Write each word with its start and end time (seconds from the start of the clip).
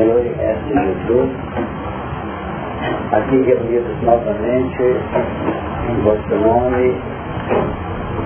Senhor 0.00 0.22
Mestre 0.22 0.72
Jesus, 0.72 1.30
aqui 3.12 3.42
reunidos 3.42 4.02
novamente 4.02 4.82
em 5.90 6.02
vosso 6.02 6.34
nome, 6.36 6.96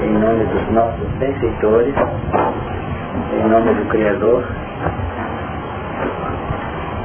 em 0.05 0.13
nome 0.13 0.45
dos 0.45 0.71
nossos 0.71 1.09
benfeitores, 1.19 1.93
em 3.33 3.49
nome 3.49 3.75
do 3.75 3.89
Criador, 3.89 4.45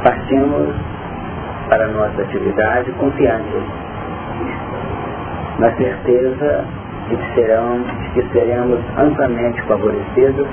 partimos 0.03 0.75
para 1.69 1.87
nossa 1.87 2.21
atividade 2.21 2.91
confiantes, 2.91 3.63
na 5.57 5.71
certeza 5.77 6.63
de 7.09 7.17
que, 7.17 7.33
serão, 7.33 7.81
de 7.81 8.09
que 8.11 8.33
seremos 8.33 8.79
amplamente 8.99 9.59
favorecidos 9.63 10.47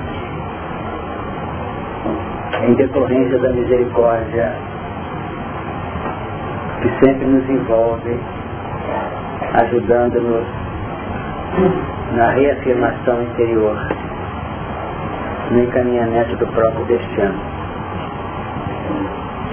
em 2.67 2.73
decorrência 2.73 3.39
da 3.39 3.49
misericórdia 3.49 4.51
que 6.81 7.05
sempre 7.05 7.25
nos 7.25 7.49
envolve, 7.49 8.19
ajudando-nos 9.53 10.45
na 12.13 12.29
reafirmação 12.31 13.23
interior, 13.23 13.77
no 15.51 15.63
encaminhamento 15.63 16.35
do 16.35 16.47
próprio 16.47 16.85
destino. 16.85 17.39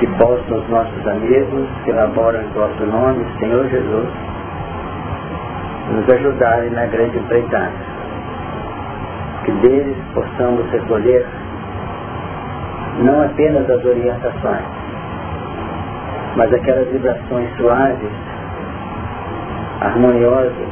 Que 0.01 0.07
possam 0.19 0.59
os 0.59 0.69
nossos 0.69 1.07
amigos 1.07 1.69
que 1.85 1.91
elaboram 1.91 2.43
em 2.43 2.49
vosso 2.49 2.85
nome, 2.85 3.25
Senhor 3.39 3.69
Jesus, 3.69 4.09
nos 5.93 6.11
ajudarem 6.11 6.71
na 6.71 6.87
grande 6.87 7.17
empreitada. 7.17 7.95
Que 9.45 9.53
deles 9.53 9.97
possamos 10.15 10.69
recolher 10.73 11.25
não 12.99 13.23
apenas 13.23 13.69
as 13.69 13.85
orientações, 13.85 14.65
mas 16.37 16.53
aquelas 16.53 16.89
vibrações 16.89 17.49
suaves, 17.57 18.11
harmoniosas, 19.81 20.69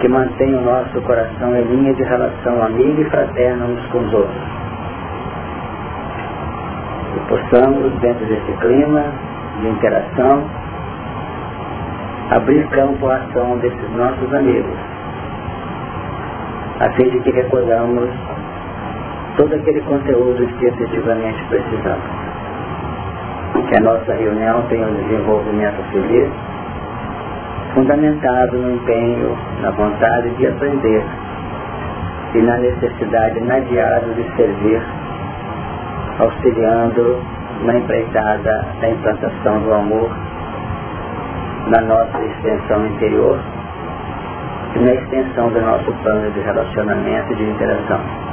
que 0.00 0.08
mantêm 0.08 0.54
o 0.54 0.62
nosso 0.62 1.00
coração 1.02 1.54
em 1.54 1.62
linha 1.64 1.94
de 1.94 2.02
relação 2.02 2.62
amiga 2.62 3.02
e 3.02 3.04
fraterna 3.10 3.66
uns 3.66 3.86
com 3.86 3.98
os 3.98 4.14
outros. 4.14 4.42
E 7.16 7.20
possamos, 7.28 7.92
dentro 8.00 8.24
desse 8.24 8.52
clima 8.60 9.04
de 9.60 9.68
interação, 9.68 10.44
abrir 12.30 12.66
campo 12.68 13.08
à 13.08 13.16
ação 13.16 13.58
desses 13.58 13.90
nossos 13.94 14.32
amigos, 14.34 14.76
a 16.80 16.90
fim 16.92 17.10
de 17.10 17.20
que 17.20 17.30
recordamos 17.32 18.08
todo 19.36 19.54
aquele 19.54 19.80
conteúdo 19.82 20.46
que 20.58 20.66
efetivamente 20.66 21.42
precisamos. 21.48 22.30
Que 23.68 23.76
a 23.76 23.80
nossa 23.80 24.12
reunião 24.14 24.62
tenha 24.68 24.86
um 24.86 24.94
desenvolvimento 24.94 25.80
feliz, 25.92 26.28
fundamentado 27.74 28.56
no 28.58 28.74
empenho, 28.74 29.38
na 29.62 29.70
vontade 29.70 30.30
de 30.30 30.46
aprender 30.48 31.04
e 32.34 32.38
na 32.42 32.56
necessidade 32.56 33.38
inadiável 33.38 34.14
de 34.14 34.24
servir, 34.36 34.82
auxiliando 36.18 37.22
na 37.64 37.76
empreitada 37.76 38.66
da 38.80 38.90
implantação 38.90 39.60
do 39.60 39.72
amor 39.72 40.10
na 41.68 41.80
nossa 41.82 42.20
extensão 42.22 42.86
interior 42.86 43.38
e 44.74 44.78
na 44.80 44.94
extensão 44.94 45.50
do 45.50 45.60
nosso 45.60 45.92
plano 46.02 46.30
de 46.32 46.40
relacionamento 46.40 47.32
e 47.32 47.36
de 47.36 47.44
interação 47.44 48.29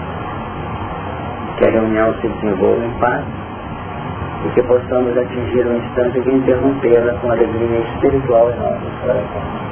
que 1.57 1.65
a 1.65 1.71
reunião 1.71 2.13
se 2.21 2.27
desenvolva 2.27 2.85
em 2.85 2.91
paz 2.99 3.23
e 4.45 4.49
que 4.49 4.61
possamos 4.63 5.17
atingir 5.17 5.65
um 5.65 5.77
instante 5.77 6.21
de 6.21 6.31
interrompê-la 6.31 7.13
com 7.13 7.31
alegria 7.31 7.79
espiritual 7.79 8.51
em 8.51 8.59
nossos 8.59 8.93
corações. 9.01 9.67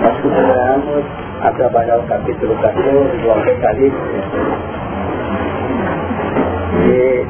Nós 0.00 0.20
continuamos 0.22 1.04
a 1.42 1.50
trabalhar 1.52 1.98
o 1.98 2.02
capítulo 2.04 2.54
14 2.56 3.16
do 3.18 3.30
Apocalipse 3.30 3.98
e 6.88 7.26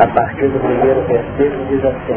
a 0.00 0.06
partir 0.06 0.48
do 0.48 0.60
primeiro 0.60 1.02
versículo 1.08 1.66
diz 1.66 1.84
assim 1.84 2.14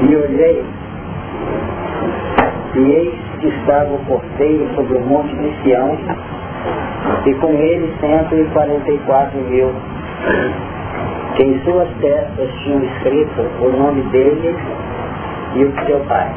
E 0.00 0.16
olhei, 0.16 0.64
e 2.76 2.78
eis 2.78 3.14
que 3.40 3.48
estava 3.48 3.92
o 3.92 3.98
corteiro 4.06 4.68
sobre 4.76 4.96
o 4.96 5.00
monte 5.00 5.34
de 5.34 5.62
Sião, 5.62 5.98
e 7.26 7.34
com 7.34 7.52
ele 7.52 7.92
cento 8.00 8.34
e 8.36 8.44
quarenta 8.52 8.90
e 8.90 8.98
quatro 8.98 9.38
mil, 9.40 9.72
que 11.34 11.42
em 11.42 11.60
suas 11.64 11.88
testas 12.00 12.48
tinham 12.62 12.84
escrito 12.84 13.42
o 13.60 13.70
nome 13.76 14.02
dele 14.10 14.56
e 15.56 15.64
o 15.64 15.86
seu 15.86 15.98
pai. 16.06 16.32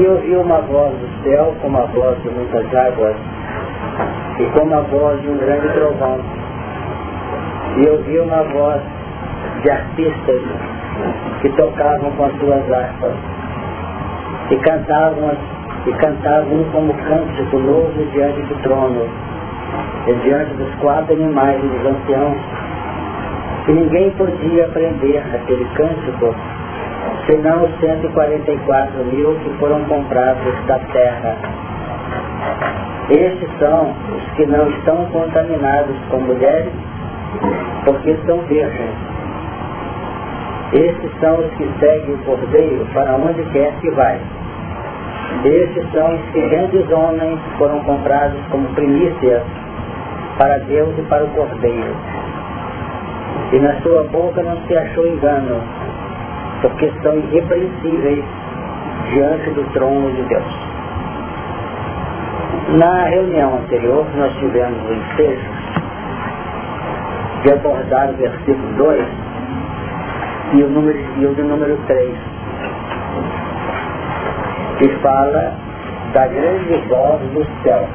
E 0.00 0.06
ouvi 0.06 0.34
uma 0.36 0.60
voz 0.62 0.92
do 0.94 1.08
céu, 1.22 1.54
como 1.62 1.78
a 1.78 1.86
voz 1.86 2.20
de 2.22 2.30
muitas 2.30 2.74
águas, 2.74 3.16
e 4.38 4.44
como 4.58 4.74
a 4.74 4.80
voz 4.80 5.20
de 5.22 5.28
um 5.28 5.38
grande 5.38 5.68
trovão. 5.68 6.18
E 7.76 7.88
ouvi 7.88 8.18
uma 8.20 8.42
voz 8.44 8.80
de 9.62 9.70
artistas 9.70 10.42
que 11.40 11.48
tocavam 11.50 12.10
com 12.12 12.24
as 12.24 12.38
suas 12.38 12.72
harpas 12.72 13.14
e 14.50 14.56
cantavam, 14.56 15.36
e 15.86 15.92
cantavam 15.92 16.64
como 16.72 16.94
cântico 16.94 17.58
novo 17.58 18.04
diante 18.12 18.40
do 18.42 18.62
trono 18.62 19.08
e 20.06 20.14
diante 20.22 20.54
dos 20.54 20.74
quatro 20.76 21.14
animais 21.14 21.62
e 21.62 21.66
dos 21.66 21.86
anciãos. 21.86 22.38
E 23.68 23.72
ninguém 23.72 24.10
podia 24.10 24.66
aprender 24.66 25.22
aquele 25.34 25.64
cântico 25.76 26.34
senão 27.26 27.64
os 27.64 27.80
144 27.80 29.04
mil 29.04 29.34
que 29.36 29.50
foram 29.58 29.82
comprados 29.84 30.54
da 30.66 30.78
terra. 30.92 31.36
Estes 33.10 33.50
são 33.58 33.94
os 34.16 34.32
que 34.34 34.46
não 34.46 34.66
estão 34.70 35.04
contaminados 35.12 35.94
com 36.10 36.20
mulheres, 36.20 36.72
porque 37.84 38.16
são 38.24 38.38
virgens. 38.48 38.96
Estes 40.72 41.10
são 41.20 41.38
os 41.38 41.52
que 41.54 41.68
seguem 41.78 42.14
o 42.14 42.18
cordeiro 42.24 42.86
para 42.94 43.14
onde 43.16 43.42
quer 43.52 43.72
que 43.80 43.90
vai. 43.90 44.18
Estes 45.44 45.92
são 45.92 46.14
os 46.14 46.20
que 46.30 46.40
grandes 46.48 46.90
homens 46.90 47.38
foram 47.58 47.80
comprados 47.80 48.40
como 48.50 48.66
primícias 48.74 49.42
para 50.38 50.58
Deus 50.60 50.98
e 50.98 51.02
para 51.02 51.24
o 51.24 51.28
cordeiro. 51.28 51.94
E 53.52 53.58
na 53.58 53.80
sua 53.82 54.04
boca 54.04 54.42
não 54.42 54.56
se 54.66 54.76
achou 54.78 55.06
engano, 55.06 55.60
porque 56.62 56.90
são 57.02 57.18
irrepreensíveis 57.18 58.24
diante 59.12 59.50
do 59.50 59.64
trono 59.74 60.10
de 60.12 60.22
Deus. 60.22 60.73
Na 62.76 63.04
reunião 63.04 63.56
anterior, 63.56 64.06
nós 64.16 64.32
tivemos 64.38 64.78
o 64.88 64.94
ensejo 64.94 65.48
de 67.42 67.52
abordar 67.52 68.10
o 68.10 68.14
versículo 68.14 68.72
2 68.76 69.06
e 70.54 70.62
o 70.62 70.70
número, 70.70 70.98
e 71.18 71.26
o 71.26 71.44
número 71.44 71.76
3, 71.86 72.10
que 74.78 74.88
fala 75.02 75.52
da 76.14 76.26
grande 76.26 76.74
voz 76.88 77.20
do 77.32 77.46
céu. 77.62 77.86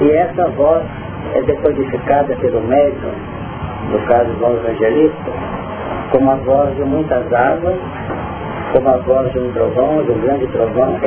E 0.00 0.10
essa 0.12 0.48
voz 0.50 0.82
é 1.34 1.42
decodificada 1.42 2.34
pelo 2.36 2.60
médium, 2.62 3.12
no 3.90 3.98
caso 4.06 4.34
João 4.38 4.54
Evangelista, 4.54 5.30
como 6.10 6.30
a 6.30 6.36
voz 6.36 6.74
de 6.76 6.82
muitas 6.82 7.32
águas, 7.32 7.76
como 8.72 8.88
a 8.88 8.96
voz 8.98 9.30
de 9.32 9.38
um 9.38 9.52
trovão, 9.52 10.02
de 10.02 10.12
um 10.12 10.20
grande 10.20 10.46
trovão, 10.48 10.98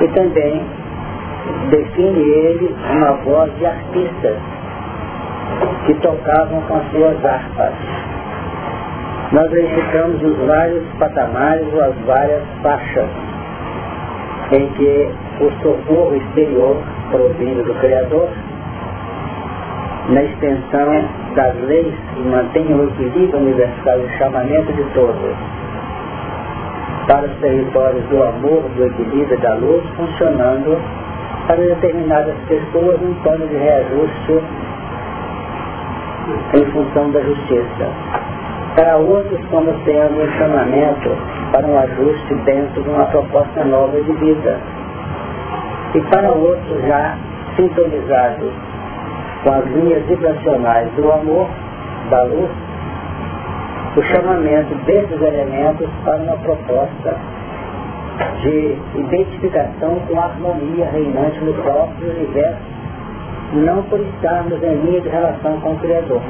e 0.00 0.08
também 0.08 0.62
define 1.70 2.20
ele 2.20 2.76
uma 2.92 3.12
voz 3.24 3.52
de 3.58 3.66
artistas 3.66 4.36
que 5.86 5.94
tocavam 5.94 6.60
com 6.62 6.76
as 6.76 6.90
suas 6.90 7.24
harpas. 7.24 7.74
Nós 9.32 9.50
verificamos 9.50 10.22
os 10.22 10.36
vários 10.46 10.84
patamares 10.98 11.66
ou 11.72 11.84
as 11.84 11.94
várias 12.06 12.42
faixas 12.62 13.08
em 14.52 14.66
que 14.70 15.10
o 15.40 15.50
socorro 15.62 16.16
exterior 16.16 16.76
provindo 17.10 17.64
do 17.64 17.74
Criador, 17.80 18.28
na 20.08 20.22
extensão 20.24 21.04
das 21.36 21.54
leis 21.62 21.94
que 22.14 22.22
mantêm 22.22 22.66
o 22.74 22.88
equilíbrio 22.88 23.38
universal 23.38 24.00
e 24.00 24.04
o 24.04 24.18
chamamento 24.18 24.72
de 24.72 24.82
todos, 24.92 25.36
para 27.10 27.26
os 27.26 27.36
territórios 27.40 28.04
do 28.04 28.22
amor, 28.22 28.62
do 28.76 28.84
equilíbrio 28.86 29.36
e 29.36 29.42
da 29.42 29.54
luz, 29.54 29.82
funcionando 29.96 30.80
para 31.48 31.56
determinadas 31.56 32.36
pessoas 32.46 33.02
um 33.02 33.14
plano 33.24 33.48
de 33.48 33.56
reajuste 33.56 34.44
em 36.54 36.64
função 36.66 37.10
da 37.10 37.20
justiça. 37.20 37.88
Para 38.76 38.96
outros, 38.98 39.40
como 39.50 39.72
tendo 39.84 40.22
um 40.22 40.38
chamamento 40.38 41.10
para 41.50 41.66
um 41.66 41.76
ajuste 41.80 42.34
dentro 42.44 42.80
de 42.80 42.88
uma 42.88 43.04
proposta 43.06 43.64
nova 43.64 44.00
de 44.00 44.12
vida. 44.12 44.60
E 45.94 46.00
para 46.02 46.30
outros, 46.30 46.86
já 46.86 47.16
sintonizados 47.56 48.52
com 49.42 49.50
as 49.50 49.66
linhas 49.66 50.04
vibracionais 50.06 50.88
do 50.92 51.10
amor, 51.10 51.48
da 52.08 52.22
luz, 52.22 52.50
o 53.96 54.02
chamamento 54.02 54.74
desses 54.86 55.20
elementos 55.20 55.88
para 56.04 56.16
uma 56.16 56.36
proposta 56.36 57.16
de 58.42 58.76
identificação 58.94 60.00
com 60.08 60.20
a 60.20 60.24
harmonia 60.24 60.88
reinante 60.90 61.40
no 61.40 61.54
próprio 61.54 62.10
universo, 62.10 62.60
não 63.54 63.82
por 63.84 64.00
estarmos 64.00 64.62
em 64.62 64.74
linha 64.76 65.00
de 65.00 65.08
relação 65.08 65.60
com 65.60 65.72
o 65.72 65.78
Criador, 65.78 66.22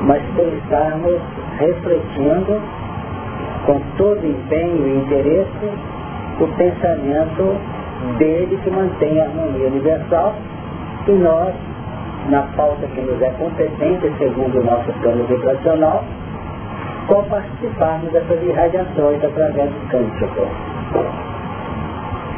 mas 0.00 0.22
por 0.34 0.46
estarmos 0.48 1.20
refletindo 1.58 2.60
com 3.66 3.80
todo 3.96 4.26
empenho 4.26 4.88
e 4.88 4.98
interesse 4.98 5.72
o 6.40 6.48
pensamento 6.56 7.56
dele 8.18 8.58
que 8.62 8.70
mantém 8.70 9.20
a 9.20 9.24
harmonia 9.24 9.66
universal 9.66 10.34
e 11.06 11.12
nós, 11.12 11.54
na 12.28 12.42
falta 12.56 12.86
que 12.86 13.00
nos 13.00 13.20
é 13.22 13.30
competente, 13.30 14.12
segundo 14.18 14.60
o 14.60 14.64
nosso 14.64 14.92
plano 15.00 15.24
vibracional, 15.24 16.04
com 17.06 17.24
participarmos 17.24 18.12
dessas 18.12 18.42
irradiações 18.42 19.24
através 19.24 19.70
do 19.70 19.88
cântico. 19.88 20.46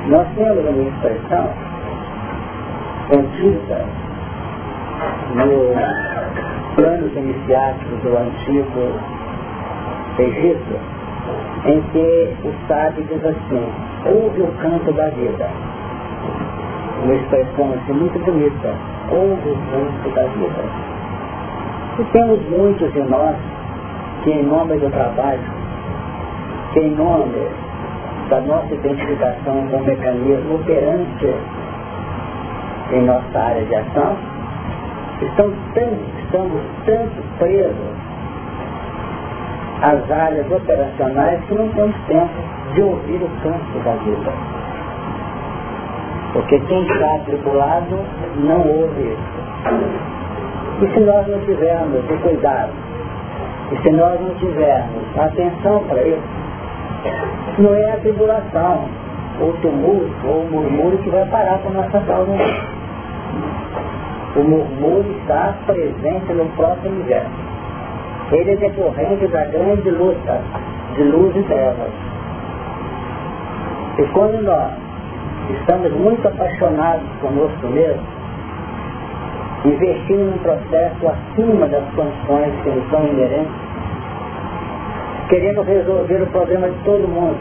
Nós 0.07 0.27
temos 0.37 0.65
uma 0.65 0.83
expressão 0.83 1.49
contida 3.09 3.85
no 5.35 6.75
planos 6.77 7.13
iniciáticos 7.17 7.99
do 8.03 8.17
antigo 8.17 9.01
Egito, 10.19 10.79
em 11.67 11.81
que 11.93 12.37
o 12.45 12.69
sábio 12.69 13.05
diz 13.05 13.25
assim, 13.25 13.67
ouve 14.07 14.43
o 14.43 14.53
canto 14.61 14.93
da 14.93 15.09
vida. 15.09 15.49
Uma 17.05 17.15
expressão 17.15 17.73
assim 17.73 17.93
muito 17.93 18.19
bonita, 18.25 18.75
ouve 19.11 19.51
o 19.51 19.57
canto 19.71 20.15
da 20.15 20.23
vida. 20.23 20.65
E 21.99 22.05
temos 22.13 22.41
muitos 22.49 22.93
de 22.93 23.03
nós 23.03 23.37
que 24.23 24.31
em 24.31 24.43
nome 24.45 24.77
do 24.79 24.91
trabalho, 24.91 25.41
que 26.73 26.81
em 26.81 26.91
nome 26.95 27.49
da 28.29 28.41
nossa 28.41 28.73
identificação 28.73 29.67
com 29.69 29.77
o 29.77 29.85
mecanismo 29.85 30.55
operante 30.55 31.35
em 32.93 33.03
nossa 33.03 33.39
área 33.39 33.65
de 33.65 33.75
ação, 33.75 34.17
estão 35.21 35.53
tanto, 35.75 36.01
estamos 36.23 36.63
tanto 36.87 37.39
presos 37.39 38.11
às 39.83 40.11
áreas 40.11 40.51
operacionais 40.51 41.41
que 41.45 41.55
não 41.55 41.69
temos 41.69 41.97
tempo 42.07 42.75
de 42.75 42.83
ouvir 42.83 43.23
o 43.23 43.31
canto 43.43 43.85
da 43.85 43.93
vida. 44.05 44.60
Porque 46.33 46.59
quem 46.61 46.83
está 46.87 47.19
tripulado 47.25 47.99
não 48.37 48.61
ouve 48.61 49.03
isso. 49.03 49.41
E 50.83 50.95
se 50.95 51.01
nós 51.01 51.27
não 51.27 51.41
tivermos 51.41 52.05
o 52.11 52.17
cuidado 52.23 52.73
e 53.73 53.83
se 53.83 53.91
nós 53.91 54.21
não 54.21 54.35
tivermos 54.35 55.19
atenção 55.19 55.85
para 55.89 56.03
isso, 56.03 56.23
não 57.59 57.75
é 57.75 57.93
a 57.93 57.97
tribulação, 57.99 58.89
ou 59.41 59.53
tumulto, 59.55 60.27
ou 60.27 60.45
murmúrio 60.51 60.99
que 60.99 61.11
vai 61.11 61.25
parar 61.27 61.59
com 61.59 61.69
a 61.69 61.83
nossa 61.83 62.01
causa. 62.01 62.33
O 64.37 64.43
murmúrio 64.43 65.13
está 65.21 65.55
presente 65.67 66.33
no 66.33 66.47
próprio 66.57 66.91
universo. 66.91 67.31
Ele 68.33 68.53
é 68.53 68.57
decorrente 68.57 69.27
da 69.29 69.45
grande 69.45 69.91
luta 69.91 70.41
de 70.97 71.03
luz 71.05 71.37
e 71.37 71.43
trevas. 71.43 71.91
E 73.99 74.03
quando 74.13 74.43
nós 74.43 74.73
estamos 75.59 75.93
muito 75.93 76.27
apaixonados 76.27 77.09
conosco 77.21 77.67
mesmo, 77.69 78.03
investindo 79.65 80.31
num 80.31 80.39
processo 80.39 81.09
acima 81.09 81.67
das 81.69 81.85
condições 81.95 82.53
que 82.63 82.71
nos 82.71 82.91
são 82.91 83.07
inerentes, 83.07 83.53
querendo 85.29 85.63
resolver 85.63 86.23
o 86.23 86.27
problema 86.29 86.69
de 86.69 86.79
todo 86.85 87.09
mundo, 87.09 87.39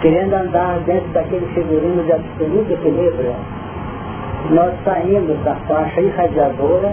querendo 0.00 0.34
andar 0.34 0.78
dentro 0.80 1.08
daquele 1.12 1.46
figurino 1.54 2.02
de 2.04 2.12
absoluto 2.12 2.72
equilíbrio, 2.72 3.34
nós 4.50 4.72
saímos 4.84 5.38
da 5.44 5.54
faixa 5.68 6.00
irradiadora 6.00 6.92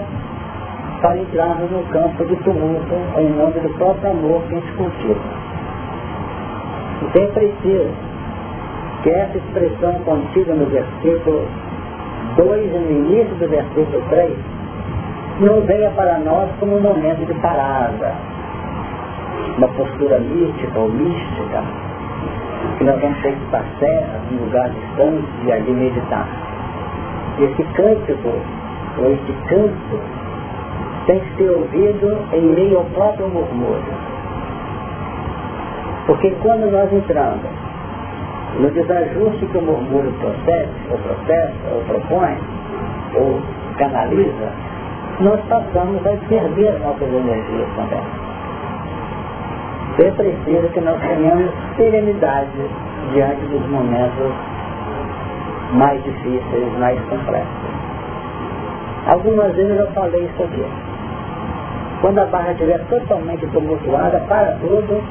para 1.00 1.18
entrarmos 1.18 1.70
no 1.70 1.82
campo 1.84 2.24
de 2.24 2.36
tumulto 2.36 2.94
em 3.18 3.28
nome 3.30 3.60
do 3.60 3.68
próprio 3.78 4.10
amor 4.10 4.42
que 4.42 4.54
a 4.54 4.60
gente 4.60 4.72
cultiva. 4.72 5.20
Então 7.02 7.22
é 7.22 7.26
preciso 7.26 8.13
que 9.04 9.10
essa 9.10 9.36
expressão 9.36 9.92
contida 10.06 10.54
no 10.54 10.64
versículo 10.64 11.46
2 12.36 12.72
no 12.72 12.90
início 12.90 13.34
do 13.34 13.46
versículo 13.46 14.02
3 14.08 14.32
não 15.40 15.60
venha 15.60 15.90
para 15.90 16.18
nós 16.20 16.48
como 16.58 16.78
um 16.78 16.80
momento 16.80 17.26
de 17.26 17.34
parada, 17.34 18.14
uma 19.58 19.68
postura 19.68 20.18
mística 20.20 20.78
ou 20.78 20.88
mística, 20.88 21.62
que 22.78 22.84
nós 22.84 22.98
vamos 22.98 23.20
ter 23.20 23.32
que 23.32 23.44
estar 23.44 23.64
serra, 23.78 24.20
em 24.32 24.36
lugar 24.36 24.70
distante 24.70 25.28
e 25.44 25.52
ali 25.52 25.70
meditar. 25.70 26.26
Esse 27.40 27.62
cântico, 27.74 28.32
ou 28.98 29.12
esse 29.12 29.32
canto, 29.48 30.00
tem 31.06 31.20
que 31.20 31.36
ser 31.36 31.50
ouvido 31.50 32.18
em 32.32 32.40
meio 32.40 32.78
ao 32.78 32.84
próprio 32.86 33.28
murmúrio. 33.28 33.84
Porque 36.06 36.30
quando 36.42 36.70
nós 36.70 36.90
entramos 36.90 37.63
no 38.58 38.70
desajuste 38.70 39.46
que 39.46 39.58
o 39.58 39.62
murmúrio 39.62 40.12
processa, 40.12 40.70
ou 40.90 40.98
processa, 40.98 41.74
ou 41.74 41.80
propõe, 41.82 42.38
ou 43.16 43.40
canaliza, 43.76 44.48
nós 45.20 45.40
passamos 45.48 46.06
a 46.06 46.16
perder 46.28 46.78
nossas 46.80 47.08
energias 47.08 47.68
também. 47.76 48.02
É 49.98 50.10
preciso 50.10 50.68
que 50.72 50.80
nós 50.80 51.00
tenhamos 51.00 51.50
serenidade 51.76 52.70
diante 53.12 53.46
dos 53.46 53.66
momentos 53.68 54.32
mais 55.72 56.02
difíceis, 56.02 56.78
mais 56.78 57.00
complexos. 57.08 57.74
Algumas 59.06 59.54
vezes 59.54 59.78
eu 59.78 59.86
falei 59.92 60.24
isso 60.24 60.42
aqui. 60.42 60.64
Quando 62.00 62.18
a 62.18 62.26
barra 62.26 62.52
estiver 62.52 62.78
totalmente 62.88 63.46
tumultuada, 63.48 64.18
para 64.28 64.56
tudo, 64.60 65.02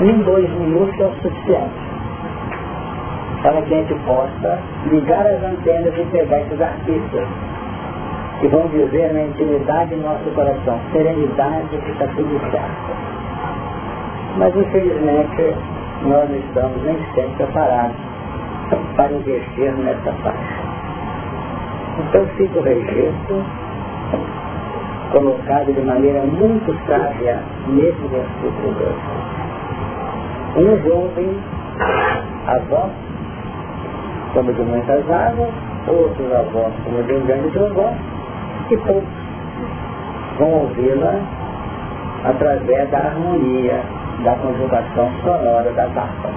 em 0.00 0.22
dois 0.22 0.50
minutos 0.50 1.00
é 1.00 1.04
o 1.04 1.14
suficiente 1.22 1.87
para 3.42 3.62
que 3.62 3.74
a 3.74 3.76
gente 3.78 3.94
possa 4.06 4.58
ligar 4.90 5.26
as 5.26 5.42
antenas 5.42 5.94
e 5.96 6.04
pegar 6.10 6.40
esses 6.40 6.60
artistas 6.60 7.28
que 8.40 8.48
vão 8.48 8.68
viver 8.68 9.12
na 9.12 9.22
intimidade 9.22 9.94
do 9.94 10.02
nosso 10.02 10.30
coração, 10.34 10.78
serenidade 10.92 11.68
que 11.68 11.90
está 11.90 12.06
tudo 12.08 12.40
certo. 12.50 13.18
Mas 14.36 14.54
infelizmente 14.56 15.54
nós 16.02 16.28
não 16.28 16.36
estamos 16.38 16.82
nem 16.84 16.96
sempre 17.14 17.44
preparados 17.44 17.96
para 18.96 19.12
investir 19.12 19.72
nessa 19.78 20.12
faixa. 20.12 20.68
Então 21.98 22.26
fica 22.36 22.58
o 22.58 22.62
registro 22.62 23.44
colocado 25.12 25.72
de 25.72 25.80
maneira 25.80 26.20
muito 26.22 26.72
sábia 26.86 27.42
nesse 27.68 28.06
versículo 28.08 28.74
2. 30.54 30.66
Um 30.66 30.76
jovem 30.88 31.38
avó 32.46 32.90
como 34.32 34.52
de 34.52 34.62
muitas 34.62 35.10
águas, 35.10 35.50
outros 35.86 36.32
avós 36.32 36.72
como 36.84 37.02
de 37.02 37.12
um 37.14 37.26
grande 37.26 37.50
trovão, 37.50 37.94
e 38.70 38.76
poucos 38.76 39.04
vão 40.38 40.50
ouvi-la 40.52 41.14
através 42.24 42.90
da 42.90 42.98
harmonia, 42.98 43.80
da 44.24 44.34
conjugação 44.36 45.10
sonora 45.22 45.70
da 45.72 45.84
harpa. 45.84 46.30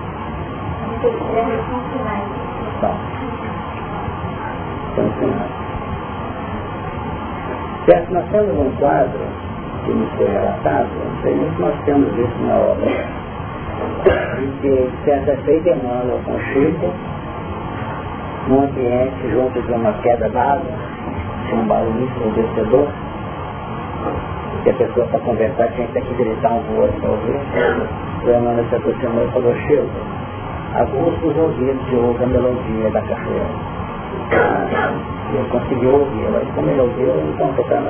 Então, 4.93 5.09
certo, 7.85 8.13
nós 8.13 8.25
temos 8.31 8.57
um 8.57 8.71
quadro 8.77 9.19
que 9.85 9.91
nos 9.91 10.09
foi 10.13 10.27
relatado, 10.27 10.89
não 10.89 11.21
sei 11.23 11.33
se 11.33 11.61
nós 11.61 11.75
temos 11.85 12.07
isso 12.17 12.43
na 12.45 12.55
obra, 12.55 12.91
de 14.37 14.47
que 14.61 14.91
certa 15.05 15.35
feita 15.43 15.69
Emmanuel 15.69 16.19
com 16.25 16.37
Chico, 16.39 16.93
num 18.47 18.63
ambiente 18.63 19.29
junto 19.31 19.61
de 19.61 19.71
uma 19.71 19.93
queda 20.01 20.29
d'água, 20.29 20.71
um 21.53 21.67
barulho 21.67 22.03
ensurdecedor, 22.03 22.87
que 24.63 24.69
a 24.69 24.73
pessoa 24.73 25.07
para 25.07 25.19
conversar 25.19 25.67
tinha 25.69 25.87
que 25.87 26.13
gritar 26.13 26.51
um 26.51 26.63
com 26.63 26.73
o 26.73 26.81
outro 26.81 26.99
para 27.01 27.09
ouvir. 27.11 27.39
O 28.23 28.29
Emmanuel 28.29 28.65
se 28.69 28.75
aproximou 28.75 29.25
e 29.25 29.31
falou, 29.31 29.55
Chico, 29.55 29.89
aguça 30.75 31.25
os 31.25 31.37
ouvidos 31.37 31.85
de 31.87 31.95
ouvir 31.95 32.23
a 32.23 32.27
melodia 32.27 32.89
da 32.91 33.01
cachoeira. 33.01 33.81
E 35.31 35.35
eu 35.35 35.45
consegui 35.49 35.87
ouvir, 35.87 36.29
mas 36.31 36.47
como 36.55 36.69
ele 36.69 36.81
ouviu, 36.81 37.07
eu 37.07 37.35
não 37.39 37.53
tocando. 37.53 37.87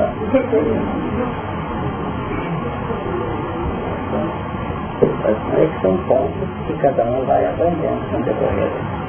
Esses 5.57 5.81
são 5.81 5.97
pontos 6.07 6.49
que 6.67 6.73
cada 6.73 7.03
um 7.03 7.25
vai 7.25 7.45
aprendendo 7.45 8.11
no 8.11 8.23
decorrer. 8.23 9.00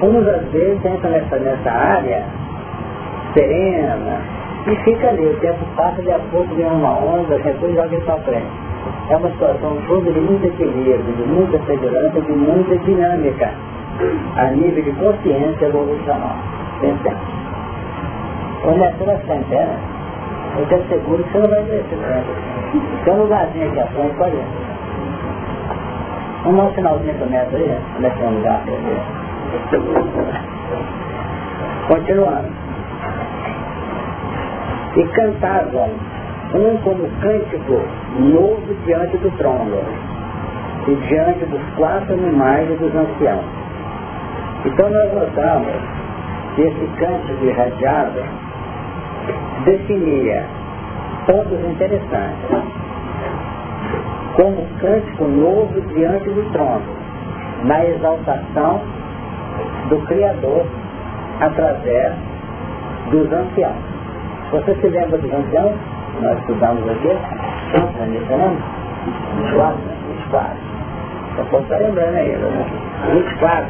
Uns 0.00 0.28
às 0.28 0.44
vezes 0.52 0.84
entram 0.84 1.10
nessa, 1.10 1.36
nessa 1.38 1.70
área 1.70 2.24
serena 3.34 4.20
e 4.66 4.76
fica 4.84 5.08
ali, 5.08 5.26
o 5.26 5.36
tempo 5.40 5.64
passa, 5.76 6.00
de 6.02 6.12
a 6.12 6.18
pouco 6.30 6.54
vem 6.54 6.66
uma 6.66 6.98
onda, 6.98 7.38
depois 7.38 7.74
joga 7.74 7.96
para 8.02 8.18
frente. 8.18 8.46
É 9.10 9.16
uma 9.16 9.30
situação 9.30 9.76
toda 9.88 10.12
de 10.12 10.20
muito 10.20 10.46
equilíbrio, 10.46 11.02
de 11.02 11.22
muita 11.22 11.58
segurança, 11.66 12.20
de 12.20 12.32
muita 12.32 12.76
dinâmica, 12.78 13.50
a 14.36 14.44
nível 14.50 14.84
de 14.84 14.92
consciência 14.92 15.66
evolucional. 15.66 16.36
Sempre. 16.80 17.12
Quando 18.62 18.84
é 18.84 18.92
toda 18.98 19.16
centena, 19.26 19.74
eu 20.58 20.66
te 20.66 20.74
asseguro 20.74 21.24
que 21.24 21.32
você 21.32 21.38
não 21.38 21.48
vai 21.48 21.60
esse 21.62 21.82
tempo. 21.88 23.04
Tem 23.04 23.14
um 23.14 23.22
lugarzinho 23.22 23.68
aqui 23.68 23.80
à 23.80 23.86
frente, 23.86 24.36
ir. 24.36 24.44
Vamos 26.44 26.56
dar 26.56 26.64
um 26.64 26.74
sinalzinho 26.74 27.14
do 27.14 27.30
metro 27.30 27.56
aí, 27.56 27.78
onde 27.96 28.06
é 28.06 28.10
que 28.10 28.18
tem 28.18 28.28
um 28.28 28.34
lugar? 28.36 28.62
Continuando. 31.88 32.48
E 34.96 35.04
cantavam 35.08 35.90
um 36.54 36.76
como 36.78 37.08
cântico 37.20 37.80
novo 38.18 38.74
diante 38.84 39.16
do 39.18 39.30
trono 39.38 39.78
e 40.88 40.94
diante 41.06 41.44
dos 41.44 41.60
quatro 41.76 42.14
animais 42.14 42.68
e 42.70 42.74
dos 42.74 42.94
anciãos. 42.94 43.44
Então 44.64 44.90
nós 44.90 45.12
notamos 45.12 45.74
que 46.54 46.62
esse 46.62 46.86
cântico 46.98 47.44
irradiado 47.44 48.22
definia 49.64 50.44
pontos 51.26 51.60
interessantes, 51.60 52.48
como 54.34 54.66
cântico 54.80 55.24
novo 55.24 55.80
diante 55.94 56.30
do 56.30 56.52
trono, 56.52 56.82
na 57.64 57.84
exaltação 57.84 58.80
do 59.88 59.98
Criador 60.06 60.66
através 61.40 62.12
dos 63.10 63.32
anciãos. 63.32 63.76
Você 64.50 64.74
se 64.76 64.88
lembra 64.88 65.18
dos 65.18 65.32
anciãos? 65.32 65.74
Nós 66.22 66.38
estudamos 66.40 66.88
aqui? 66.90 67.16
Quantos 67.72 68.00
anos 68.00 68.28
lembra? 68.28 68.78
24, 69.36 69.78
24. 70.08 70.56
Só 71.36 71.44
posso 71.44 71.62
estar 71.64 71.76
lembrando 71.76 72.16
ainda, 72.16 72.38
né? 72.38 72.66
24. 73.12 73.66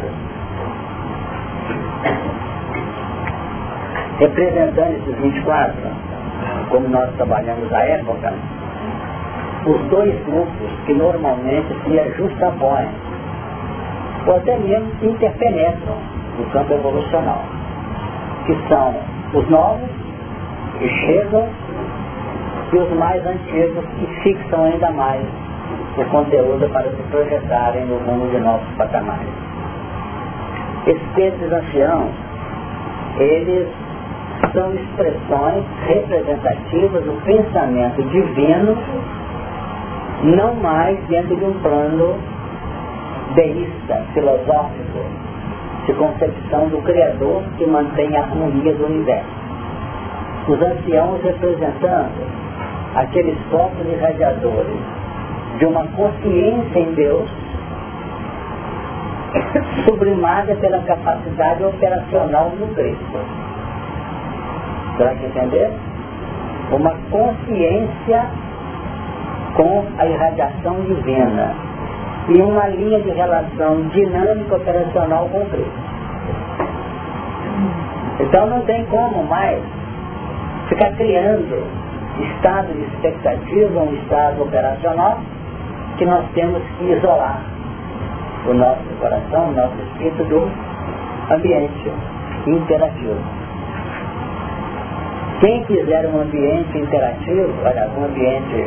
Representando 4.18 4.96
esses 4.96 5.20
24, 5.20 5.74
como 6.70 6.88
nós 6.88 7.10
trabalhamos 7.16 7.72
à 7.72 7.80
época, 7.84 8.32
os 9.66 9.80
dois 9.90 10.14
grupos 10.24 10.70
que 10.86 10.94
normalmente 10.94 11.68
se 11.84 12.00
ajustapõem, 12.00 12.88
ou 14.26 14.36
até 14.36 14.56
mesmo 14.58 14.90
interpenetram 15.02 15.96
no 16.38 16.44
campo 16.50 16.72
evolucional, 16.72 17.42
que 18.46 18.56
são 18.68 18.94
os 19.34 19.48
novos, 19.48 19.88
que 20.78 20.88
chegam, 20.88 21.48
e 22.72 22.76
os 22.76 22.90
mais 22.98 23.26
antigos, 23.26 23.84
que 23.98 24.06
fixam 24.22 24.64
ainda 24.64 24.90
mais 24.90 25.22
o 25.96 26.04
conteúdo 26.10 26.68
para 26.70 26.90
se 26.90 27.02
projetarem 27.10 27.84
no 27.86 27.98
mundo 28.00 28.30
de 28.30 28.38
nossos 28.38 28.68
patamares. 28.76 29.28
Esses 30.86 31.52
anciãos, 31.52 32.10
eles 33.18 33.68
são 34.52 34.72
expressões 34.72 35.64
representativas 35.86 37.04
do 37.04 37.24
pensamento 37.24 38.02
divino, 38.10 38.76
não 40.22 40.54
mais 40.54 40.98
dentro 41.08 41.36
de 41.36 41.44
um 41.44 41.54
plano 41.60 42.16
deísta, 43.34 44.04
filosófico, 44.14 44.98
de 45.86 45.92
concepção 45.94 46.68
do 46.68 46.82
Criador 46.82 47.42
que 47.56 47.66
mantém 47.66 48.14
a 48.16 48.20
harmonia 48.20 48.74
do 48.74 48.86
universo. 48.86 49.38
Os 50.48 50.60
anciãos 50.60 51.22
representando 51.22 52.26
aqueles 52.94 53.38
focos 53.50 53.86
irradiadores 53.86 54.80
de 55.58 55.66
uma 55.66 55.86
consciência 55.88 56.78
em 56.78 56.92
Deus 56.94 57.28
sublimada 59.84 60.54
pela 60.56 60.78
capacidade 60.82 61.64
operacional 61.64 62.50
do 62.50 62.74
Cristo. 62.74 63.18
Será 64.96 65.14
que 65.14 65.26
entender? 65.26 65.70
Uma 66.72 66.94
consciência 67.10 68.26
com 69.56 69.84
a 69.98 70.06
irradiação 70.06 70.80
divina 70.82 71.67
e 72.28 72.42
uma 72.42 72.66
linha 72.68 73.00
de 73.00 73.10
relação 73.10 73.82
dinâmica 73.88 74.56
operacional 74.56 75.28
com 75.30 75.44
Cristo. 75.46 75.88
Então 78.20 78.46
não 78.46 78.60
tem 78.62 78.84
como 78.86 79.24
mais 79.24 79.62
ficar 80.68 80.92
criando 80.92 81.64
estado 82.20 82.72
de 82.74 82.82
expectativa, 82.82 83.80
um 83.80 83.94
estado 83.94 84.42
operacional, 84.42 85.20
que 85.96 86.04
nós 86.04 86.24
temos 86.34 86.62
que 86.78 86.84
isolar 86.92 87.40
o 88.46 88.54
nosso 88.54 88.82
coração, 89.00 89.48
o 89.48 89.52
nosso 89.52 89.74
espírito 89.92 90.24
do 90.24 90.50
ambiente 91.32 91.92
interativo. 92.46 93.16
Quem 95.40 95.64
quiser 95.64 96.06
um 96.06 96.20
ambiente 96.20 96.78
interativo, 96.78 97.54
olha, 97.64 97.88
um 97.96 98.04
ambiente, 98.04 98.66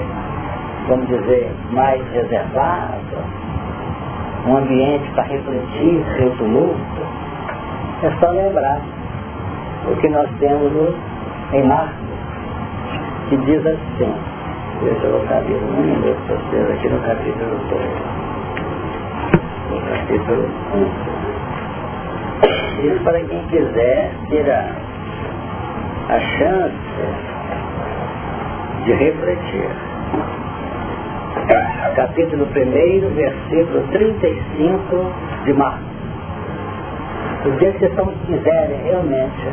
vamos 0.87 1.07
dizer, 1.07 1.51
mais 1.71 2.01
reservado, 2.13 3.40
um 4.45 4.57
ambiente 4.57 5.09
para 5.11 5.23
refletir 5.23 6.03
seu 6.17 6.35
tumulto, 6.37 7.01
é 8.03 8.11
só 8.19 8.31
lembrar 8.31 8.81
o 9.87 9.95
que 9.97 10.09
nós 10.09 10.29
temos 10.39 10.95
em 11.53 11.63
Marcos, 11.63 11.95
que 13.29 13.37
diz 13.37 13.65
assim, 13.65 14.13
deixa 14.81 15.05
eu 15.05 15.11
colocar 15.11 15.41
um 15.41 15.81
minuto 15.81 16.19
vocês 16.27 16.71
aqui 16.71 16.89
no 16.89 16.99
capítulo 17.01 17.59
2. 17.69 17.81
No 19.69 19.81
capítulo 19.89 20.49
1. 20.73 21.11
Isso 22.81 23.03
para 23.03 23.19
quem 23.19 23.45
quiser 23.47 24.11
ter 24.29 24.49
a, 24.49 24.71
a 26.09 26.19
chance 26.19 26.75
de 28.85 28.93
refletir 28.93 29.69
capítulo 31.95 32.45
1, 32.45 33.15
versículo 33.15 33.83
35 33.91 35.13
de 35.45 35.53
Marcos. 35.53 35.91
O 37.45 37.51
dia 37.57 37.71
que 37.73 37.87
vocês 37.87 38.17
quiserem 38.27 38.77
realmente 38.83 39.47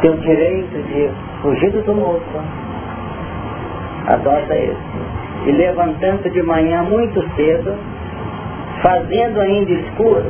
ter 0.00 0.10
o 0.10 0.16
direito 0.18 0.82
de 0.88 1.10
fugir 1.42 1.70
do 1.70 1.82
tumulto, 1.82 2.24
adota 4.06 4.56
isso. 4.56 4.76
E 5.46 5.52
levantando 5.52 6.30
de 6.30 6.42
manhã 6.42 6.82
muito 6.82 7.20
cedo, 7.36 7.74
fazendo 8.82 9.40
ainda 9.40 9.70
escuro, 9.72 10.24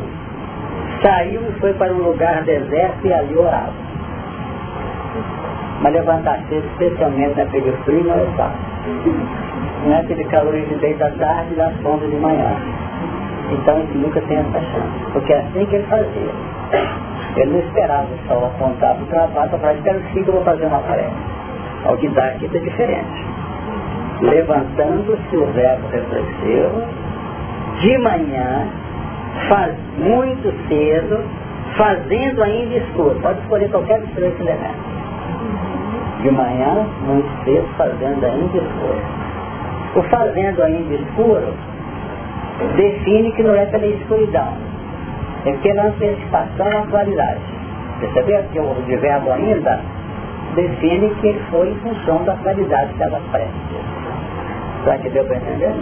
saiu 1.03 1.43
e 1.49 1.61
foi 1.61 1.73
para 1.75 1.93
um 1.93 2.03
lugar 2.03 2.43
deserto 2.43 3.07
e 3.07 3.13
ali 3.13 3.37
orava. 3.37 3.73
Mas 5.81 5.93
levantar 5.93 6.41
cedo, 6.49 6.67
especialmente 6.73 7.37
naquele 7.37 7.73
frio, 7.85 8.05
não 8.05 8.15
é 8.15 8.27
fácil 8.37 9.48
não 9.85 9.95
é 9.95 10.01
aquele 10.01 10.25
calor 10.25 10.53
10 10.53 10.99
da 10.99 11.11
tarde 11.11 11.53
e 11.53 11.57
das 11.57 11.75
sombra 11.83 12.09
de 12.09 12.17
manhã. 12.17 12.57
Então 13.51 13.79
ele 13.79 13.99
nunca 13.99 14.21
tem 14.23 14.39
essa 14.39 14.61
chance, 14.61 15.13
porque 15.13 15.33
é 15.33 15.39
assim 15.39 15.65
que 15.67 15.77
ele 15.77 15.87
fazia. 15.87 16.33
Ele 17.37 17.53
não 17.53 17.61
esperava 17.61 18.07
o 18.13 18.29
sol 18.29 18.47
apontar 18.47 18.95
para 18.95 19.05
o 19.05 19.07
trabalho 19.07 19.51
para 19.51 19.75
espera 19.75 19.99
assim 19.99 20.23
que 20.23 20.29
eu 20.29 20.35
vou 20.35 20.45
fazer 20.45 20.67
uma 20.67 20.81
tarefa. 20.81 21.13
Ao 21.85 21.95
aqui 21.95 22.07
está 22.07 22.59
diferente. 22.59 23.27
Levantando-se 24.21 25.37
o 25.37 25.47
verbo 25.53 25.89
reflexivo, 25.89 26.83
de 27.81 27.99
manhã, 27.99 28.67
faz 29.49 29.75
muito 29.97 30.53
cedo, 30.69 31.23
fazendo 31.77 32.43
ainda 32.43 32.75
escuro. 32.75 33.19
Pode 33.23 33.41
escolher 33.41 33.71
qualquer 33.71 34.01
dos 34.01 34.11
três 34.11 34.35
elementos. 34.41 34.99
De 36.23 36.31
manhã, 36.33 36.87
muito 37.07 37.45
cedo, 37.45 37.69
fazendo 37.77 38.27
ainda 38.27 38.59
escuro 38.59 39.28
o 39.95 40.03
fazendo 40.03 40.63
ainda 40.63 40.95
escuro 40.95 41.55
define 42.77 43.33
que 43.33 43.43
não 43.43 43.55
é 43.55 43.67
pela 43.67 43.87
escuridão, 43.87 44.53
é 45.47 45.53
pela 45.53 45.85
antecipação 45.85 46.67
à 46.67 46.87
qualidade. 46.87 47.41
Percebeu 48.01 48.43
que 48.53 48.61
o 48.61 49.01
verbo 49.01 49.33
ainda 49.33 49.81
define 50.55 51.11
que 51.21 51.29
ele 51.29 51.41
foi 51.51 51.71
em 51.71 51.75
função 51.77 52.25
da 52.25 52.35
qualidade 52.37 52.93
que 52.93 53.03
estava 53.03 53.21
prestes. 53.31 53.99
Será 54.85 54.99
que 54.99 55.09
deu 55.11 55.25
para 55.25 55.37
entender? 55.37 55.73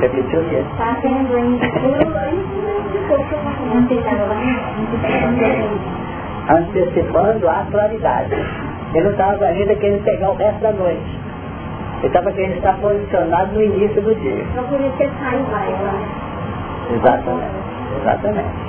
Repetiu 0.00 0.40
o 0.40 0.44
quê? 0.48 0.62
Está 0.72 0.96
tendo 1.02 1.36
ainda. 1.36 1.66
Antecipando 6.48 7.48
a 7.48 7.66
claridade. 7.70 8.34
Ele 8.94 9.04
não 9.04 9.10
estava 9.10 9.44
ainda 9.44 9.74
querendo 9.74 10.04
pegar 10.04 10.30
o 10.30 10.36
resto 10.36 10.60
da 10.60 10.72
noite. 10.72 11.25
Ele 11.98 12.06
estava 12.08 12.30
querendo 12.32 12.56
estar 12.56 12.76
posicionado 12.78 13.54
no 13.54 13.62
início 13.62 14.02
do 14.02 14.14
dia. 14.14 14.44
Então 14.50 14.64
por 14.64 14.80
isso 14.80 14.94
ele 15.00 15.12
sai 15.18 15.36
Exatamente. 16.94 17.66
Exatamente. 18.00 18.66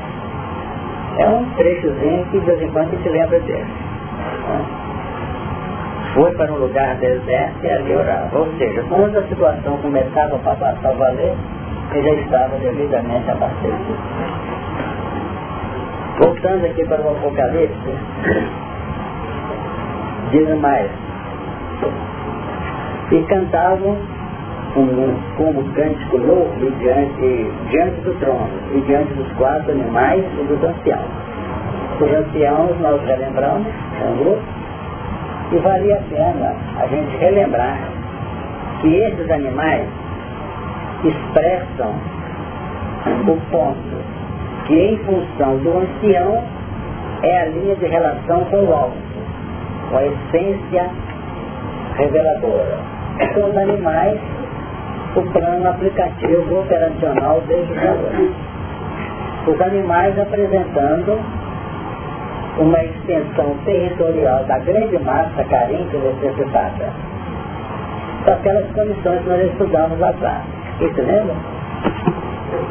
É 1.17 1.29
um 1.29 1.45
trechozinho 1.55 2.25
que 2.25 2.39
de 2.39 2.45
vez 2.45 2.61
em 2.61 2.69
quando 2.71 2.87
a 2.87 2.95
gente 2.95 3.09
lembra 3.09 3.39
dele. 3.39 3.65
Foi 6.13 6.31
para 6.31 6.51
um 6.51 6.57
lugar 6.57 6.95
deserto 6.95 7.63
e 7.63 7.69
ali 7.69 7.95
orava. 7.95 8.37
Ou 8.37 8.47
seja, 8.57 8.83
quando 8.89 9.17
a 9.17 9.23
situação 9.23 9.77
começava 9.77 10.37
para 10.39 10.55
passar 10.55 10.91
o 10.91 10.97
valer, 10.97 11.35
ele 11.93 12.03
já 12.03 12.21
estava 12.21 12.57
devidamente 12.57 13.29
abastecido. 13.29 13.97
Voltando 16.19 16.65
aqui 16.65 16.83
para 16.85 17.01
o 17.01 17.11
Apocalipse, 17.11 17.91
diz 20.31 20.59
mais, 20.59 20.89
e 23.11 23.21
cantavam 23.23 23.97
como, 24.73 25.13
como 25.37 25.63
cântico 25.73 26.17
louco 26.17 26.71
diante, 26.79 27.51
diante 27.69 28.01
do 28.01 28.19
trono 28.19 28.49
e 28.75 28.81
diante 28.81 29.13
dos 29.13 29.31
quatro 29.33 29.71
animais 29.71 30.23
e 30.39 30.43
dos 30.43 30.63
anciãos. 30.63 31.09
Os 31.99 32.13
anciãos 32.13 32.79
nós 32.79 33.01
relembramos, 33.03 33.67
é 33.67 34.57
e 35.49 35.57
valia 35.59 35.95
a 35.95 36.01
pena 36.13 36.55
a 36.77 36.87
gente 36.87 37.17
relembrar 37.17 37.79
que 38.81 38.95
esses 38.95 39.31
animais 39.31 39.87
expressam 41.03 41.93
o 43.27 43.51
ponto 43.51 44.17
que 44.67 44.73
em 44.73 44.97
função 44.97 45.57
do 45.59 45.77
ancião 45.77 46.43
é 47.23 47.41
a 47.41 47.45
linha 47.45 47.75
de 47.77 47.85
relação 47.87 48.43
com 48.45 48.65
o 48.65 48.73
alto, 48.73 48.97
com 49.89 49.97
a 49.97 50.05
essência 50.05 50.89
reveladora. 51.95 52.96
Com 53.33 53.49
os 53.49 53.57
animais, 53.57 54.19
o 55.15 55.21
plano 55.31 55.69
aplicativo 55.69 56.59
operacional 56.59 57.41
desde 57.47 57.73
o 57.73 59.51
Os 59.51 59.61
animais 59.61 60.19
apresentando 60.19 61.19
uma 62.59 62.83
extensão 62.83 63.55
territorial 63.65 64.43
da 64.45 64.59
grande 64.59 64.99
massa 64.99 65.43
carente 65.49 65.95
e 65.95 65.99
necessitada. 65.99 66.93
São 68.25 68.33
aquelas 68.33 68.65
condições 68.71 69.21
que 69.21 69.29
nós 69.29 69.51
estudamos 69.51 69.99
lá 69.99 70.09
atrás. 70.09 70.43
Isso 70.81 71.01
lembra? 71.01 71.35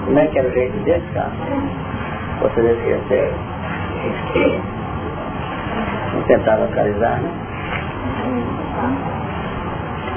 Como 0.04 0.18
é 0.18 0.26
que 0.26 0.38
era 0.38 0.48
o 0.48 0.52
jeito 0.52 0.76
cara? 1.14 1.32
Você 2.40 2.60
devia 2.60 2.98
ser. 3.08 3.32
Vamos 6.12 6.26
tentar 6.26 6.56
localizar, 6.56 7.20
né? 7.20 7.30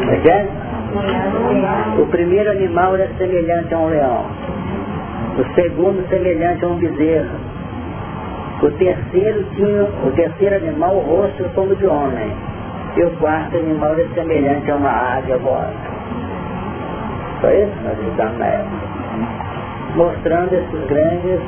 É 0.08 0.30
é? 0.30 2.02
O 2.02 2.06
primeiro 2.08 2.52
animal 2.52 2.96
era 2.96 3.10
semelhante 3.18 3.74
a 3.74 3.78
um 3.78 3.90
leão. 3.90 4.26
O 5.38 5.54
segundo 5.54 6.08
semelhante 6.10 6.66
a 6.66 6.68
um 6.68 6.76
bezerro 6.76 7.50
o 8.62 8.70
terceiro 8.72 9.46
tinha, 9.56 9.84
o 9.84 10.12
terceiro 10.12 10.56
animal, 10.56 10.98
o 10.98 11.00
rosto 11.00 11.46
como 11.56 11.74
de 11.76 11.86
homem. 11.88 12.30
E 12.98 13.04
o 13.04 13.12
quarto 13.12 13.56
animal 13.56 13.94
era 13.94 14.08
semelhante 14.10 14.70
a 14.70 14.76
uma 14.76 14.90
águia 14.90 15.38
voada. 15.38 15.74
Foi 17.40 17.62
isso 17.62 17.72
nós 17.84 17.98
estamos 18.06 18.38
na 18.38 18.46
época. 18.48 18.90
Mostrando 19.96 20.54
esses 20.54 20.86
grandes, 20.88 21.40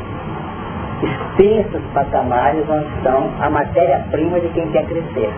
extensos 1.03 1.81
patamares 1.93 2.63
onde 2.69 2.87
estão 2.95 3.29
a 3.41 3.49
matéria-prima 3.49 4.39
de 4.39 4.47
quem 4.49 4.71
quer 4.71 4.85
crescer. 4.85 5.33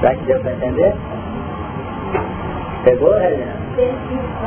Será 0.00 0.14
que 0.14 0.26
deu 0.26 0.40
para 0.40 0.52
entender? 0.52 0.94
Pegou, 2.84 3.16
Helena? 3.16 3.54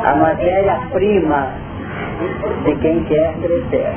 A 0.04 0.16
matéria-prima 0.16 1.48
de 2.64 2.74
quem 2.76 3.02
quer 3.04 3.34
crescer. 3.40 3.92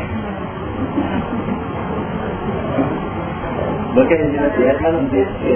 Não 3.96 4.08
que 4.08 4.14
a 4.14 4.18
não 4.18 4.50
tenha, 4.52 4.76
mas 4.82 4.94
não 4.94 5.04
deixa 5.10 5.32
de 5.34 5.54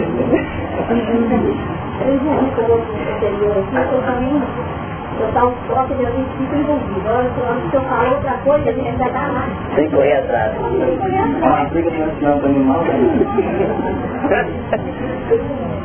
eu 5.20 5.28
estava 5.30 5.50
próprio 5.65 5.98
de 5.98 6.06
alguém 6.06 6.24
fica 6.38 6.56
envolvido. 6.56 7.10
Olha, 7.10 7.28
se 7.70 7.76
eu 7.76 7.82
falar 7.82 8.12
outra 8.12 8.34
coisa, 8.43 8.72
gente 8.72 8.98
vai 8.98 9.12
dar 9.12 9.34
mais. 9.34 9.52
Tem 9.76 9.89
que 9.89 9.96
correr 9.96 10.13
atrás. 10.13 10.52
Que. 10.54 10.62
Ah, 11.43 11.65
fica 11.74 11.89
no 11.89 12.12
final 12.12 12.38
do 12.38 12.46
animal. 12.46 12.84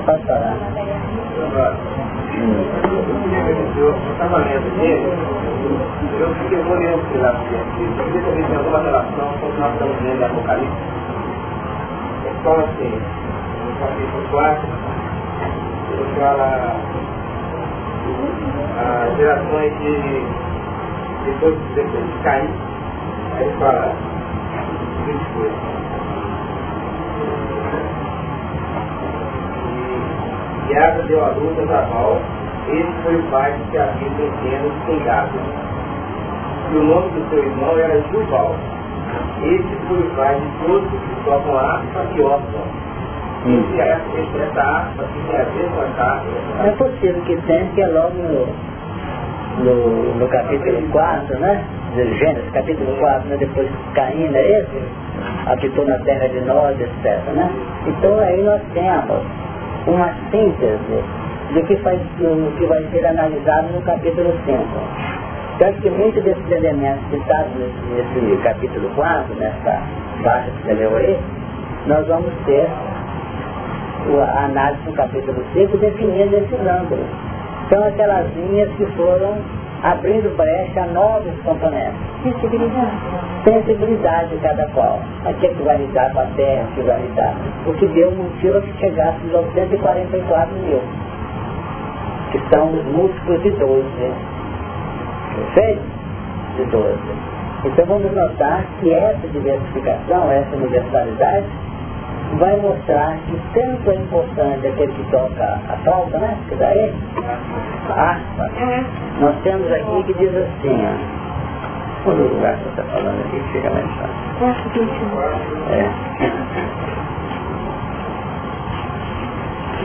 Pode 0.05 0.27
falar. 0.27 0.57
Eu 2.35 3.95
estava 4.13 4.39
lendo 4.39 4.67
aqui, 4.69 4.91
eu 6.19 6.35
fiquei 6.37 6.59
olhando 6.59 7.21
lá, 7.21 7.33
porque 7.33 7.85
talvez 7.97 8.47
tenha 8.47 8.59
alguma 8.59 8.79
relação 8.81 9.29
com 9.39 9.47
o 9.47 9.53
que 9.53 9.61
nós 9.61 9.73
estamos 9.75 10.03
lendo 10.03 10.21
em 10.21 10.25
Apocalipse. 10.25 10.77
Então, 12.31 12.55
assim, 12.61 13.01
no 13.67 13.73
capítulo 13.81 14.23
4, 14.31 14.69
ele 15.93 16.05
fala 16.19 16.77
as 18.79 19.17
gerações 19.17 19.73
de 19.79 19.95
depois, 21.27 21.55
depois 21.75 22.05
de 22.05 22.19
cair, 22.23 22.51
aí 23.37 23.43
ele 23.45 23.55
fala. 23.59 23.95
E 30.69 31.07
deu 31.09 31.25
a 31.25 31.29
luz 31.29 31.59
a 31.59 31.67
Zabal, 31.67 32.21
ele 32.69 32.93
foi 33.03 33.17
o 33.17 33.23
pai 33.31 33.53
que 33.71 33.79
havia 33.79 34.09
vencendo 34.11 34.87
sem 34.87 34.99
gado. 35.05 35.39
E 36.73 36.77
o 36.77 36.85
nome 36.85 37.11
do 37.11 37.29
seu 37.31 37.39
irmão 37.39 37.79
era 37.79 38.01
Jubal. 38.11 38.55
Esse 39.43 39.77
foi 39.89 39.99
o 39.99 40.11
pai 40.17 40.37
de 40.37 40.67
todos 40.67 40.89
que 40.89 41.25
tocam 41.25 41.59
harpa 41.59 42.07
e 42.15 42.23
órgão. 42.23 42.83
Hum. 43.45 43.65
E 43.75 43.81
essa 43.81 44.61
harpa 44.61 45.03
que 45.03 45.21
tem 45.27 45.41
a 45.41 45.45
ver 45.45 45.69
com 45.75 45.81
a 45.81 45.97
carne. 45.97 46.31
É 46.65 46.71
possível 46.71 47.23
que 47.23 47.37
tenha, 47.43 47.67
que 47.75 47.83
é 47.83 47.87
logo 47.89 48.15
no, 48.15 49.65
no, 49.65 50.15
no 50.15 50.29
capítulo 50.29 50.81
4, 50.93 51.39
né? 51.41 51.65
De 51.95 52.19
Gênesis, 52.19 52.51
capítulo 52.53 52.97
4, 52.99 53.29
né? 53.29 53.37
depois 53.37 53.69
Caim, 53.95 54.29
não 54.29 54.39
é 54.39 54.61
esse? 54.61 54.83
Habitou 55.47 55.85
na 55.85 55.99
terra 55.99 56.29
de 56.29 56.41
nós, 56.43 56.81
etc. 56.81 57.21
Né? 57.35 57.51
Então 57.87 58.19
aí 58.21 58.43
nós 58.43 58.63
temos 58.73 59.42
uma 59.87 60.13
síntese 60.31 61.03
do 61.55 61.63
que, 61.65 61.77
faz, 61.77 62.01
do 62.19 62.57
que 62.57 62.67
vai 62.67 62.83
ser 62.91 63.07
analisado 63.07 63.69
no 63.73 63.83
capítulo 63.83 64.33
5. 64.45 64.65
Tanto 65.59 65.81
que 65.83 65.91
muitos 65.91 66.23
desses 66.25 66.51
elementos 66.51 67.05
citados 67.11 67.53
nesse, 67.57 68.21
nesse 68.21 68.43
capítulo 68.43 68.89
4, 68.95 69.35
nessa 69.37 69.83
parte 70.25 70.51
que 70.51 70.63
você 70.63 70.75
leu 70.75 70.97
aí, 70.97 71.19
nós 71.87 72.07
vamos 72.07 72.33
ter 72.47 72.69
a 74.35 74.45
análise 74.45 74.83
no 74.87 74.93
capítulo 74.95 75.45
5 75.53 75.77
definindo 75.79 76.37
esses 76.37 76.61
ângulos. 76.61 77.07
São 77.69 77.85
aquelas 77.85 78.27
linhas 78.35 78.69
que 78.77 78.87
foram 78.97 79.37
abrindo 79.83 80.35
brecha 80.37 80.83
a 80.83 80.87
novos 80.87 81.35
componentes. 81.43 81.99
Sensibilidade. 82.23 82.97
Sensibilidade 83.45 84.29
de 84.31 84.37
cada 84.39 84.67
qual. 84.69 85.01
Aqui 85.25 85.49
que 85.49 85.63
vai 85.63 85.77
lidar 85.77 86.13
com 86.13 86.21
a 86.21 86.27
terra, 86.37 86.67
que 86.75 86.83
vai 86.83 87.01
lidar. 87.01 87.35
O 87.67 87.73
que 87.75 87.87
deu 87.89 88.11
motivo 88.13 88.59
a 88.59 88.61
que 88.61 88.73
chegasse 88.79 89.19
aos 89.35 89.53
144 89.55 90.55
mil. 90.57 90.81
Que 92.31 92.41
são 92.55 92.73
os 92.73 92.85
múltiplos 92.85 93.43
de 93.43 93.51
12. 93.51 93.85
Perfeito? 95.35 95.83
De 96.57 96.65
12. 96.67 96.99
Então 97.65 97.87
vamos 97.87 98.13
notar 98.13 98.65
que 98.81 98.93
essa 98.93 99.29
diversificação, 99.29 100.31
essa 100.31 100.57
universalidade, 100.57 101.47
vai 102.39 102.57
mostrar 102.57 103.17
que 103.27 103.37
tanto 103.55 103.91
é 103.91 103.95
importante 103.95 104.67
aquele 104.67 104.93
que 104.93 105.11
toca 105.11 105.61
a 105.69 105.77
flauta, 105.85 106.19
né? 106.19 106.37
Que 106.49 106.55
daí, 106.57 106.93
a 107.89 107.93
harpa. 107.93 108.51
Nós 109.21 109.35
temos 109.43 109.71
aqui 109.73 110.03
que 110.05 110.15
diz 110.15 110.37
assim, 110.37 110.87
ó. 110.87 111.23
Qual 112.05 112.17
o 112.17 112.35
lugar 112.35 112.57
que 112.57 112.65
você 112.65 112.71
está 112.71 112.83
falando 112.85 113.21
aqui? 113.21 113.41
Fica 113.53 113.71
mais 113.71 113.87
fácil. 113.87 114.15
É. 115.71 115.91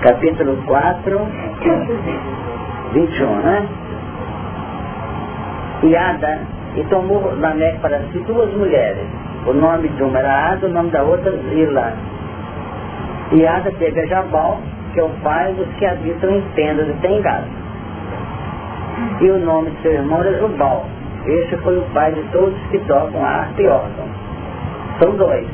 Capítulo 0.01 0.57
4, 0.65 1.27
21, 2.93 3.35
né? 3.41 3.67
e 5.83 5.95
Ada, 5.95 6.39
e 6.75 6.83
tomou 6.85 7.33
Lameque 7.39 7.79
para 7.79 7.99
si 8.11 8.19
duas 8.19 8.51
mulheres. 8.53 9.05
O 9.45 9.53
nome 9.53 9.87
de 9.89 10.03
uma 10.03 10.19
era 10.19 10.53
Ada, 10.53 10.67
o 10.67 10.69
nome 10.69 10.89
da 10.91 11.03
outra 11.03 11.31
Zila. 11.31 11.93
E 13.31 13.45
Ada 13.45 13.71
teve 13.71 13.99
a 13.99 14.05
Jabal, 14.05 14.59
que 14.93 14.99
é 14.99 15.03
o 15.03 15.09
pai 15.21 15.53
dos 15.53 15.67
que 15.75 15.85
habitam 15.85 16.29
em 16.29 16.41
tendas 16.55 16.87
e 16.87 16.93
tem 17.01 17.21
gado. 17.21 17.47
E 19.21 19.29
o 19.29 19.39
nome 19.39 19.71
de 19.71 19.81
seu 19.81 19.93
irmão 19.93 20.21
era 20.21 20.39
Jubal. 20.39 20.85
Este 21.25 21.57
foi 21.57 21.77
o 21.77 21.83
pai 21.93 22.11
de 22.13 22.21
todos 22.31 22.57
que 22.71 22.79
tocam 22.79 23.23
arte 23.23 23.61
e 23.61 23.67
órgão. 23.67 24.07
São 24.99 25.15
dois. 25.17 25.47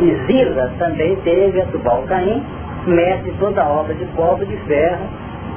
E 0.00 0.14
Zila 0.26 0.72
também 0.78 1.14
teve 1.16 1.60
a 1.60 1.66
Tubal 1.66 2.02
Caim, 2.08 2.42
mestre 2.86 3.32
toda 3.38 3.62
a 3.62 3.68
obra 3.68 3.94
de 3.94 4.04
cobre 4.16 4.46
de 4.46 4.56
ferro, 4.58 5.04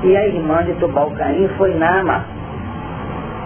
e 0.03 0.17
a 0.17 0.27
irmã 0.27 0.63
de 0.63 0.73
Tubal 0.73 1.11
Caim 1.11 1.47
foi 1.57 1.73
Nama. 1.75 2.25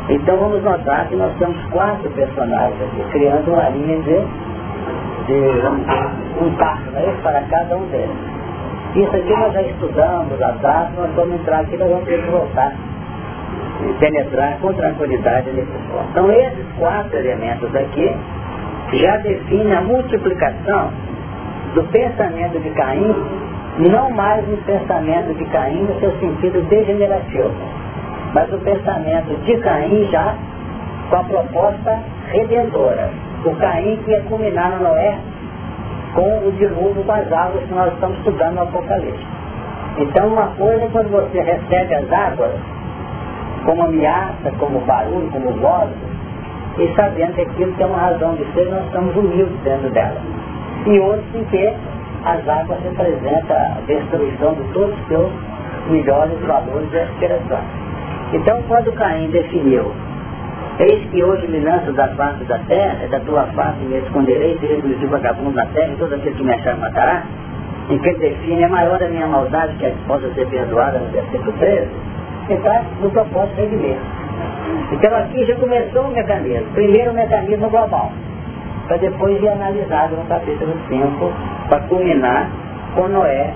Então 0.10 0.38
vamos 0.38 0.64
notar 0.64 1.08
que 1.08 1.16
nós 1.16 1.34
temos 1.38 1.58
quatro 1.66 2.10
personagens 2.12 2.82
aqui, 2.82 3.12
criando 3.12 3.52
uma 3.52 3.70
linha 3.70 4.02
de, 4.02 4.24
de 5.28 6.44
um 6.44 6.56
passo 6.56 6.84
para 7.22 7.42
cada 7.42 7.78
um 7.78 7.86
deles. 7.88 8.16
Isso 8.96 9.16
aqui 9.16 9.30
nós 9.30 9.54
já 9.54 9.62
estudamos, 9.62 10.42
a 10.42 10.52
data, 10.52 10.92
nós 10.98 11.14
vamos 11.14 11.40
entrar 11.42 11.60
aqui, 11.60 11.78
nós 11.78 11.90
vamos 11.90 12.06
ter 12.06 12.24
que 12.24 12.32
voltar 12.32 12.74
e 13.84 13.94
penetrar 14.00 14.58
com 14.60 14.74
tranquilidade 14.74 15.52
nesse 15.52 15.72
ponto. 15.92 16.08
Então 16.12 16.32
esses 16.32 16.66
quatro 16.80 17.18
elementos 17.18 17.76
aqui 17.76 18.16
já 18.94 19.18
definem 19.18 19.74
a 19.74 19.82
multiplicação 19.82 20.92
do 21.76 21.84
pensamento 21.92 22.60
de 22.60 22.70
Caim, 22.72 23.14
não 23.80 24.10
mais 24.12 24.48
um 24.50 24.58
pensamento 24.64 25.38
de 25.38 25.46
Caim 25.46 25.84
no 25.84 26.00
seu 26.00 26.12
sentido 26.20 26.68
degenerativo, 26.70 27.52
mas 28.34 28.52
o 28.52 28.58
pensamento 28.60 29.36
de 29.44 29.58
Caim 29.58 30.08
já 30.10 30.36
com 31.10 31.18
a 31.18 31.24
proposta 31.26 32.00
redentora. 32.32 33.27
O 33.46 33.56
Caim 33.56 33.98
que 34.04 34.12
ia 34.12 34.22
culminar 34.22 34.72
no 34.72 34.84
Noé 34.84 35.18
com 36.14 36.48
o 36.48 36.52
dilúvio 36.54 37.04
com 37.04 37.12
as 37.12 37.32
águas 37.32 37.64
que 37.64 37.74
nós 37.74 37.94
estamos 37.94 38.18
estudando 38.18 38.56
no 38.56 38.62
Apocalipse. 38.64 39.26
Então 40.00 40.28
uma 40.28 40.48
coisa 40.48 40.84
é 40.84 40.90
quando 40.92 41.10
você 41.10 41.42
recebe 41.42 41.96
as 41.96 42.12
águas, 42.12 42.52
como 43.66 43.84
ameaça, 43.84 44.52
como 44.60 44.80
barulho, 44.82 45.30
como 45.32 45.52
voz, 45.54 45.90
e 46.78 46.94
sabendo 46.96 47.34
que 47.34 47.42
aquilo 47.42 47.74
tem 47.74 47.86
uma 47.86 47.98
razão 47.98 48.36
de 48.36 48.46
ser, 48.54 48.70
nós 48.70 48.86
estamos 48.86 49.16
humildes 49.16 49.60
dentro 49.64 49.90
dela. 49.90 50.18
E 50.86 51.00
outros 51.00 51.36
em 51.36 51.44
que 51.46 51.74
as 52.26 52.48
águas 52.48 52.80
representam 52.84 53.58
a 53.58 53.82
destruição 53.88 54.54
de 54.54 54.64
todos 54.74 54.98
os 55.00 55.08
seus 55.08 55.32
melhores 55.90 56.40
valores 56.42 56.92
e 56.94 57.00
aspirações. 57.00 57.66
Então, 58.34 58.62
quando 58.68 58.92
Caim 58.94 59.30
definiu, 59.30 59.92
eis 60.80 61.10
que 61.10 61.24
hoje 61.24 61.48
me 61.48 61.60
lanço 61.60 61.92
da 61.94 62.08
face 62.10 62.44
da 62.46 62.60
terra, 62.60 63.08
da 63.10 63.20
tua 63.22 63.44
face 63.48 63.80
me 63.84 63.98
esconderei, 63.98 64.58
serei 64.60 64.82
do 64.82 65.08
vagabundo 65.08 65.52
na 65.52 65.66
terra, 65.68 65.94
e 65.94 65.98
todo 65.98 66.14
aquele 66.14 66.36
que 66.36 66.44
me 66.44 66.54
achar 66.54 66.78
matará, 66.78 67.24
em 67.90 67.98
que 67.98 68.14
define, 68.16 68.64
é 68.64 68.68
maior 68.68 69.02
a 69.02 69.08
minha 69.08 69.28
maldade 69.28 69.74
que 69.78 69.90
possa 70.08 70.30
ser 70.34 70.48
perdoada 70.48 71.00
no 71.00 71.12
versículo 71.12 71.52
13, 71.54 71.88
está 72.50 72.84
no 73.02 73.10
propósito 73.10 73.56
redimir. 73.56 73.98
Então 74.92 75.18
aqui 75.18 75.46
já 75.46 75.56
começou 75.56 76.04
o 76.04 76.12
mecanismo. 76.12 76.68
Primeiro 76.74 77.12
o 77.12 77.14
mecanismo 77.14 77.70
global, 77.70 78.12
para 78.88 78.98
depois 78.98 79.42
ir 79.42 79.50
analisado 79.50 80.16
no 80.16 80.26
capítulo 80.26 80.74
5, 80.88 81.34
para 81.70 81.80
culminar 81.82 82.50
com 82.96 83.08
Noé, 83.08 83.54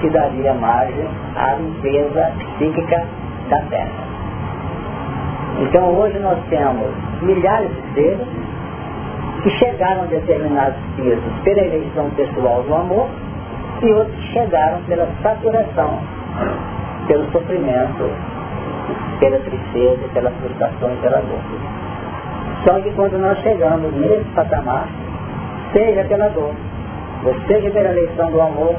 que 0.00 0.10
daria 0.10 0.54
margem 0.54 1.08
à 1.36 1.54
limpeza 1.54 2.32
psíquica 2.58 3.04
da 3.48 3.60
Terra. 3.70 4.13
Então 5.60 5.94
hoje 5.94 6.18
nós 6.18 6.38
temos 6.48 6.90
milhares 7.22 7.70
de 7.70 7.94
seres 7.94 8.28
que 9.42 9.50
chegaram 9.50 10.02
a 10.02 10.06
determinados 10.06 10.78
pisos 10.96 11.32
pela 11.44 11.60
eleição 11.60 12.10
pessoal 12.10 12.62
do 12.62 12.74
amor 12.74 13.08
e 13.82 13.92
outros 13.92 14.16
que 14.16 14.32
chegaram 14.32 14.82
pela 14.84 15.06
saturação, 15.22 15.98
pelo 17.06 17.30
sofrimento 17.30 18.10
pela 19.18 19.38
tristeza, 19.38 20.08
pela 20.12 20.30
frustração 20.30 20.92
e 20.92 20.96
pela 20.96 21.18
dor. 21.18 21.40
Só 22.64 22.80
que 22.80 22.90
quando 22.92 23.18
nós 23.18 23.38
chegamos 23.38 23.92
nesse 23.94 24.24
patamar, 24.34 24.88
seja 25.72 26.04
pela 26.04 26.28
dor, 26.28 26.54
ou 27.24 27.34
seja 27.46 27.70
pela 27.70 27.90
eleição 27.90 28.30
do 28.30 28.40
amor, 28.40 28.74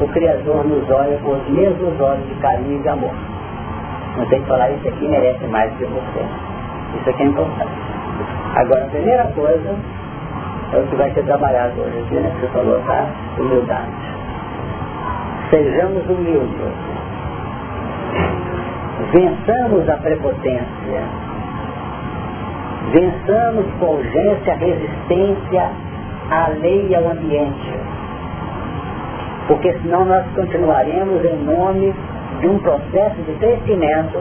o 0.00 0.08
Criador 0.08 0.64
nos 0.64 0.88
olha 0.90 1.18
com 1.18 1.32
os 1.32 1.48
mesmos 1.48 2.00
olhos 2.00 2.26
de 2.28 2.34
carinho 2.36 2.78
e 2.78 2.82
de 2.82 2.88
amor. 2.88 3.31
Não 4.16 4.26
tem 4.26 4.40
que 4.42 4.48
falar, 4.48 4.70
isso 4.70 4.88
aqui 4.88 5.08
merece 5.08 5.44
mais 5.46 5.72
que 5.76 5.84
você. 5.84 6.24
Isso 7.00 7.10
aqui 7.10 7.22
é 7.22 7.26
importante. 7.26 7.72
Agora, 8.56 8.84
a 8.84 8.88
primeira 8.88 9.24
coisa 9.34 9.76
é 10.72 10.78
o 10.78 10.86
que 10.86 10.96
vai 10.96 11.10
ser 11.12 11.24
trabalhado 11.24 11.80
hoje 11.80 11.98
aqui, 12.04 12.14
né? 12.14 12.32
Você 12.40 12.48
falou, 12.48 12.80
tá? 12.86 13.06
Humildade. 13.38 13.90
Sejamos 15.50 16.04
humildes 16.08 16.92
vençamos 19.10 19.88
a 19.88 19.96
prepotência, 19.96 21.02
vençamos 22.92 23.66
com 23.78 23.86
urgência 23.86 24.52
a 24.52 24.56
resistência 24.56 25.70
à 26.30 26.48
lei 26.48 26.86
e 26.88 26.94
ao 26.94 27.08
ambiente, 27.10 27.74
porque 29.48 29.72
senão 29.80 30.04
nós 30.04 30.24
continuaremos 30.34 31.24
em 31.24 31.36
nome 31.44 31.94
de 32.42 32.48
um 32.48 32.58
processo 32.58 33.22
de 33.22 33.32
crescimento, 33.38 34.18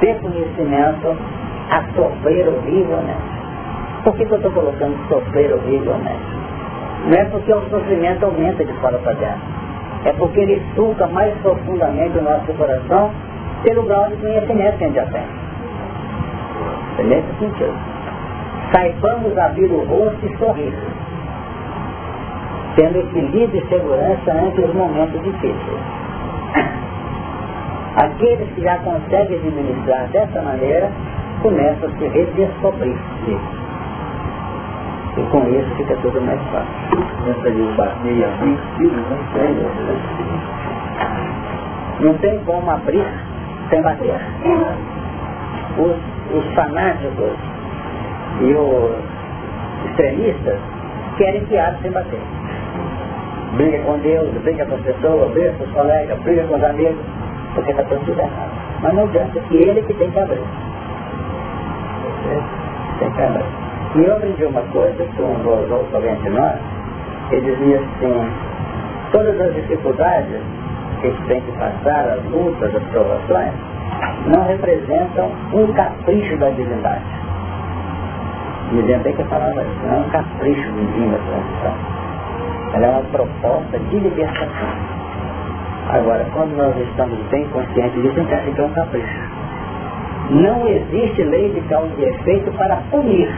de 0.00 0.14
conhecimento, 0.14 1.16
a 1.70 1.82
sofrer 1.94 2.48
horrivelmente. 2.48 3.38
Por 4.04 4.14
que, 4.14 4.24
que 4.24 4.32
eu 4.32 4.36
estou 4.36 4.52
colocando 4.52 4.96
sofrer 5.08 5.52
horrivelmente? 5.52 6.38
Não 7.04 7.18
é 7.18 7.24
porque 7.26 7.52
o 7.52 7.60
sofrimento 7.68 8.24
aumenta 8.24 8.64
de 8.64 8.72
fora 8.74 8.96
para 8.98 9.12
dentro. 9.14 9.40
É 10.04 10.12
porque 10.12 10.40
ele 10.40 10.62
suca 10.76 11.06
mais 11.08 11.34
profundamente 11.38 12.16
o 12.16 12.22
nosso 12.22 12.52
coração 12.54 13.10
pelo 13.64 13.82
grau 13.82 14.08
de 14.08 14.16
conhecimento 14.16 14.78
que 14.78 14.84
a 14.84 14.86
gente 14.86 14.96
já 14.96 15.06
tem. 15.06 15.26
Nesse 17.06 17.38
sentido. 17.40 17.74
Saibamos 18.72 19.36
abrir 19.36 19.70
o 19.70 19.84
rosto 19.84 20.26
e 20.26 20.36
sorrir, 20.36 20.74
tendo 22.76 22.98
equilíbrio 22.98 23.62
e 23.64 23.68
segurança 23.68 24.32
ante 24.32 24.60
os 24.60 24.74
momentos 24.74 25.22
difíceis. 25.22 25.80
Aqueles 27.98 28.48
que 28.54 28.62
já 28.62 28.78
conseguem 28.78 29.38
administrar 29.38 30.06
dessa 30.12 30.40
maneira 30.40 30.88
começam 31.42 31.88
a 31.88 31.98
se 31.98 32.06
redescobrir. 32.06 32.96
E 35.16 35.22
com 35.32 35.48
isso 35.48 35.74
fica 35.76 35.96
tudo 35.96 36.20
mais 36.20 36.40
fácil. 36.52 36.68
Não 42.00 42.14
tem 42.18 42.38
como 42.44 42.70
abrir 42.70 43.04
sem 43.68 43.82
bater. 43.82 44.14
Os, 45.78 46.36
os 46.36 46.54
fanáticos 46.54 47.36
e 48.42 48.54
os 48.54 49.90
extremistas 49.90 50.58
querem 51.16 51.44
que 51.46 51.58
abre 51.58 51.82
sem 51.82 51.90
bater. 51.90 52.20
Briga 53.56 53.78
com 53.78 53.98
Deus, 53.98 54.30
briga 54.44 54.64
com 54.66 54.74
as 54.76 54.82
pessoas, 54.82 55.32
briga 55.32 55.52
com 55.58 55.64
os 55.64 55.70
colegas, 55.72 56.18
briga 56.20 56.44
com 56.44 56.54
os 56.54 56.62
amigos, 56.62 57.04
porque 57.54 57.70
está 57.70 57.82
tudo 57.84 58.18
errado. 58.18 58.50
Mas 58.82 58.94
não 58.94 59.04
adianta 59.04 59.40
que 59.40 59.56
ele 59.56 59.82
que 59.82 59.94
tem 59.94 60.10
que 60.10 60.18
abrir. 60.18 60.44
Tem 62.98 63.10
que 63.10 63.22
abrir. 63.22 63.44
E 63.96 64.04
eu 64.04 64.12
aprendi 64.12 64.44
uma 64.44 64.62
coisa 64.72 65.04
com 65.16 65.22
um 65.22 65.38
dos 65.38 65.70
outros 65.70 66.04
de 66.22 66.30
nós, 66.30 66.58
ele 67.30 67.56
dizia 67.56 67.78
assim, 67.78 68.30
todas 69.12 69.40
as 69.40 69.54
dificuldades 69.54 70.40
que 71.00 71.08
a 71.08 71.26
tem 71.26 71.40
que 71.40 71.52
passar, 71.52 72.08
as 72.10 72.24
lutas, 72.24 72.74
as 72.74 72.82
provações, 72.84 73.52
não 74.26 74.44
representam 74.46 75.30
um 75.52 75.72
capricho 75.72 76.36
da 76.36 76.50
divindade. 76.50 77.04
Me 78.72 78.82
lembrei 78.82 79.14
que 79.14 79.24
falava 79.24 79.62
isso, 79.62 79.86
não 79.86 79.94
é 79.94 79.98
um 79.98 80.10
capricho 80.10 80.72
divino 80.72 81.16
a 81.16 81.18
transição. 81.18 81.74
Ela 82.74 82.86
é 82.86 82.90
uma 82.90 83.02
proposta 83.10 83.78
de 83.78 83.98
libertação. 83.98 84.68
Agora, 85.90 86.26
quando 86.34 86.54
nós 86.56 86.76
estamos 86.76 87.18
bem 87.30 87.46
conscientes 87.48 88.02
disso, 88.02 88.20
acha 88.20 88.50
que 88.50 88.60
é 88.60 88.64
um 88.64 88.72
capricho. 88.72 89.20
Não 90.30 90.68
existe 90.68 91.22
lei 91.22 91.50
de 91.50 91.60
causa 91.62 91.90
e 91.98 92.04
efeito 92.04 92.50
para 92.52 92.76
punir. 92.90 93.30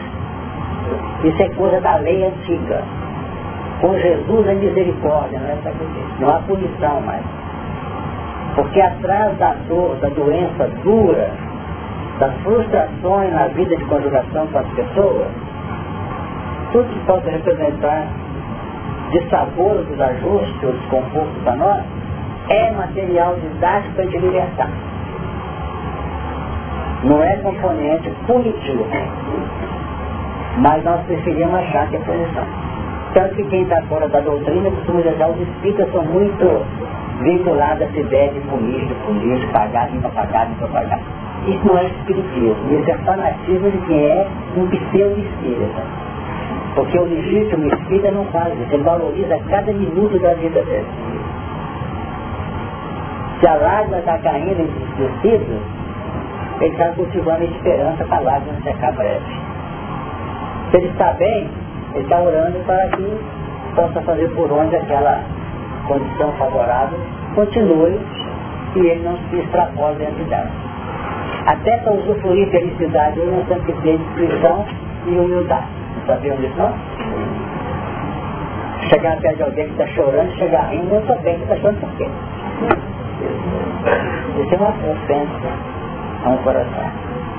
Isso 1.23 1.41
é 1.41 1.49
coisa 1.49 1.79
da 1.79 1.95
lei 1.97 2.25
antiga. 2.25 2.83
Com 3.79 3.97
Jesus 3.97 4.47
é 4.47 4.53
misericórdia, 4.53 5.39
não 5.39 5.47
é. 5.47 5.57
Não 6.19 6.29
há 6.29 6.39
punição 6.39 7.01
mais. 7.01 7.23
Porque 8.55 8.81
atrás 8.81 9.37
da 9.37 9.55
dor, 9.69 9.95
da 10.01 10.09
doença 10.09 10.67
dura, 10.83 11.31
das 12.19 12.33
frustrações 12.43 13.33
na 13.33 13.47
vida 13.47 13.77
de 13.77 13.85
conjugação 13.85 14.45
com 14.47 14.57
as 14.59 14.67
pessoas, 14.71 15.27
tudo 16.73 16.89
que 16.89 16.99
pode 17.05 17.29
representar 17.29 18.07
de 19.11 19.29
sabor 19.29 19.85
desajustes 19.85 20.61
desconforto 20.61 21.43
para 21.43 21.55
nós, 21.55 21.81
é 22.49 22.71
material 22.71 23.35
didático 23.35 24.01
te 24.07 24.17
libertar. 24.17 24.69
Não 27.03 27.23
é 27.23 27.35
componente 27.37 28.09
punitivo. 28.27 28.85
Mas 30.57 30.83
nós 30.83 31.01
preferimos 31.05 31.55
achar 31.55 31.87
que 31.89 31.95
é 31.95 31.99
punição. 31.99 32.45
Tanto 33.13 33.35
que 33.35 33.43
quem 33.45 33.63
está 33.63 33.81
fora 33.83 34.07
da 34.07 34.19
doutrina 34.19 34.69
costuma 34.71 35.01
dizer 35.01 35.25
os 35.25 35.47
espíritas 35.47 35.91
são 35.91 36.03
muito 36.05 36.65
vinculada 37.23 37.85
a 37.85 37.87
se 37.89 38.03
deve 38.03 38.39
político, 38.41 38.95
político, 39.05 39.51
pagar, 39.51 39.89
não 39.91 40.09
pagar, 40.11 40.49
não 40.49 40.67
pagar. 40.69 40.99
Isso 41.47 41.65
não 41.65 41.77
é 41.77 41.85
espiritismo, 41.85 42.79
isso 42.79 42.91
é 42.91 42.97
fanatismo 42.99 43.71
de 43.71 43.77
quem 43.87 44.05
é 44.05 44.27
um 44.55 44.67
pseudo-espírita. 44.67 45.81
Porque 46.75 46.97
o 46.97 47.03
legítimo 47.03 47.65
espírita 47.67 48.11
não 48.11 48.25
faz 48.25 48.53
isso, 48.59 48.73
ele 48.73 48.83
valoriza 48.83 49.39
cada 49.49 49.73
minuto 49.73 50.19
da 50.19 50.33
vida 50.35 50.61
dele. 50.63 50.85
Se 53.41 53.47
a 53.47 53.55
lágrima 53.55 53.97
está 53.97 54.19
caindo 54.19 54.61
em 54.61 54.67
descido, 54.97 55.59
ele 56.61 56.71
está 56.73 56.89
cultivando 56.89 57.41
a 57.41 57.45
esperança 57.45 58.05
para 58.05 58.17
a 58.17 58.21
lágrima 58.21 58.61
secar 58.61 58.91
breve. 58.91 59.25
Se 60.69 60.77
ele 60.77 60.89
está 60.89 61.13
bem, 61.13 61.49
ele 61.95 62.03
está 62.03 62.21
orando 62.21 62.59
para 62.67 62.87
que 62.89 63.19
possa 63.75 63.99
fazer 64.01 64.29
por 64.35 64.51
onde 64.51 64.75
aquela 64.75 65.23
condição 65.87 66.31
favorável 66.33 66.99
continue 67.33 67.99
e 68.75 68.79
ele 68.79 69.03
não 69.03 69.17
se 69.17 69.37
extrapole 69.37 69.95
dentro 69.95 70.23
dela. 70.25 70.51
Até 71.47 71.77
para 71.77 71.93
usufruir 71.93 72.47
felicidade, 72.51 73.19
nós 73.21 73.47
temos 73.47 73.65
que 73.65 73.73
ter 73.81 73.97
discrição 73.97 74.63
e 75.07 75.17
humildade. 75.17 75.65
Sabiam 76.05 76.35
disso 76.35 76.53
não? 76.57 76.71
Chegar 78.87 79.17
perto 79.17 79.37
de 79.37 79.43
alguém 79.43 79.65
que 79.65 79.81
está 79.81 79.87
chorando, 79.87 80.31
chegar 80.35 80.69
rindo, 80.69 80.93
eu 80.93 81.05
sou 81.07 81.17
bem 81.21 81.37
que 81.37 81.43
está 81.43 81.55
chorando 81.55 81.79
por 81.79 81.89
quê? 81.97 82.07
Isso 84.41 84.55
é 84.55 84.57
uma 84.57 84.69
ofensa 84.69 85.49
a 86.25 86.29
um 86.29 86.37
coração. 86.37 86.85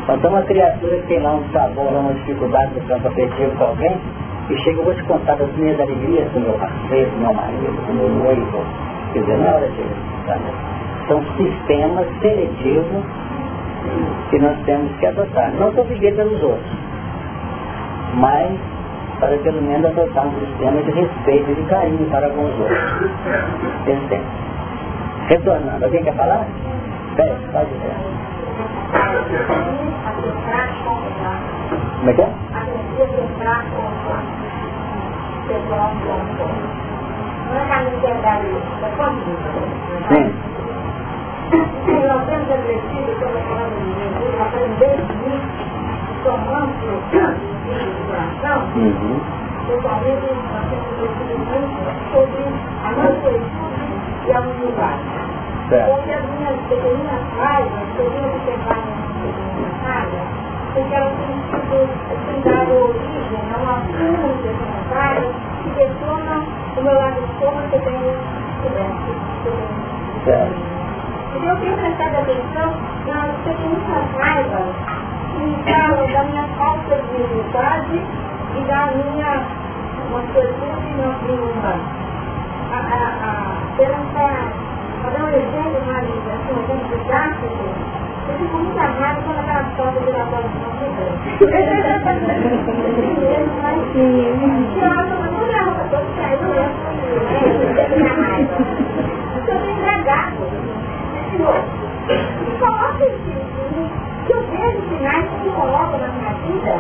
Quando 0.07 0.29
uma 0.29 0.43
criatura 0.43 0.97
que 0.97 1.07
tem 1.07 1.21
lá 1.21 1.35
um 1.35 1.45
sabor, 1.53 1.93
uma 1.93 2.13
dificuldade 2.15 2.75
no 2.75 2.81
campo 2.87 3.09
afetivo 3.09 3.51
com 3.57 3.65
alguém, 3.65 3.97
e 4.51 4.57
chega, 4.59 4.81
eu 4.81 4.85
vou 4.85 4.95
te 4.95 5.03
contar 5.05 5.37
das 5.37 5.51
minhas 5.57 5.79
alegrias 5.81 6.31
do 6.33 6.41
meu 6.41 6.53
parceiro, 6.55 7.11
do 7.11 7.19
meu 7.19 7.33
marido, 7.33 7.87
do 7.87 7.95
meu 7.95 8.09
noivo. 8.09 8.65
Quer 9.13 9.21
dizer, 9.21 9.39
não 9.39 9.47
é 9.47 9.55
hora 9.55 9.69
de 9.69 11.09
São 11.09 11.23
sistemas 11.37 12.07
seletivos 12.21 13.05
que 14.31 14.39
nós 14.39 14.57
temos 14.65 14.91
que 14.97 15.07
adotar. 15.07 15.53
Não 15.59 15.73
para 15.73 15.85
viver 15.85 16.15
pelos 16.17 16.43
outros, 16.43 16.73
mas 18.15 18.51
para 19.21 19.37
pelo 19.39 19.63
menos 19.63 19.87
adotar 19.87 20.27
um 20.27 20.33
sistema 20.41 20.83
de 20.83 20.91
respeito 20.91 21.51
e 21.51 21.55
de 21.55 21.63
carinho 21.69 22.11
para 22.11 22.29
com 22.31 22.45
os 22.45 22.59
outros. 22.59 23.11
Esse 23.87 24.21
Retornando, 25.29 25.85
alguém 25.85 26.03
quer 26.05 26.15
falar? 26.15 26.47
Pera, 27.17 27.37
pode 27.53 27.71
ver. 27.71 27.97
Como 31.99 32.11
é 32.11 32.13
que 32.15 32.23
é? 32.23 32.29
Sim. 40.09 40.27
Nós 42.09 42.25
temos 42.27 42.49
aprendido, 42.51 43.13
como 43.21 43.39
falando 43.49 43.77
de 43.79 43.91
Jesus, 44.01 44.35
aprender 44.41 44.99
isso, 45.29 45.63
tomando 46.25 46.89
o 46.89 47.01
coração, 48.07 48.59
totalmente 49.67 50.29
nós 50.53 50.65
temos 50.71 50.87
aprendido 50.93 51.35
muito 51.39 51.79
sobre 52.13 52.43
a 52.85 52.91
nossa 52.93 53.29
a 54.35 54.41
humildade. 54.41 55.03
Porque 55.69 56.13
as 56.13 56.25
minhas 56.25 56.61
pequeninas 56.69 57.23
raivas, 57.39 57.89
que 57.95 58.01
eu 58.01 58.11
vim 58.11 58.25
observar 58.25 58.77
nas 58.77 58.99
pequeninas 59.23 59.75
raivas, 59.85 60.27
porque 60.75 60.95
elas 60.95 61.15
têm 61.19 61.37
sido, 61.51 61.85
têm 62.27 62.41
dado 62.43 62.73
origem 62.73 63.43
a 63.53 63.59
uma 63.59 63.77
fundo 63.81 64.29
de 64.43 64.51
raivas 64.95 65.35
que 65.63 65.71
detonam 65.71 66.47
o 66.77 66.83
meu 66.83 66.95
lado 66.95 67.21
de 67.21 67.33
forma 67.39 67.63
que 67.63 67.77
eu 67.77 67.81
tenho 67.83 68.17
descoberto. 68.63 69.13
Então 71.35 71.49
eu 71.49 71.57
tenho 71.61 71.77
prestado 71.79 72.17
atenção 72.17 72.69
nas 73.07 73.31
pequenas 73.45 74.07
raivas 74.19 74.69
que 75.33 75.73
falam 75.73 76.13
da 76.13 76.23
minha 76.25 76.47
falta 76.59 76.97
de 76.97 77.23
humildade 77.23 78.03
e 78.55 78.65
da 78.65 78.87
minha 78.93 79.63
uma 80.13 80.21
atitude 80.21 80.93
não 80.99 81.13
A, 82.71 82.77
a, 82.77 83.01
a, 83.25 83.42
essa, 83.79 84.53
para 85.01 85.11
dar 85.11 85.25
um 85.25 85.29
exemplo 85.29 85.81
mais 85.87 86.05
assim, 86.05 86.53
um 86.53 86.59
exemplo 86.63 86.99
didático, 86.99 87.47
eu 88.29 88.35
fico 88.39 88.57
muito 88.59 88.79
raiva 88.79 89.21
quando 89.23 89.39
aquela 89.39 89.65
foto 89.77 89.99
de 90.01 90.11
laboratório 90.11 90.51
não 90.61 90.93
vê. 90.97 91.07
Eu 91.43 91.49
acho 93.65 93.85
que 93.93 94.05
não 95.31 95.45
é 95.53 95.63
uma 95.63 95.85
coisa 95.89 96.07
que 96.13 96.21
eu 96.21 96.37
não 96.43 96.55
é 96.55 96.57
raiva. 98.09 98.57
Eu 99.37 99.41
tenho 99.47 99.71
embragado. 99.71 100.43
Senhor, 101.31 101.61
coloque 102.61 103.07
que 104.27 104.33
eu 104.33 104.41
vejo 104.51 104.81
sinais 104.89 105.27
que 105.43 105.49
colocam 105.51 105.99
na 105.99 106.09
minha 106.09 106.33
vida 106.47 106.75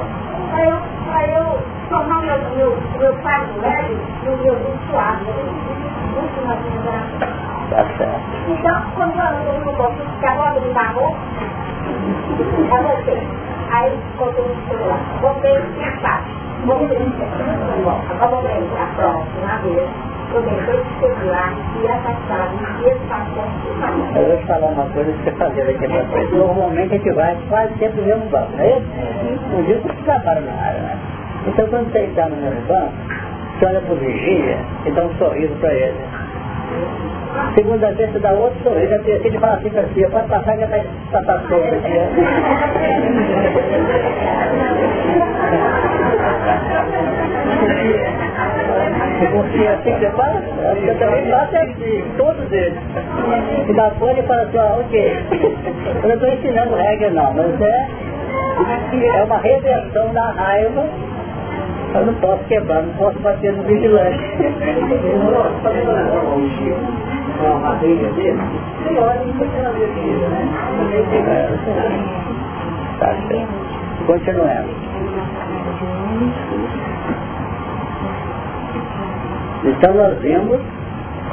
para 0.51 0.65
eu, 0.65 0.77
para 1.07 1.23
eu 1.29 1.82
o 2.01 2.23
meu, 2.23 2.57
meu, 2.57 2.77
meu 2.99 3.15
fardo 3.23 3.61
leve 3.61 3.97
no 4.25 4.37
meu 4.39 4.57
suave. 4.91 5.25
Muito 6.13 6.41
vida 6.63 6.93
Tá 7.71 7.85
certo. 7.97 8.21
Então, 8.49 8.83
quando 8.97 9.19
eu 9.19 9.65
no 9.65 9.73
posto, 9.77 10.03
que 10.21 10.27
a 10.27 10.33
roda 10.33 10.61
me 10.61 10.73
barrou, 10.73 11.17
eu 12.39 12.83
voltei. 12.83 13.23
Aí, 13.71 13.99
voltei 14.19 14.45
no 14.45 14.69
celular. 14.69 15.01
Voltei 15.21 15.57
e 15.57 16.01
parte. 16.03 16.31
Voltei. 16.67 17.13
Agora 18.11 18.29
voltei 18.31 18.69
a 18.79 18.87
próxima 18.95 19.59
vez 19.63 19.91
e 20.33 21.89
afastado 21.89 22.55
e 22.81 24.19
Eu 24.19 24.29
vou 24.29 24.37
te 24.39 24.47
falar 24.47 24.69
uma 24.69 24.85
coisa 24.91 25.13
que 25.13 25.25
você 25.25 25.31
fazer 25.33 25.67
daqui 25.67 25.89
pra 25.89 26.05
frente. 26.07 26.35
Normalmente 26.35 26.95
a 26.95 26.99
gente 26.99 27.13
vai 27.13 27.37
quase 27.49 27.79
sempre 27.79 28.01
no 28.01 28.07
mesmo 28.07 28.31
banco, 28.31 28.53
não 28.53 28.61
é 28.61 28.79
isso? 28.79 29.57
Um 29.57 29.63
dia 29.65 29.81
você 29.81 30.03
trabalha 30.05 30.41
na 30.41 30.53
área, 30.53 30.81
né? 30.81 31.12
Então 31.47 31.67
quando 31.69 31.93
você 31.93 32.01
está 32.01 32.29
no 32.29 32.37
mesmo 32.37 32.61
banco, 32.67 32.93
você 33.59 33.67
olha 33.67 33.81
pro 33.81 33.97
vigia 33.97 34.59
e 34.87 34.91
dá 34.93 35.05
um 35.05 35.15
sorriso 35.15 35.55
para 35.57 35.75
ele. 35.75 35.99
Segunda 37.55 37.93
vez 37.93 38.13
você 38.13 38.19
dá 38.19 38.33
outro 38.33 38.63
sorriso, 38.63 38.95
a 38.95 38.99
terceira 39.01 39.41
fala 39.41 39.55
assim 39.55 39.71
para 39.71 39.83
pode 40.11 40.29
passar 40.29 40.57
que 40.57 40.67
vai 40.67 40.87
passar 41.11 41.41
solto 41.49 41.75
aqui. 41.75 41.93
Porque 49.31 49.67
assim 49.67 49.93
que 49.93 50.01
você 50.01 50.11
fala, 50.11 50.43
eu 50.87 50.99
também 50.99 51.31
faço 51.31 51.57
é 51.57 52.05
todos 52.17 52.53
eles. 52.53 52.79
E 53.69 53.73
da 53.73 53.91
folha 53.93 54.21
e 54.21 54.23
fala 54.27 54.43
assim, 54.43 54.59
ó, 54.59 54.81
ok, 54.81 55.19
eu 56.03 56.09
não 56.09 56.15
estou 56.15 56.29
ensinando 56.29 56.75
regra 56.75 57.11
não, 57.11 57.33
mas 57.35 57.61
é, 57.61 57.89
é 59.19 59.25
uma 59.25 59.39
reversão 59.39 60.13
da 60.13 60.31
raiva 60.31 60.85
eu 61.95 62.07
não 62.07 62.15
posso 62.15 62.45
quebrar, 62.45 62.83
não 62.83 62.95
posso 62.95 63.19
bater 63.21 63.53
no 63.53 63.63
vigilante. 63.65 64.19
Né? 64.19 64.53
Tá 72.99 73.15
certo. 73.29 73.49
Então 79.65 79.95
nós 79.95 80.19
vemos 80.19 80.61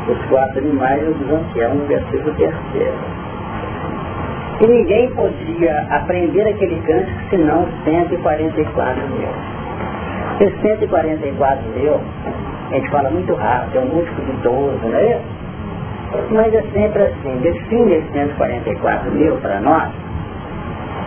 os 0.08 0.26
quatro 0.30 0.60
animais 0.60 1.02
do 1.04 1.28
Zanquiel 1.30 1.76
no 1.76 1.86
versículo 1.86 2.34
terceiro. 2.36 2.94
E 4.62 4.68
ninguém 4.68 5.10
podia 5.12 5.88
aprender 5.90 6.48
aquele 6.48 6.82
cântico 6.82 7.30
senão 7.30 7.68
144 7.86 9.08
mil. 9.08 9.30
Esses 10.40 10.62
144 10.62 11.70
mil, 11.76 12.00
a 12.72 12.74
gente 12.74 12.90
fala 12.92 13.10
muito 13.10 13.34
rápido, 13.34 13.78
é 13.78 13.80
um 13.82 13.86
múltiplo 13.88 14.24
de 14.24 14.32
12, 14.42 14.88
não 14.88 14.96
é? 14.96 15.12
Isso? 15.12 16.34
Mas 16.34 16.54
é 16.54 16.62
sempre 16.74 17.04
assim, 17.04 17.38
define 17.42 17.96
esses 17.96 18.12
144 18.12 19.12
mil 19.12 19.36
para 19.38 19.60
nós, 19.60 19.90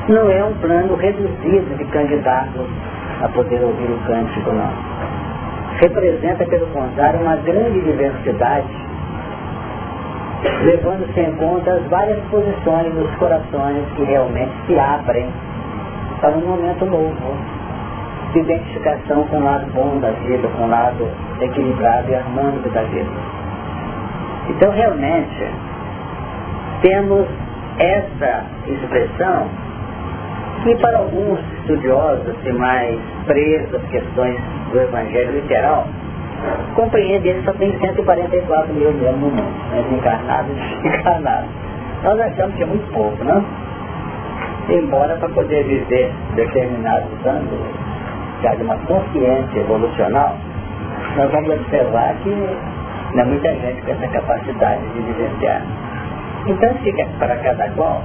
não 0.09 0.31
é 0.31 0.45
um 0.45 0.53
plano 0.55 0.97
reduzido 0.97 1.77
de 1.79 1.85
candidatos 1.87 2.66
a 3.23 3.29
poder 3.29 3.62
ouvir 3.62 3.90
o 3.90 3.99
cântico, 4.07 4.53
não. 4.53 4.71
Representa, 5.81 6.45
pelo 6.45 6.66
contrário, 6.66 7.21
uma 7.21 7.37
grande 7.37 7.81
diversidade, 7.81 8.68
levando-se 10.64 11.21
em 11.21 11.33
conta 11.37 11.73
as 11.73 11.87
várias 11.87 12.21
posições 12.31 12.92
dos 12.95 13.11
corações 13.14 13.85
que 13.97 14.05
realmente 14.05 14.53
se 14.66 14.79
abrem 14.79 15.27
para 16.21 16.33
um 16.33 16.47
momento 16.47 16.85
novo, 16.85 17.62
de 18.33 18.38
identificação 18.40 19.25
com 19.25 19.37
o 19.37 19.45
lado 19.45 19.66
bom 19.73 19.99
da 20.01 20.11
vida, 20.11 20.49
com 20.49 20.64
o 20.64 20.68
lado 20.68 21.09
equilibrado 21.40 22.11
e 22.11 22.14
harmônico 22.14 22.68
da 22.71 22.83
vida. 22.83 23.11
Então, 24.49 24.71
realmente, 24.73 25.47
temos 26.83 27.27
essa 27.79 28.45
expressão 28.66 29.49
que 30.62 30.77
para 30.77 30.99
alguns 30.99 31.40
estudiosos 31.61 32.35
e 32.45 32.53
mais 32.53 32.99
presos 33.27 33.75
às 33.75 33.83
questões 33.88 34.38
do 34.71 34.81
Evangelho 34.81 35.33
literal, 35.33 35.87
compreende 36.75 37.29
ele 37.29 37.42
só 37.45 37.53
tem 37.53 37.77
144 37.79 38.75
mil 38.75 38.92
mesmo 38.92 39.18
no 39.18 39.31
mundo, 39.31 39.71
né, 39.71 39.85
encarnados 39.92 40.57
e 40.57 40.83
desencarnados. 40.83 41.51
Nós 42.03 42.21
achamos 42.21 42.57
que 42.57 42.62
é 42.62 42.66
muito 42.66 42.92
pouco, 42.92 43.25
não? 43.25 43.45
Embora 44.68 45.16
para 45.16 45.29
poder 45.29 45.64
viver 45.64 46.12
determinados 46.35 47.27
anos, 47.27 47.61
de 48.51 48.63
uma 48.63 48.77
consciência 48.79 49.61
evolucional, 49.61 50.37
nós 51.17 51.31
vamos 51.31 51.51
observar 51.51 52.15
que 52.23 52.31
não 53.15 53.23
é 53.23 53.25
muita 53.25 53.55
gente 53.55 53.83
com 53.83 53.93
essa 53.93 54.09
capacidade 54.09 54.83
de 54.95 55.01
vivenciar. 55.01 55.63
Então 56.47 56.75
fica 56.83 57.07
para 57.19 57.37
cada 57.37 57.69
qual 57.71 58.03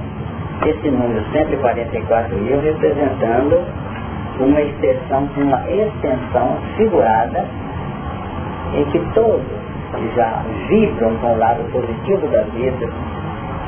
esse 0.64 0.90
número 0.90 1.24
144 1.32 2.36
mil 2.36 2.60
representando 2.60 3.66
uma 4.40 4.60
extensão, 4.60 5.28
uma 5.36 5.70
extensão 5.70 6.58
figurada 6.76 7.44
em 8.74 8.84
que 8.86 8.98
todos 9.14 9.58
já 10.14 10.42
vibram 10.68 11.16
com 11.16 11.34
o 11.34 11.38
lado 11.38 11.64
positivo 11.72 12.28
da 12.28 12.42
vida, 12.42 12.88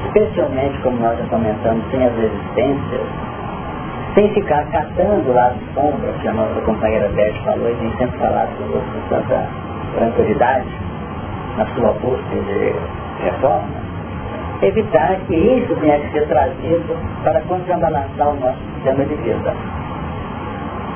especialmente 0.07 0.79
como 0.83 0.99
nós 1.01 1.19
já 1.19 1.25
comentamos, 1.25 1.85
sem 1.91 2.05
as 2.05 2.15
resistências, 2.15 3.03
sem 4.15 4.29
ficar 4.35 4.65
catando 4.73 5.31
o 5.31 5.35
lado 5.35 5.57
sombra, 5.75 6.13
que 6.21 6.29
a 6.29 6.33
nossa 6.33 6.61
companheira 6.63 7.09
Beth 7.11 7.35
falou 7.45 7.71
e 7.71 7.75
tem 7.77 7.91
sempre 7.99 8.19
falado 8.19 8.49
com 8.59 9.09
tanta 9.09 9.47
tranquilidade 9.97 10.69
na 11.57 11.67
sua 11.75 11.93
busca 11.93 12.37
de 12.37 12.75
reforma, 13.25 13.69
evitar 14.63 15.17
que 15.27 15.35
isso 15.35 15.75
tenha 15.77 15.99
que 16.01 16.13
ser 16.13 16.27
trazido 16.27 16.97
para 17.23 17.41
contrabalançar 17.43 18.29
o 18.29 18.41
nosso 18.41 18.59
sistema 18.75 19.05
de 19.05 19.15
vida. 19.15 19.55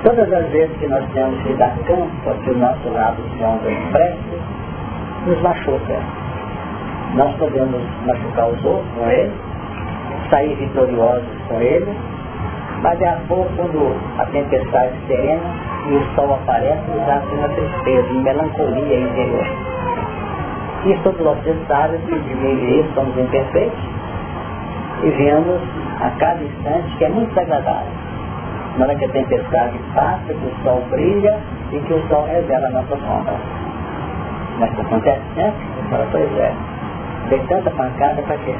Todas 0.02 0.32
as 0.32 0.46
vezes 0.50 0.76
que 0.78 0.86
nós 0.86 1.04
temos 1.14 1.40
que 1.42 1.54
dar 1.54 1.74
campo 1.86 2.30
a 2.30 2.34
que 2.34 2.50
o 2.50 2.58
nosso 2.58 2.88
lado 2.90 3.16
sombra 3.38 3.70
expresse, 3.70 4.18
nos 5.26 5.40
machuca. 5.40 5.98
Nós 7.14 7.34
podemos 7.36 7.80
machucar 8.04 8.48
os 8.48 8.64
outros 8.64 8.92
com 8.98 9.08
ele, 9.08 9.32
sair 10.28 10.54
vitoriosos 10.56 11.24
com 11.48 11.60
ele, 11.60 11.96
mas 12.84 13.00
é 13.00 13.08
a 13.08 13.18
pouco 13.26 13.50
quando 13.56 13.96
a 14.18 14.26
tempestade 14.26 14.92
serena 15.06 15.40
e 15.88 15.94
o 15.94 16.14
sol 16.14 16.34
aparece, 16.34 16.82
nos 16.90 17.06
dá 17.06 17.22
uma 17.32 17.48
tristeza, 17.48 18.12
uma 18.12 18.22
melancolia 18.22 19.00
interior. 19.00 19.46
E 20.84 20.94
todos 21.02 21.18
vocês 21.18 21.56
sabem 21.66 21.98
que 22.02 22.18
de 22.18 22.34
meio 22.34 22.80
isso 22.80 22.94
somos 22.94 23.16
imperfeitos 23.16 23.78
e 25.02 25.08
vemos 25.08 25.62
a 25.98 26.10
cada 26.18 26.44
instante 26.44 26.96
que 26.98 27.04
é 27.06 27.08
muito 27.08 27.30
desagradável 27.30 27.90
na 28.76 28.84
hora 28.84 28.94
que 28.96 29.04
a 29.06 29.08
tempestade 29.08 29.78
passa, 29.94 30.26
que 30.26 30.32
o 30.32 30.62
sol 30.62 30.82
brilha 30.90 31.38
e 31.72 31.78
que 31.78 31.94
o 31.94 32.08
sol 32.08 32.26
revela 32.26 32.66
a 32.66 32.70
nossa 32.70 32.96
sombra. 32.96 33.34
Mas 34.58 34.70
que 34.74 34.80
acontece 34.82 35.22
sempre? 35.34 35.66
Fala, 35.88 36.06
pois 36.12 36.38
é. 36.38 36.52
Tem 37.30 37.46
tanta 37.46 37.70
pancada 37.70 38.20
para 38.20 38.36
quê? 38.36 38.54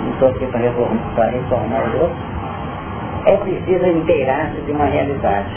Não 0.00 0.10
estou 0.12 0.28
aqui 0.28 0.46
para 0.46 0.60
reformar, 0.60 1.26
reformar 1.26 1.82
os 1.88 2.00
outros. 2.00 2.35
É 3.26 3.36
preciso 3.36 3.86
inteirar-se 3.86 4.60
de 4.62 4.72
uma 4.72 4.84
realidade. 4.84 5.50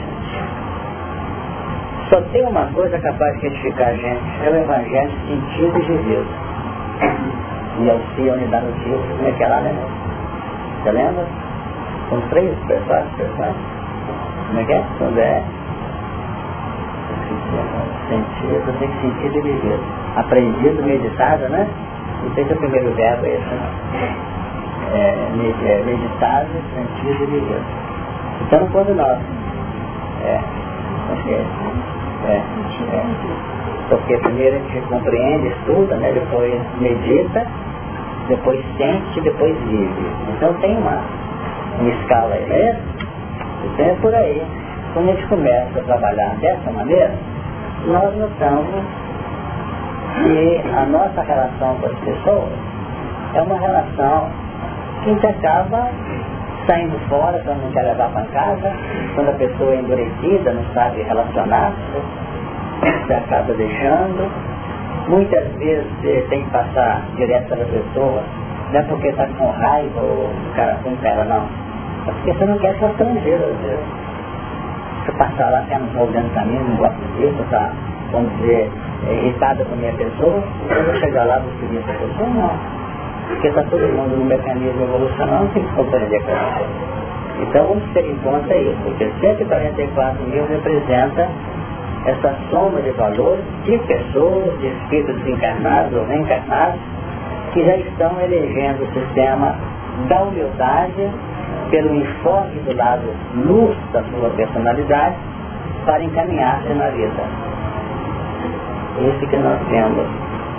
Só 2.10 2.20
tem 2.32 2.44
uma 2.46 2.66
coisa 2.74 2.98
capaz 2.98 3.40
de 3.40 3.48
edificar 3.48 3.90
a 3.90 3.94
gente, 3.94 4.24
é 4.44 4.50
o 4.50 4.56
Evangelho 4.56 5.12
sentido 5.28 5.78
e 5.78 5.82
vivido. 5.84 6.28
E 7.80 7.90
auxílio 7.90 8.48
dá 8.50 8.62
notícia, 8.62 9.16
como 9.16 9.28
é 9.28 9.32
que 9.32 9.44
é 9.44 9.48
lá, 9.48 9.62
né? 9.62 9.74
Você 10.84 10.92
lembra? 10.92 11.26
São 12.10 12.22
três 12.30 12.58
personagens, 12.68 13.16
personagens. 13.16 13.80
Como 14.48 14.60
é 14.60 14.64
que 14.66 14.74
é? 14.74 14.84
Quando 14.98 15.18
é 15.20 15.44
sentido, 18.10 18.80
tem 18.80 18.90
sentido 19.02 19.38
e 19.38 19.42
viver. 19.42 19.80
Aprendido, 20.16 20.84
meditado, 20.84 21.48
né? 21.50 21.68
Não 22.24 22.34
sei 22.34 22.46
se 22.46 22.52
é 22.52 22.56
o 22.56 22.58
primeiro 22.58 22.92
verbo 22.96 23.26
é 23.26 23.30
esse, 23.30 23.46
não. 23.46 24.49
É, 25.40 25.84
sentido 26.76 27.24
e 27.24 27.26
viver. 27.28 27.62
Então 28.42 28.68
quando 28.72 28.96
nós 28.96 29.18
é, 30.26 30.40
acho 31.14 31.30
é, 32.26 32.36
é, 32.36 33.06
porque 33.90 34.18
primeiro 34.18 34.58
a 34.58 34.60
gente 34.60 34.82
compreende, 34.88 35.48
estuda, 35.48 35.96
né? 35.96 36.12
depois 36.12 36.62
medita, 36.80 37.46
depois 38.28 38.64
sente, 38.78 39.22
depois 39.22 39.58
vive. 39.62 40.12
Então 40.36 40.54
tem 40.56 40.78
uma 40.78 41.02
uma 41.80 41.90
escala 41.90 42.36
aí, 42.36 42.46
né? 42.46 42.80
Então 43.66 43.86
é 43.86 43.96
por 44.02 44.14
aí. 44.14 44.46
Quando 44.94 45.10
a 45.10 45.14
gente 45.14 45.28
começa 45.28 45.80
a 45.80 45.84
trabalhar 45.84 46.36
dessa 46.42 46.72
maneira, 46.72 47.14
nós 47.86 48.16
notamos 48.18 48.68
que 50.16 50.62
a 50.76 50.86
nossa 50.86 51.22
relação 51.22 51.76
com 51.76 51.86
as 51.86 52.00
pessoas 52.00 52.52
é 53.36 53.42
uma 53.42 53.58
relação 53.58 54.28
a 55.00 55.04
gente 55.04 55.26
acaba 55.26 55.90
saindo 56.68 57.00
fora 57.08 57.40
quando 57.44 57.64
não 57.64 57.72
quer 57.72 57.84
levar 57.84 58.10
para 58.10 58.26
casa, 58.26 58.72
quando 59.16 59.30
a 59.30 59.34
pessoa 59.34 59.74
é 59.74 59.78
endurecida, 59.78 60.52
não 60.52 60.64
sabe 60.74 61.02
relacionar-se, 61.02 61.78
você 62.82 63.14
acaba 63.14 63.54
deixando. 63.54 64.30
Muitas 65.08 65.48
vezes 65.54 65.86
você 66.02 66.26
tem 66.30 66.44
que 66.44 66.52
passar 66.52 67.02
direto 67.16 67.50
pela 67.50 67.66
pessoa, 67.66 68.24
não 68.72 68.80
é 68.80 68.84
porque 68.84 69.08
está 69.08 69.26
com 69.38 69.50
raiva 69.50 70.02
ou 70.02 70.26
o 70.26 70.56
cara 70.56 70.78
com 70.84 70.96
ela, 71.02 71.26
não 71.26 71.70
é 72.08 72.12
porque 72.12 72.34
você 72.34 72.46
não 72.46 72.58
quer 72.60 72.76
ser 72.78 72.90
estrangeiro, 72.90 73.44
às 73.44 73.58
vezes. 73.62 73.86
Você 75.06 75.12
passar 75.14 75.50
lá, 75.50 75.62
você 75.62 76.20
não 76.20 76.30
para 76.30 76.46
mim, 76.46 76.60
não 76.60 76.76
gosta 76.76 77.00
disso, 77.18 77.42
está, 77.42 77.72
vamos 78.12 78.32
dizer, 78.38 78.70
é, 79.08 79.14
irritada 79.14 79.66
com 79.66 79.74
a 79.74 79.78
minha 79.78 79.94
pessoa, 79.94 80.44
eu 80.70 80.84
vou 80.86 80.96
chegar 80.96 81.24
lá, 81.24 81.40
vou 81.40 81.52
seguir 81.60 81.78
essa 81.78 81.94
pessoa, 81.94 82.30
não. 82.30 82.79
Porque 83.30 83.48
está 83.48 83.64
todo 83.64 83.82
mundo 83.82 84.18
no 84.18 84.26
mecanismo 84.26 84.84
evolucional, 84.84 85.44
não 85.46 85.48
tem 85.50 85.64
que 85.64 85.74
compreender 85.76 86.22
com 86.24 86.32
ela. 86.32 87.00
Então 87.42 87.68
vamos 87.68 87.84
ter 87.94 88.06
em 88.06 88.16
conta 88.18 88.54
isso, 88.54 88.78
porque 88.84 89.10
144 89.22 90.24
mil 90.28 90.46
representa 90.46 91.30
essa 92.06 92.36
soma 92.50 92.82
de 92.82 92.92
valores 92.92 93.44
de 93.64 93.78
pessoas, 93.80 94.60
de 94.60 94.68
espíritos 94.68 95.28
encarnados 95.28 95.94
ou 95.94 96.06
reencarnados, 96.06 96.80
que 97.54 97.64
já 97.64 97.78
estão 97.78 98.20
elegendo 98.22 98.84
o 98.84 98.94
sistema 98.94 99.56
da 100.08 100.22
humildade 100.22 101.10
pelo 101.72 101.96
enfoque 101.96 102.60
do 102.60 102.76
lado 102.76 103.04
luz 103.46 103.78
da 103.94 104.04
sua 104.04 104.30
personalidade 104.32 105.16
para 105.86 106.04
encaminhar-se 106.04 106.74
na 106.74 106.90
vida. 106.90 107.24
Esse 109.00 109.28
que 109.28 109.38
nós 109.38 109.60
temos 109.70 110.08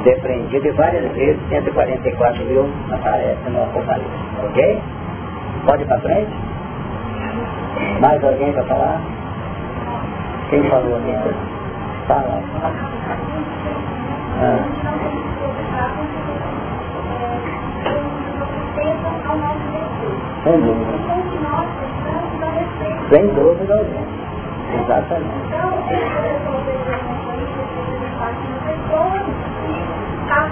depreendido 0.04 0.72
várias 0.74 1.12
vezes 1.12 1.40
144 1.48 2.44
mil 2.44 2.66
aparece 2.92 3.50
no 3.50 3.62
Apocalipse. 3.62 4.10
Ok? 4.44 4.82
Pode 5.66 5.82
ir 5.82 5.86
para 5.86 6.00
frente? 6.00 6.32
Mais 8.00 8.24
alguém 8.24 8.52
para 8.52 8.64
falar? 8.64 9.00
Quem 10.50 10.62
falou 10.70 10.96
aqui? 10.96 11.12
Fala. 12.08 12.42
Ah. 14.42 14.80
Sem 20.44 20.60
dúvida. 20.60 20.92
Sem 23.10 23.26
dúvida 23.34 23.74
alguma. 23.74 24.10
Exatamente. 24.80 25.50
Então, 30.30 30.46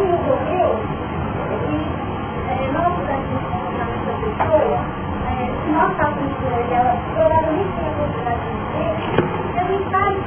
me 0.00 0.14
ocorreu 0.14 0.70
que 1.62 1.78
nós, 2.72 2.92
essa 2.98 4.14
pessoa, 4.18 4.78
se 5.62 5.70
nós 5.70 5.90
estávamos 5.92 6.32
por 6.38 6.52
ela, 6.74 6.92
provavelmente 7.14 7.70
tem 7.76 7.86
a 7.86 7.92
possibilidade 7.92 8.42
de 8.42 8.50
dizer, 8.58 8.94
eu 9.58 9.64
não 9.68 9.80
sabe, 9.92 10.18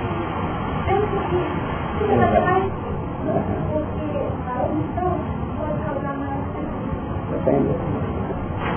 penso 0.85 1.15
que 1.29 1.39
tudo 1.99 2.15
vai 2.15 2.39
mais 2.39 2.63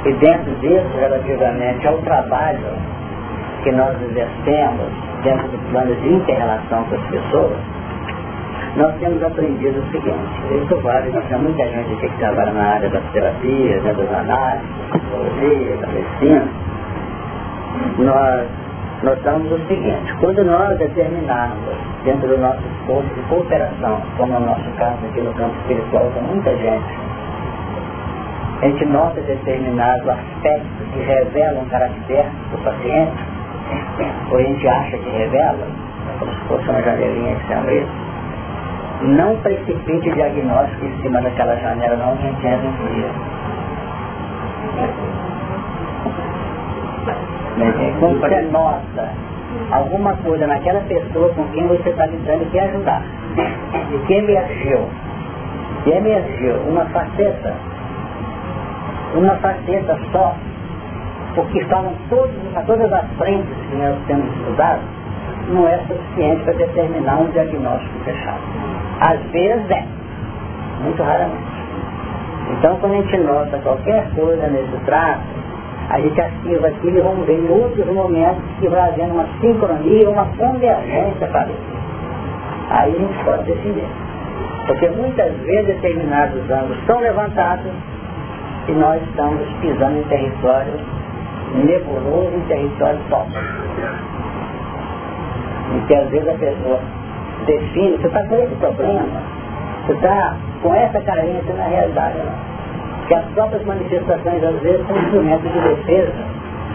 e 0.05 0.13
dentro 0.15 0.51
disso, 0.57 0.91
relativamente 0.99 1.87
ao 1.87 1.99
trabalho 1.99 2.98
que 3.63 3.73
nós 3.73 3.95
exercemos 4.03 4.89
dentro 5.23 5.49
do 5.49 5.71
plano 5.71 5.95
de 5.95 6.09
inter-relação 6.09 6.85
com 6.85 6.95
as 6.95 7.07
pessoas, 7.09 7.59
nós 8.77 8.95
temos 9.01 9.23
aprendido 9.23 9.81
o 9.81 9.91
seguinte, 9.91 10.65
isso 10.65 10.77
vale, 10.83 11.11
temos 11.11 11.43
muita 11.43 11.65
gente 11.65 11.97
que 11.97 12.09
trabalha 12.19 12.53
na 12.53 12.63
área 12.63 12.89
das 12.89 13.03
terapias, 13.13 13.83
né, 13.83 13.95
das 13.95 14.13
análises, 14.13 14.69
da 14.79 14.99
psicologia, 14.99 15.77
da 15.77 15.87
medicina, 15.89 16.49
nós 17.99 18.49
notamos 19.03 19.53
o 19.53 19.59
seguinte, 19.67 20.15
quando 20.21 20.45
nós 20.45 20.77
determinarmos 20.79 21.77
dentro 22.05 22.29
do 22.29 22.39
nosso 22.39 22.61
esforço 22.61 23.09
de 23.15 23.21
cooperação, 23.23 24.01
como 24.17 24.35
é 24.35 24.37
o 24.37 24.41
nosso 24.41 24.71
caso 24.77 24.99
aqui 25.11 25.21
no 25.21 25.33
campo 25.35 25.57
espiritual 25.61 26.11
com 26.15 26.21
muita 26.21 26.51
gente, 26.57 27.09
a 28.61 28.67
gente 28.67 28.85
nota 28.87 29.21
determinados 29.21 30.09
aspectos 30.09 30.89
que 30.93 30.99
revelam 31.01 31.63
o 31.63 31.67
caráter 31.67 32.27
do 32.51 32.65
paciente, 32.65 33.28
ou 34.31 34.39
a 34.39 34.43
gente 34.43 34.69
acha 34.69 34.97
que 34.99 35.11
revela, 35.11 35.67
como 36.19 36.33
se 36.33 36.41
fosse 36.49 36.69
uma 36.69 36.83
janelinha 36.83 37.37
que 37.37 37.47
se 37.47 37.53
abre, 37.53 37.87
não 39.03 39.37
precipite 39.37 40.09
o 40.09 40.15
diagnóstico 40.15 40.85
em 40.85 41.03
cima 41.03 41.21
daquela 41.21 41.57
janela, 41.57 41.97
não, 41.97 42.17
que 42.17 42.27
a 42.27 42.31
gente 42.31 42.47
entra 42.47 42.67
em 42.67 42.95
dia. 42.95 43.11
Quando 47.99 48.21
você 48.21 48.41
nota 48.53 49.09
alguma 49.73 50.15
coisa 50.17 50.47
naquela 50.47 50.81
pessoa 50.83 51.33
com 51.35 51.45
quem 51.49 51.67
você 51.67 51.91
está 51.91 52.07
lidando 52.07 52.43
e 52.43 52.47
quer 52.47 52.71
ajudar, 52.71 53.03
e 53.93 53.99
que 54.07 54.15
emergiu, 54.15 54.89
que 55.85 55.91
emergiu. 55.91 56.57
Uma 56.69 56.85
faceta. 56.87 57.55
Uma 59.15 59.35
faceta 59.37 59.99
só, 60.13 60.35
porque 61.39 61.65
falam 61.67 61.95
todos, 62.11 62.35
todas 62.67 62.93
as 62.93 63.07
frentes 63.17 63.47
que 63.71 63.77
nós 63.77 63.97
temos 64.09 64.27
estudado, 64.39 64.81
não 65.51 65.69
é 65.69 65.79
suficiente 65.87 66.43
para 66.43 66.53
determinar 66.55 67.21
um 67.21 67.31
diagnóstico 67.31 67.97
fechado. 68.05 68.41
Às 69.01 69.21
vezes 69.31 69.71
é, 69.71 69.85
muito 70.83 71.01
raramente. 71.01 71.59
Então 72.51 72.77
quando 72.81 72.95
a 72.95 72.97
gente 72.97 73.19
nota 73.19 73.57
qualquer 73.59 74.11
coisa 74.17 74.49
nesse 74.49 74.85
traço, 74.85 75.23
a 75.91 76.01
gente 76.01 76.21
ativa 76.21 76.67
aquilo 76.67 76.99
e 76.99 77.01
vamos 77.01 77.25
ver 77.25 77.39
em 77.39 77.49
outros 77.51 77.87
momentos 77.87 78.43
que 78.59 78.69
vai 78.69 78.89
havendo 78.89 79.15
uma 79.15 79.27
sincronia, 79.41 80.11
uma 80.11 80.27
convergência 80.37 81.29
para 81.29 81.47
isso. 81.47 81.79
Aí 82.71 82.97
a 82.97 82.99
gente 82.99 83.25
pode 83.25 83.45
decidir. 83.45 83.87
Porque 84.67 84.89
muitas 84.89 85.33
vezes 85.43 85.67
determinados 85.67 86.51
ângulos 86.51 86.85
são 86.85 86.99
levantados 86.99 87.71
que 88.67 88.73
nós 88.73 89.01
estamos 89.05 89.47
pisando 89.61 89.99
em 89.99 90.03
território 90.03 90.99
nebuloso, 91.55 92.31
em 92.35 92.41
território 92.43 92.99
top. 93.09 93.31
E 95.75 95.87
que 95.87 95.95
às 95.95 96.09
vezes 96.11 96.29
a 96.29 96.35
pessoa 96.35 96.81
define, 97.47 97.97
você 97.99 98.07
está 98.07 98.25
com 98.25 98.37
esse 98.37 98.55
problema, 98.57 99.23
você 99.87 99.93
está 99.93 100.37
com 100.63 100.75
essa 100.75 101.01
carência 101.01 101.55
na 101.55 101.65
realidade. 101.65 102.19
Que 103.07 103.15
as 103.15 103.25
próprias 103.27 103.65
manifestações 103.65 104.45
às 104.45 104.61
vezes 104.61 104.87
são 104.87 104.97
instrumentos 104.97 105.53
de 105.53 105.61
defesa 105.61 106.25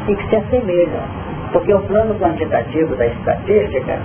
e 0.08 0.16
que 0.16 0.30
se 0.30 0.36
assemelham. 0.36 1.24
Porque 1.52 1.74
o 1.74 1.80
plano 1.82 2.16
quantitativo 2.16 2.96
da 2.96 3.06
estatística, 3.06 4.00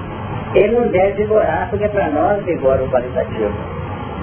ele 0.54 0.78
não 0.78 0.88
deve 0.88 1.22
vigorar, 1.22 1.68
porque 1.70 1.88
para 1.88 2.08
nós 2.10 2.44
vigora 2.44 2.82
o 2.82 2.88
qualitativo. 2.90 3.52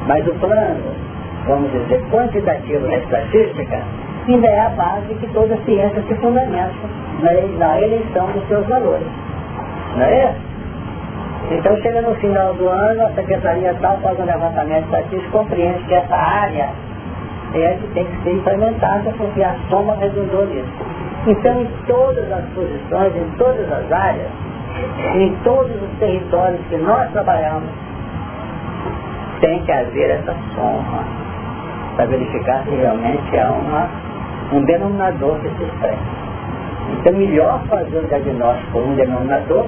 Mas 0.07 0.27
o 0.27 0.33
plano 0.35 1.05
vamos 1.47 1.71
dizer, 1.71 2.01
quantitativo 2.09 2.87
na 2.87 2.97
estatística, 2.97 3.81
ainda 4.33 4.47
é 4.47 4.59
a 4.59 4.69
base 4.69 5.13
que 5.15 5.27
toda 5.27 5.57
ciência 5.65 6.01
se 6.07 6.15
fundamenta 6.15 6.73
na 7.59 7.81
eleição 7.81 8.27
dos 8.27 8.47
seus 8.47 8.65
valores. 8.67 9.07
Não 9.95 10.05
é 10.05 10.29
isso? 10.29 10.55
Então 11.51 11.77
chega 11.77 12.01
no 12.01 12.15
final 12.15 12.53
do 12.55 12.67
ano, 12.67 13.05
a 13.05 13.09
secretaria 13.11 13.75
tal 13.79 13.97
faz 13.99 14.19
um 14.19 14.25
levantamento 14.25 14.85
estatístico, 14.85 15.37
compreende 15.37 15.83
que 15.83 15.93
essa 15.93 16.15
área 16.15 16.69
é 17.53 17.67
a 17.67 17.73
que 17.75 17.87
tem 17.93 18.05
que 18.05 18.23
ser 18.23 18.33
implementada 18.33 19.13
porque 19.17 19.43
a 19.43 19.55
soma 19.69 19.95
resultou 19.95 20.45
nisso. 20.47 20.67
Então 21.27 21.61
em 21.61 21.67
todas 21.85 22.31
as 22.31 22.43
posições, 22.49 23.15
em 23.15 23.29
todas 23.37 23.71
as 23.71 23.91
áreas, 23.91 24.27
em 25.15 25.35
todos 25.43 25.71
os 25.81 25.99
territórios 25.99 26.59
que 26.67 26.77
nós 26.77 27.11
trabalhamos, 27.11 27.69
tem 29.39 29.61
que 29.63 29.71
haver 29.71 30.11
essa 30.11 30.35
soma 30.55 31.03
para 31.95 32.05
verificar 32.05 32.63
se 32.63 32.71
realmente 32.71 33.37
há 33.37 33.51
uma, 33.51 33.89
um 34.51 34.63
denominador 34.65 35.39
que 35.39 35.49
se 35.49 35.63
expressa. 35.63 36.25
Então 36.91 37.13
melhor 37.13 37.61
fazer 37.67 37.97
o 37.97 38.07
diagnóstico 38.07 38.71
por 38.71 38.83
um 38.83 38.95
denominador 38.95 39.65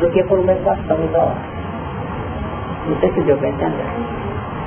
do 0.00 0.10
que 0.10 0.22
por 0.24 0.38
uma 0.38 0.52
equação 0.52 0.98
isolada. 1.04 1.36
Não 2.86 3.00
sei 3.00 3.12
se 3.12 3.20
deu 3.22 3.36
para 3.36 3.48
entender. 3.48 3.84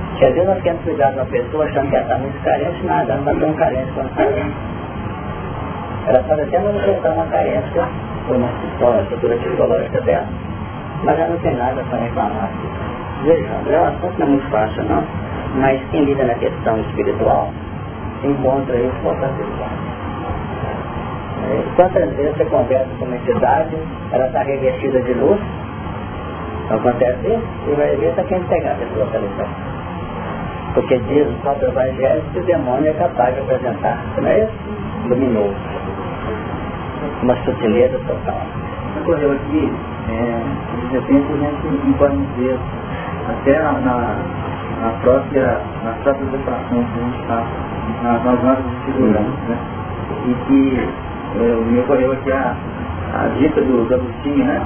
Porque 0.10 0.26
às 0.26 0.34
vezes 0.34 0.50
nós 0.50 0.62
queremos 0.62 0.84
cuidar 0.84 1.12
de 1.12 1.18
uma 1.18 1.26
pessoa 1.26 1.66
achando 1.66 1.90
que 1.90 1.96
ela 1.96 2.04
está 2.04 2.18
muito 2.18 2.44
carente, 2.44 2.86
nada, 2.86 3.14
ela 3.14 3.22
está 3.22 3.46
tão 3.46 3.54
carente 3.54 3.92
quanto 3.94 4.16
carente. 4.16 4.56
Ela 6.08 6.24
pode 6.24 6.42
até 6.42 6.60
manifestar 6.60 7.12
uma 7.12 7.26
carência 7.26 7.88
por 8.28 8.36
uma 8.36 8.50
história, 8.68 9.02
estrutura 9.02 9.36
psicológica 9.38 10.02
dela, 10.02 10.28
mas 11.04 11.20
ela 11.20 11.30
não 11.30 11.38
tem 11.40 11.56
nada 11.56 11.82
para 11.90 12.00
reclamar. 12.00 12.50
Vejam, 13.24 13.56
é 13.70 13.80
um 13.80 13.86
assunto 13.86 14.20
não 14.20 14.28
é 14.28 14.30
muito 14.30 14.50
fácil, 14.50 14.84
não 14.84 15.04
mas 15.56 15.82
quem 15.92 16.06
lida 16.06 16.24
na 16.24 16.36
questão 16.36 16.80
espiritual 16.80 17.52
encontra 18.24 18.76
isso 18.78 18.96
com 19.04 19.16
facilidade. 19.16 19.92
Quantas 21.76 22.10
vezes 22.16 22.38
você 22.38 22.46
conversa 22.46 22.88
com 23.00 23.06
uma 23.06 23.16
entidade, 23.16 23.76
ela 24.12 24.28
está 24.28 24.44
revestida 24.44 25.02
de 25.02 25.14
luz, 25.14 25.40
acontece 26.70 27.28
isso, 27.28 27.48
e 27.68 27.76
vai 27.76 27.96
ver 27.96 28.10
está 28.10 28.24
quem 28.24 28.42
pegar 28.44 28.72
a 28.72 28.76
pessoa 28.76 29.06
pela 29.08 29.28
Porque 30.74 30.98
diz 31.00 31.28
o 31.28 31.34
próprio 31.42 31.70
Evangelho 31.70 32.22
que 32.32 32.40
o 32.40 32.44
demônio 32.44 32.90
é 32.90 32.94
capaz 32.94 33.34
de 33.34 33.42
apresentar, 33.42 33.98
não 34.18 34.28
é 34.28 34.44
isso? 34.44 34.54
Luminoso. 35.10 35.56
Uma 37.24 37.36
sutileza 37.44 38.00
total. 38.08 38.42
Ocorreu 39.02 39.32
aqui, 39.32 39.74
é, 40.10 40.88
de 40.88 40.98
repente 40.98 41.26
a 41.32 41.38
gente 41.38 41.98
pode 41.98 42.18
ver 42.38 42.58
até 43.28 43.60
na, 43.60 44.16
na 44.82 44.90
própria, 45.02 45.60
nas 45.84 45.98
próprias 46.04 46.30
que 46.92 47.00
a 47.00 47.04
gente 47.04 47.28
faz, 47.28 47.48
nas, 48.04 48.24
nas 48.24 48.44
normas 48.44 48.64
de 48.64 48.86
segurança, 48.86 49.24
né? 49.48 49.58
E 50.28 50.34
que 50.46 50.90
é, 51.40 51.72
me 51.72 51.80
ocorreu 51.80 52.12
aqui 52.12 52.32
a, 52.32 52.56
a 53.14 53.28
dica 53.38 53.62
do, 53.62 53.94
Agostinho, 53.94 54.46
né? 54.46 54.62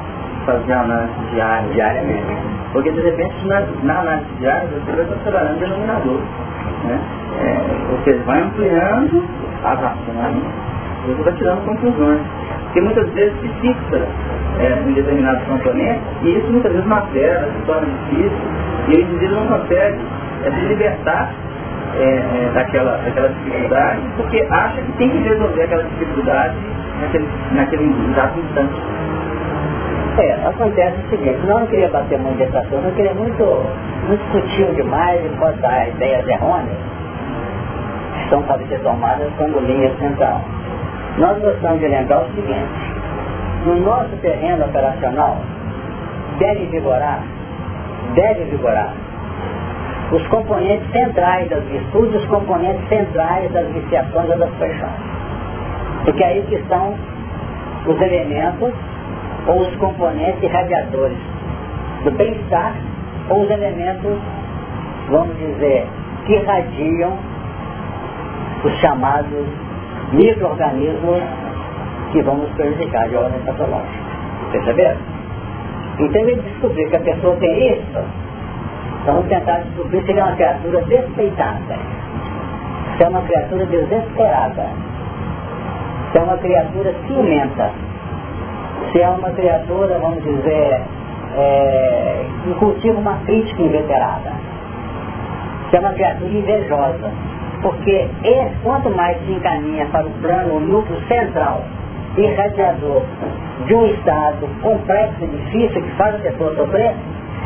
Fazer 0.45 0.74
a 0.74 0.82
análise 0.82 1.13
diária. 1.34 1.70
Diariamente. 1.74 2.38
Porque 2.72 2.91
de 2.91 3.01
repente 3.01 3.34
na, 3.47 3.61
na 3.84 3.99
análise 4.01 4.28
diária 4.39 4.68
você 4.68 4.91
vai 4.91 5.05
considerando 5.05 5.55
o 5.55 5.59
denominador. 5.59 6.20
Né? 6.84 6.99
É, 7.39 7.91
ou 7.91 8.03
seja, 8.03 8.24
vai 8.26 8.41
ampliando 8.41 9.24
as 9.63 9.84
ações, 9.84 10.43
você 11.05 11.24
vai 11.24 11.34
tirando 11.34 11.66
conclusões. 11.66 12.22
Porque 12.63 12.82
muitas 12.82 13.09
vezes 13.11 13.34
se 13.39 13.47
fixa 13.61 14.07
é, 14.59 14.84
em 14.86 14.93
determinados 14.93 15.43
componentes 15.45 16.01
e 16.24 16.38
isso 16.38 16.51
muitas 16.51 16.74
vezes 16.74 16.91
altera, 16.91 17.49
se 17.51 17.66
torna 17.66 17.88
difícil 17.88 18.38
e 18.89 18.95
o 18.95 19.01
indivíduo 19.01 19.39
não 19.39 19.59
consegue 19.59 19.99
é, 20.43 20.51
se 20.51 20.66
libertar 20.66 21.32
é, 21.97 22.03
é, 22.03 22.51
daquela, 22.53 22.97
daquela 22.97 23.29
dificuldade 23.29 24.01
porque 24.17 24.47
acha 24.49 24.81
que 24.81 24.91
tem 24.93 25.09
que 25.09 25.17
resolver 25.17 25.63
aquela 25.63 25.83
dificuldade 25.83 26.55
naquele, 27.01 27.27
naquele 27.51 28.11
exato 28.11 28.39
instante. 28.39 28.81
É, 30.17 30.47
acontece 30.47 30.97
o 31.05 31.09
seguinte, 31.09 31.39
nós 31.45 31.59
não 31.59 31.67
queria 31.67 31.89
bater 31.89 32.17
muito 32.19 32.37
dessa 32.37 32.65
coisa, 32.67 32.87
não 32.87 32.95
queria 32.95 33.13
muito, 33.13 33.43
muito 34.07 34.31
sutil 34.31 34.73
demais 34.73 35.19
e 35.25 35.29
botar 35.37 35.89
ideias 35.89 36.25
errôneas 36.27 36.77
que 38.13 38.29
são 38.29 38.41
para 38.43 38.59
ser 38.67 38.79
tomadas 38.79 39.27
como 39.37 39.59
linha 39.59 39.91
central. 39.99 40.41
Nós 41.17 41.37
gostamos 41.39 41.79
de 41.79 41.87
lembrar 41.87 42.21
o 42.21 42.25
seguinte, 42.33 42.93
no 43.65 43.75
nosso 43.81 44.15
terreno 44.21 44.65
operacional 44.65 45.37
deve 46.39 46.65
vigorar 46.67 47.21
deve 48.13 48.45
vigorar. 48.45 48.93
Os 50.11 50.25
componentes 50.27 50.89
centrais 50.91 51.49
das 51.49 51.63
virtudes, 51.63 52.21
os 52.21 52.25
componentes 52.27 52.87
centrais 52.87 53.51
das 53.51 53.67
viciações 53.69 54.29
ou 54.29 54.37
das 54.37 54.51
paixões. 54.51 54.91
Porque 56.05 56.23
é 56.23 56.27
aí 56.27 56.41
que 56.43 56.55
estão 56.55 56.93
os 57.87 58.01
elementos 58.01 58.73
ou 59.47 59.61
os 59.61 59.75
componentes 59.77 60.41
irradiadores 60.43 61.17
do 62.03 62.11
bem-estar 62.11 62.75
ou 63.29 63.41
os 63.41 63.49
elementos, 63.49 64.17
vamos 65.09 65.37
dizer, 65.37 65.87
que 66.25 66.33
irradiam 66.33 67.17
os 68.63 68.73
chamados 68.79 69.45
micro-organismos 70.11 71.21
que 72.11 72.21
vão 72.21 72.37
nos 72.37 72.49
prejudicar 72.51 73.07
de 73.09 73.15
ordem 73.15 73.39
patológica. 73.41 74.05
Perceberam? 74.51 74.97
Então 75.99 76.21
ele 76.21 76.41
descobriu 76.41 76.89
que 76.89 76.95
a 76.95 76.99
pessoa 76.99 77.35
tem 77.37 77.73
isso, 77.73 78.24
vamos 79.05 79.27
tentar 79.27 79.59
descobrir 79.59 80.03
se 80.03 80.11
ele 80.11 80.19
é 80.19 80.23
uma 80.23 80.35
criatura 80.35 80.81
despeitada, 80.81 81.75
se 82.97 83.03
é 83.03 83.07
uma 83.07 83.21
criatura 83.21 83.65
desesperada, 83.65 84.65
se 86.11 86.17
é 86.17 86.21
uma 86.21 86.37
criatura 86.37 86.93
ciumenta, 87.05 87.71
se 88.91 89.01
é 89.01 89.09
uma 89.09 89.29
criatura, 89.31 89.99
vamos 89.99 90.23
dizer, 90.23 90.81
é, 91.37 92.25
que 92.43 92.53
cultiva 92.55 92.99
uma 92.99 93.17
crítica 93.25 93.61
inveterada, 93.61 94.31
se 95.69 95.77
é 95.77 95.79
uma 95.79 95.93
criatura 95.93 96.31
invejosa, 96.31 97.11
porque 97.61 98.07
esse, 98.23 98.55
quanto 98.63 98.89
mais 98.91 99.17
se 99.25 99.31
encaminha 99.31 99.85
para 99.87 100.05
o 100.05 100.11
plano, 100.21 100.55
o 100.55 100.59
núcleo 100.59 100.99
central, 101.07 101.63
irradiador 102.17 103.03
de 103.65 103.73
um 103.73 103.85
estado 103.87 104.47
complexo 104.61 105.23
e 105.23 105.27
difícil 105.27 105.81
que 105.81 105.91
faz 105.91 106.15
a 106.15 106.19
pessoa 106.19 106.55
sofrer, 106.55 106.95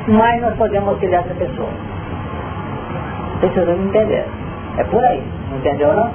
mais 0.10 0.41
nós 0.41 0.55
podemos 0.55 0.89
auxiliar 0.89 1.24
essa 1.26 1.36
pessoa. 1.36 1.70
Precisamos 3.39 3.86
entender. 3.88 4.26
É 4.78 4.84
por 4.86 5.03
aí. 5.03 5.24
Entendeu 5.55 5.93
não? 5.93 6.12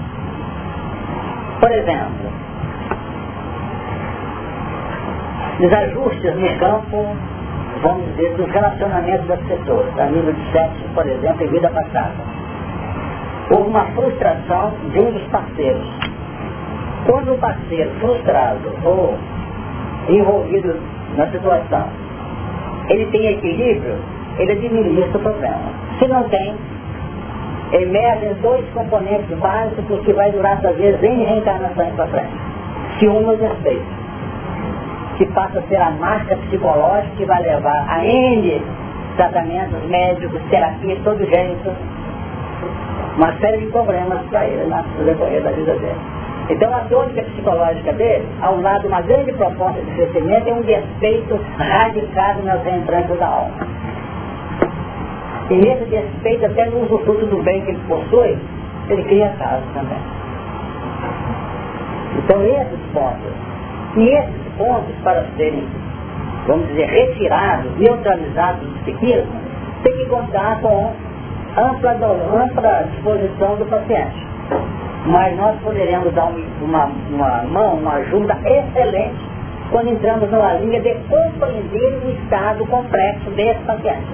Por 1.61 1.71
exemplo, 1.71 2.31
desajustes 5.59 6.35
no 6.37 6.59
campo, 6.59 7.17
vamos 7.83 8.07
dizer, 8.11 8.35
dos 8.37 8.51
relacionamentos 8.51 9.27
das 9.29 9.41
pessoas, 9.41 9.99
a 9.99 10.07
nível 10.07 10.33
de 10.33 10.53
sexo, 10.53 10.85
por 10.95 11.07
exemplo, 11.07 11.45
em 11.45 11.49
vida 11.49 11.71
passada. 11.71 12.13
Houve 13.51 13.71
uma 13.71 13.85
frustração 13.87 14.73
de 14.93 15.01
um 15.01 15.13
dos 15.13 15.23
parceiros. 15.29 15.87
Quando 17.07 17.35
o 17.35 17.39
parceiro 17.39 17.91
frustrado 18.01 18.73
ou 18.85 19.17
envolvido 20.09 20.81
na 21.17 21.27
situação, 21.29 21.89
ele 22.89 23.07
tem 23.07 23.27
equilíbrio, 23.27 23.97
ele 24.39 24.53
administra 24.53 25.19
o 25.19 25.23
problema. 25.23 25.59
Se 25.99 26.07
não 26.09 26.25
tem, 26.29 26.55
emergem 27.73 28.35
dois 28.43 28.65
componentes 28.75 29.37
básicos 29.39 30.01
que 30.05 30.13
vai 30.13 30.31
durar, 30.33 30.65
às 30.65 30.77
vezes, 30.77 31.03
em 31.03 31.25
reencarnações 31.25 31.95
para 31.95 32.07
frente. 32.09 32.33
Ciúme 32.99 33.35
e 33.35 33.37
respeito 33.37 34.05
que 35.17 35.27
passa 35.27 35.61
a 35.61 35.63
ser 35.63 35.81
a 35.81 35.91
marca 35.93 36.37
psicológica 36.37 37.15
que 37.17 37.25
vai 37.25 37.43
levar 37.43 37.87
a 37.89 38.05
N 38.05 38.63
tratamentos 39.17 39.83
médicos, 39.89 40.41
terapia 40.51 40.97
de 40.97 41.03
todo 41.03 41.25
jeito, 41.25 41.71
uma 43.17 43.33
série 43.39 43.59
de 43.59 43.67
problemas 43.67 44.21
para 44.29 44.45
ele 44.47 44.65
no 44.65 45.05
decorrer 45.05 45.43
da 45.43 45.51
vida 45.51 45.73
dele. 45.75 46.24
Então 46.51 46.75
a 46.75 46.81
tônica 46.81 47.23
psicológica 47.23 47.93
dele, 47.95 48.27
ao 48.43 48.61
lado 48.61 48.83
de 48.83 48.89
uma 48.89 49.01
grande 49.01 49.33
proposta 49.33 49.81
de 49.81 49.91
crescimento, 49.93 50.49
é 50.49 50.53
um 50.53 50.63
despeito 50.63 51.41
radicado 51.57 52.43
nas 52.43 52.67
entranhas 52.67 53.19
da 53.19 53.27
alma. 53.27 53.67
E 55.51 55.55
nesse 55.57 55.85
despeito, 55.85 56.47
até 56.47 56.67
no 56.67 56.85
usufruto 56.85 57.27
do 57.27 57.43
bem 57.43 57.63
que 57.63 57.71
ele 57.71 57.81
possui, 57.89 58.39
ele 58.91 59.05
cria 59.05 59.29
casos 59.39 59.65
também. 59.73 59.99
Então 62.19 62.43
esses 62.43 62.81
pontos, 62.93 63.33
e 63.97 64.09
esses 64.09 64.53
pontos 64.59 64.95
para 65.03 65.25
serem, 65.37 65.67
vamos 66.47 66.67
dizer, 66.69 66.87
retirados, 66.87 67.79
neutralizados 67.79 68.61
do 68.61 68.79
psiquismo, 68.81 69.33
tem 69.83 69.93
que 69.95 70.07
contar 70.07 70.61
com 70.61 70.93
ampla, 71.57 71.93
ampla 71.93 72.89
disposição 72.93 73.57
do 73.57 73.65
paciente. 73.67 74.27
Mas 75.07 75.37
nós 75.37 75.55
poderemos 75.61 76.13
dar 76.15 76.33
uma, 76.63 76.91
uma 77.11 77.43
mão, 77.43 77.75
uma 77.75 77.95
ajuda 77.95 78.37
excelente 78.45 79.35
quando 79.71 79.89
entramos 79.89 80.31
numa 80.31 80.55
linha 80.55 80.81
de 80.81 80.95
compreender 81.09 82.01
o 82.05 82.11
estado 82.11 82.65
complexo 82.67 83.31
desse 83.31 83.61
paciente. 83.65 84.07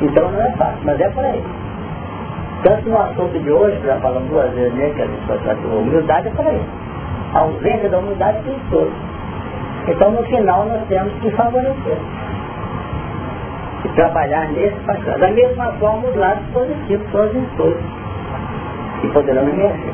Então 0.00 0.30
não 0.30 0.40
é 0.40 0.50
fácil, 0.52 0.80
mas 0.84 1.00
é 1.00 1.08
por 1.10 1.24
aí. 1.24 1.42
Tanto 2.62 2.88
no 2.88 2.98
assunto 2.98 3.38
de 3.38 3.50
hoje, 3.50 3.76
que 3.78 3.86
já 3.86 3.96
falamos 3.96 4.28
duas 4.30 4.50
vezes, 4.52 4.72
né, 4.74 4.90
que 4.94 5.02
a 5.02 5.06
gente 5.06 5.26
vai 5.26 5.38
tratar 5.38 5.60
de 5.60 5.66
humildade, 5.66 6.28
é 6.28 6.30
por 6.30 6.46
aí. 6.46 6.62
A 7.34 7.38
ausência 7.40 7.88
da 7.90 7.98
humildade 7.98 8.38
tem 8.44 8.58
todos. 8.70 8.94
Então 9.86 10.10
no 10.12 10.22
final 10.22 10.64
nós 10.64 10.82
temos 10.88 11.12
que 11.20 11.30
favorecer. 11.32 11.98
E 13.84 13.88
trabalhar 13.88 14.48
nesse 14.52 14.76
passado. 14.86 15.20
Da 15.20 15.28
mesma 15.28 15.72
forma 15.72 16.08
os 16.08 16.16
lados 16.16 16.42
positivos, 16.54 17.06
todos 17.12 17.36
em 17.36 17.44
todos. 17.56 18.03
E 19.04 19.08
poderão 19.12 19.48
emergir. 19.48 19.92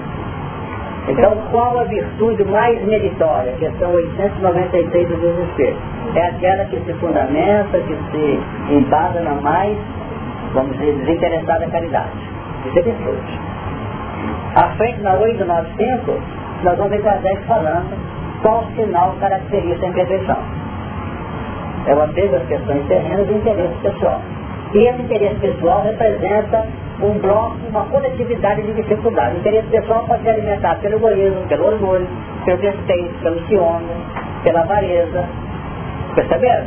Então 1.09 1.35
qual 1.51 1.81
a 1.81 1.85
virtude 1.85 2.45
mais 2.45 2.81
meritória? 2.85 3.53
Questão 3.59 3.93
896 3.93 5.09
do 5.09 5.17
desespero. 5.17 5.77
É 6.15 6.27
aquela 6.29 6.65
que 6.67 6.79
se 6.81 6.93
fundamenta, 6.95 7.79
que 7.81 7.97
se 8.13 8.41
embasa 8.73 9.21
na 9.21 9.35
mais, 9.35 9.77
vamos 10.55 10.79
dizer, 10.79 10.95
desinteressada 10.99 11.67
caridade. 11.67 12.11
Isso 12.67 12.79
é 12.79 12.83
virtude. 12.83 13.41
À 14.55 14.69
frente 14.77 15.01
na 15.01 15.15
895, 15.15 16.13
nós 16.63 16.77
vamos 16.77 16.91
ver 16.91 17.03
Kardec 17.03 17.43
falando 17.47 17.97
qual 18.43 18.65
sinal 18.77 19.15
caracteriza 19.21 19.85
a 19.85 19.89
imperfeição. 19.89 20.39
É 21.87 21.93
apego 21.93 22.37
às 22.37 22.47
questões 22.47 22.87
terrenas 22.87 23.29
e 23.29 23.33
interesse 23.33 23.75
pessoal. 23.83 24.21
E 24.75 24.79
esse 24.79 25.03
interesse 25.03 25.37
pessoal 25.37 25.83
representa 25.83 26.67
um 27.03 27.19
bloco, 27.19 27.57
uma 27.69 27.85
coletividade 27.87 28.63
de 28.63 28.73
dificuldades. 28.75 29.37
O 29.37 29.41
interesse 29.41 29.69
pessoal 29.69 30.05
pode 30.07 30.23
ser 30.23 30.31
alimentado 30.31 30.81
pelo 30.81 30.97
egoísmo, 30.97 31.47
pelo 31.49 31.67
orgulho, 31.67 32.09
pelo 32.45 32.59
despeito, 32.59 33.15
pelo 33.23 33.41
ciúme, 33.47 33.95
pela 34.43 34.61
avareza. 34.61 35.25
Perceberam? 36.15 36.67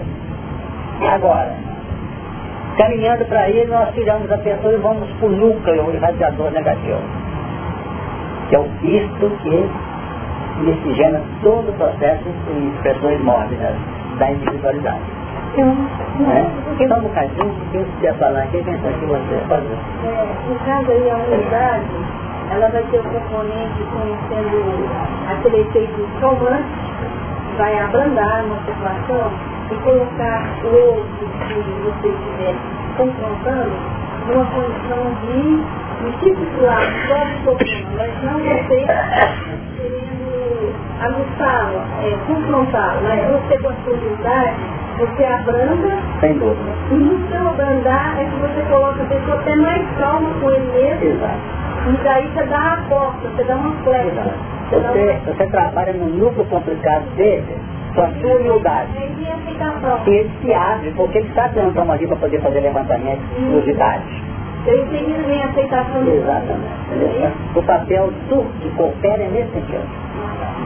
Agora, 1.01 1.53
caminhando 2.77 3.25
para 3.25 3.41
aí, 3.41 3.65
nós 3.67 3.93
tiramos 3.93 4.31
a 4.31 4.37
pessoa 4.37 4.73
e 4.73 4.77
vamos 4.77 5.09
para 5.11 5.27
o 5.27 5.31
núcleo 5.31 5.93
irradiador 5.93 6.51
negativo 6.51 7.23
que 8.53 8.55
é 8.55 8.59
o 8.59 8.69
Cristo 8.79 9.31
que 9.41 9.69
miscigena 10.61 11.21
todo 11.41 11.69
o 11.69 11.73
processo 11.73 12.23
em 12.55 12.69
expressões 12.69 13.19
mórbidas 13.21 13.75
da 14.19 14.31
individualidade. 14.31 15.01
É. 15.55 16.83
Então, 16.83 17.01
no 17.01 17.09
caso, 17.09 17.29
quem 17.71 17.85
quiser 17.85 18.13
falar 18.15 18.47
quem 18.47 18.63
sabe 18.63 18.93
que 18.99 19.05
você 19.05 19.43
pode 19.47 19.67
é, 19.67 20.25
No 20.49 20.55
caso 20.65 20.91
aí, 20.91 21.11
a 21.11 21.15
unidade, 21.15 21.85
ela 22.51 22.69
vai 22.69 22.83
ter 22.83 22.99
o 22.99 23.03
componente 23.03 23.83
conhecendo 23.93 24.89
aquele 25.29 25.61
efeito 25.61 26.07
calmante, 26.19 26.65
vai 27.57 27.77
abrandar 27.79 28.45
uma 28.45 28.57
situação 28.65 29.31
e 29.69 29.75
colocar 29.83 30.43
o 30.63 30.75
outro 30.75 31.27
que 31.47 31.53
você 31.83 32.07
estiver 32.07 32.55
confrontando 32.97 33.71
numa 34.27 34.45
condição 34.45 35.03
de 35.21 35.63
discipular 36.03 36.81
o 36.81 37.07
próprio 37.07 37.43
problema, 37.43 37.89
mas 37.97 38.23
não 38.23 38.39
você 38.39 38.85
querendo 39.77 40.23
aguçá-lo, 40.99 41.81
é, 42.01 42.17
confrontá-lo, 42.27 43.01
mas 43.03 43.19
você 43.31 43.57
com 43.59 43.69
a 43.69 43.73
sua 43.83 43.93
humildade, 43.93 44.72
você 44.97 45.23
abranda. 45.25 45.97
Sem 46.19 46.33
dúvida. 46.37 46.71
E 46.91 46.95
no 46.95 47.27
seu 47.29 47.47
abrandar 47.49 48.19
é 48.19 48.25
que 48.25 48.35
você 48.37 48.61
coloca 48.69 49.01
a 49.01 49.05
pessoa 49.05 49.39
até 49.39 49.55
mais 49.55 49.81
calma 49.99 50.29
com 50.39 50.49
ele 50.51 50.71
mesmo. 50.71 51.03
Exato. 51.03 51.63
E 51.85 52.03
daí 52.03 52.27
você 52.29 52.43
dá 52.45 52.73
a 52.73 52.77
porta, 52.87 53.27
você 53.27 53.43
dá 53.43 53.55
uma 53.55 53.71
flecha. 53.83 54.31
Você, 54.69 54.79
você, 54.79 55.19
você 55.25 55.47
trabalha 55.47 55.93
no 55.93 56.09
núcleo 56.09 56.45
complicado 56.45 57.03
dele 57.15 57.57
com 57.93 58.01
a 58.01 58.09
sua 58.21 58.35
humildade. 58.37 58.91
E 60.05 60.09
ele 60.09 60.31
se 60.41 60.53
abre, 60.53 60.91
porque 60.95 61.17
ele 61.17 61.27
está 61.27 61.49
tendo 61.49 61.79
uma 61.79 61.97
para 61.97 62.15
poder 62.15 62.41
fazer 62.41 62.61
levantamento 62.61 63.21
de 63.37 63.43
unidade. 63.43 64.23
Eu 64.65 64.81
entendi 64.81 65.13
também 65.13 65.41
a 65.41 65.45
aceitação 65.47 66.07
Exatamente. 66.07 67.33
O 67.55 67.63
papel 67.63 68.11
do 68.29 68.43
que 68.61 68.69
coopera 68.77 69.23
é 69.23 69.27
nesse 69.27 69.51
sentido. 69.51 69.83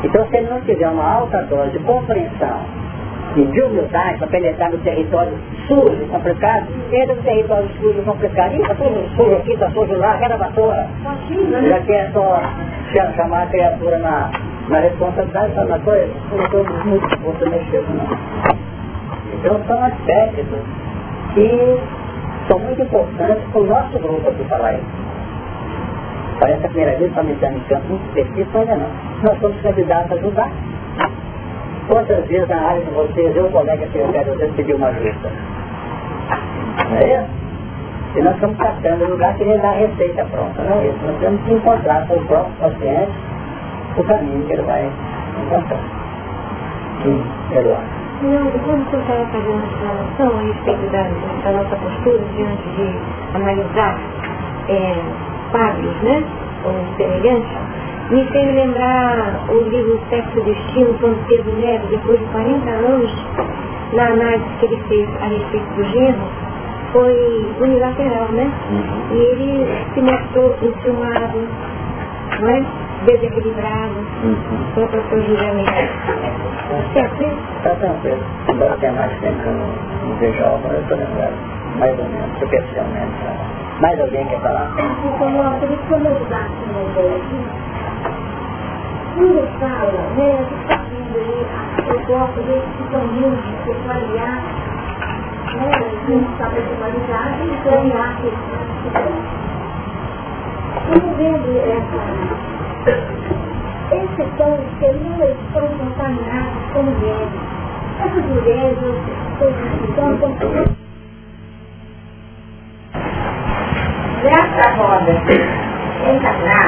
Então, 0.04 0.28
se 0.28 0.38
ele 0.38 0.50
não 0.50 0.62
tiver 0.62 0.88
uma 0.88 1.16
alta 1.16 1.42
dose 1.44 1.72
de 1.72 1.80
compreensão 1.80 2.62
e 3.36 3.46
de 3.46 3.62
humildade 3.62 4.18
para 4.18 4.28
penetrar 4.28 4.72
no 4.72 4.78
território 4.80 5.34
sujo, 5.68 6.06
complicado, 6.10 6.68
entra 6.92 7.16
no 7.16 7.22
território 7.22 7.70
sujo, 7.80 8.02
complicado, 8.04 8.54
e 8.56 8.62
está 8.62 8.76
tudo 8.76 9.08
sujo 9.16 9.36
aqui, 9.36 9.54
está 9.54 9.70
sujo 9.72 9.98
lá, 9.98 10.14
aquela 10.14 10.38
vassoura. 10.38 10.88
Já 11.68 11.80
quer 11.82 12.12
só 12.14 12.42
chamar 13.16 13.44
a 13.44 13.48
criatura 13.48 13.98
na, 14.00 14.32
na 14.70 14.80
responsabilidade, 14.80 15.54
só 15.54 15.64
na 15.66 15.80
coisa, 15.80 16.10
não 16.32 16.50
todos 16.50 16.86
muito 16.86 17.50
mexer 17.50 17.84
não. 17.90 18.58
Então 19.34 19.62
são 19.68 19.84
aspectos 19.84 20.46
que 21.34 21.80
são 22.48 22.60
muito 22.60 22.82
importantes 22.82 23.44
para 23.52 23.62
o 23.62 23.66
nosso 23.66 24.00
grupo 24.00 24.30
aqui 24.30 24.44
falar 24.46 24.74
isso. 24.74 25.08
Parece 26.40 26.66
a 26.66 26.70
primeira 26.70 26.92
vez 26.98 27.02
que 27.02 27.08
estamos 27.08 27.32
entrando 27.32 27.58
em 27.58 27.60
campo 27.62 27.88
muito 27.90 28.06
específico, 28.08 28.58
ainda 28.58 28.76
não. 28.76 28.90
Nós 29.24 29.40
somos 29.40 29.62
candidatos 29.62 30.12
a 30.12 30.16
ajudar. 30.16 30.52
Quantas 31.88 32.26
vezes 32.28 32.48
na 32.50 32.58
área 32.58 32.82
de 32.82 32.92
vocês, 32.92 33.36
eu, 33.36 33.50
colega 33.50 33.88
eu 33.94 34.12
quero, 34.12 34.32
às 34.32 34.38
vezes 34.38 34.56
pedir 34.56 34.76
uma 34.76 34.88
ajuda? 34.88 35.32
Não 36.90 36.98
é 36.98 37.16
isso? 37.16 37.48
E 38.16 38.22
nós 38.22 38.34
estamos 38.36 38.58
catando 38.58 39.06
o 39.06 39.10
lugar 39.12 39.34
que 39.36 39.44
ele 39.44 39.58
dá 39.60 39.72
receita 39.72 40.26
pronta, 40.26 40.64
não 40.64 40.80
é 40.80 40.88
isso? 40.88 40.98
Nós 41.06 41.20
temos 41.20 41.42
que 41.44 41.54
encontrar 41.54 42.08
com 42.08 42.16
o 42.16 42.26
próprio 42.26 42.54
paciente 42.60 43.12
o 43.98 44.04
caminho 44.04 44.46
que 44.46 44.54
ele 44.54 44.62
vai 44.64 44.92
encontrar. 45.46 45.80
Sim, 47.04 47.24
Eduardo. 47.52 47.98
Não, 48.22 48.50
quando 48.50 48.90
você 48.90 48.98
estava 48.98 49.26
fazendo 49.28 49.62
a 49.62 49.68
explanação 49.68 50.40
a 50.40 50.42
respeito 50.42 50.92
da, 50.92 51.04
da, 51.44 51.52
nossa 51.58 51.76
postura 51.76 52.20
diante 52.36 52.70
de 52.70 53.36
analisar 53.36 54.00
é, 54.70 54.96
quadros, 55.52 56.02
né, 56.02 56.24
ou 56.66 56.96
semelhantes, 56.98 57.52
me 58.10 58.24
fez 58.26 58.56
lembrar 58.56 59.46
o 59.50 59.70
livro 59.70 60.00
Sexo 60.10 60.40
e 60.40 60.44
Destino, 60.44 60.94
quando 61.00 61.28
Pedro 61.28 61.54
Neto, 61.58 61.88
depois 61.88 62.20
de 62.20 62.26
40 62.28 62.70
anos, 62.70 63.12
na 63.94 64.06
análise 64.08 64.46
que 64.60 64.66
ele 64.66 64.84
fez 64.88 65.10
a 65.22 65.26
respeito 65.26 65.76
do 65.76 65.84
gênero, 65.84 66.22
foi 66.94 67.46
unilateral, 67.60 68.30
né? 68.32 68.52
E 69.12 69.16
ele 69.16 69.68
se 69.94 70.02
mostrou 70.02 70.56
enciumado, 70.62 71.48
não 72.40 72.50
é? 72.50 72.88
desequilibrado, 73.06 74.00
uhum. 74.24 74.66
com 74.74 74.82
o 74.82 75.10
seu 75.10 75.22
julgamento. 75.24 75.72
Certo? 76.94 77.24
Está 77.58 77.76
tranquilo. 77.76 78.20
Embora 78.50 78.78
tenha 78.78 78.94
mais 78.94 79.20
tempo 79.20 79.40
que 79.42 79.48
eu 79.48 79.54
não, 79.54 80.16
vejo 80.20 80.44
a 80.44 80.48
obra, 80.48 80.74
eu 80.74 80.82
estou 80.82 80.98
lembrado, 80.98 81.34
mais 81.78 82.00
ou 82.00 82.06
menos, 82.06 82.40
superficialmente. 82.40 83.14
Mais 83.80 84.00
alguém 84.00 84.26
quer 84.26 84.40
falar? 84.42 84.72
Por 84.76 85.70
isso, 85.70 85.84
quando 85.88 86.06
eu 86.08 86.26
dá 86.30 86.48
uma 86.66 86.92
ideia 86.92 87.18
aqui, 87.18 87.46
quando 89.18 89.42
fala, 89.60 89.98
né, 90.16 90.46
está 90.62 90.78
vendo 90.90 91.18
aí, 91.18 91.42
eu 91.88 92.00
gosto 92.06 92.40
desses 92.44 92.70
que 92.78 92.84
são 92.92 93.02
humildes, 93.02 93.44
sexualidade, 93.66 94.46
né, 95.56 95.72
a 95.74 95.80
gente 96.08 96.32
está 96.34 96.46
personalizado 96.50 97.44
e 97.44 97.58
clarear 97.64 98.16
que 98.22 98.28
Estamos 100.78 101.18
vendo 101.18 101.50
essa, 101.58 101.98
esses 103.96 104.30
sons 104.38 104.62
que 104.80 104.88
não 104.94 105.18
estão 105.26 105.68
contaminados 105.80 106.62
com 106.74 106.84
mulheres. 106.84 107.42
Essas 108.00 108.26
mulheres, 108.26 108.78
estão 109.90 110.18
contaminadas. 110.18 110.78
Nessa 114.24 114.66
roda, 114.76 115.12
encarnar, 116.06 116.68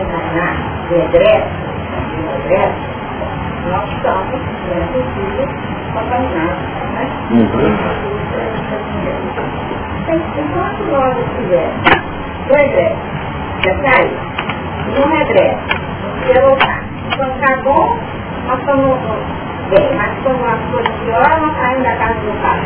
encarnar, 0.00 0.54
de 0.88 1.59
egresso, 2.40 2.80
nós 3.70 3.84
estamos, 3.92 4.40
vida, 5.14 5.44
contaminados. 5.92 6.62
Né? 6.94 7.04
Uhum. 7.30 7.68
Enquanto 10.08 10.82
nós 10.90 11.14
estivermos 11.18 12.00
já 13.62 13.72
saiu, 13.76 14.16
no 14.96 15.02
regresso, 15.14 15.60
ia 16.26 16.40
voltar. 16.42 16.82
Quando 17.16 17.34
está 17.34 17.56
bom, 17.62 17.98
nós 18.46 18.58
estamos 18.58 18.98
bem, 19.68 19.96
mas 19.96 20.18
quando 20.22 20.44
as 20.44 20.60
coisas 20.70 20.96
pioram, 21.04 21.46
nós 21.46 21.56
saímos 21.58 21.84
da 21.84 21.96
casa 21.96 22.14
do 22.14 22.42
pai. 22.42 22.60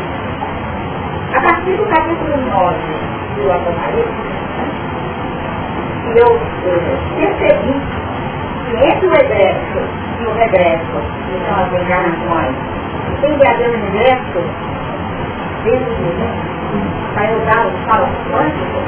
A 1.35 1.41
partir 1.41 1.77
do 1.77 1.85
capítulo 1.87 2.37
9 2.37 2.77
do 3.37 3.53
Apocalipse, 3.53 4.35
eu 6.17 6.41
percebi 7.19 8.04
entre 8.77 9.07
o 9.07 9.11
regresso 9.11 9.79
e 10.21 10.27
o 10.27 10.35
regresso, 10.35 10.97
que 11.29 11.35
são 11.47 11.57
as 11.65 11.73
encarnações, 11.73 12.55
tem 13.21 13.37
de 13.37 13.47
haver 13.49 13.69
um 13.69 13.81
regresso 13.93 14.41
dentro 15.65 15.95
de 15.95 16.03
mim, 16.03 16.43
para 17.15 17.33
usar 17.33 17.67
os 17.67 17.75
saltos 17.87 18.19
quânticos, 18.31 18.85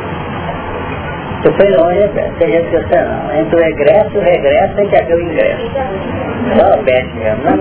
Tu 1.43 1.53
foi 1.53 1.71
longe, 1.77 2.09
tem 2.39 2.51
gente 2.51 2.71
que 2.71 2.77
você 2.77 3.01
não. 3.03 3.31
Entre 3.33 3.55
o 3.55 3.63
regresso 3.63 4.11
e 4.15 4.19
o 4.19 4.23
regresso 4.23 4.75
tem 4.75 4.89
que 4.89 4.97
haver 4.97 5.15
o 5.15 5.21
ingresso. 5.21 5.71
Só 6.57 6.77
peste 6.83 7.15
mesmo, 7.15 7.45
não 7.45 7.59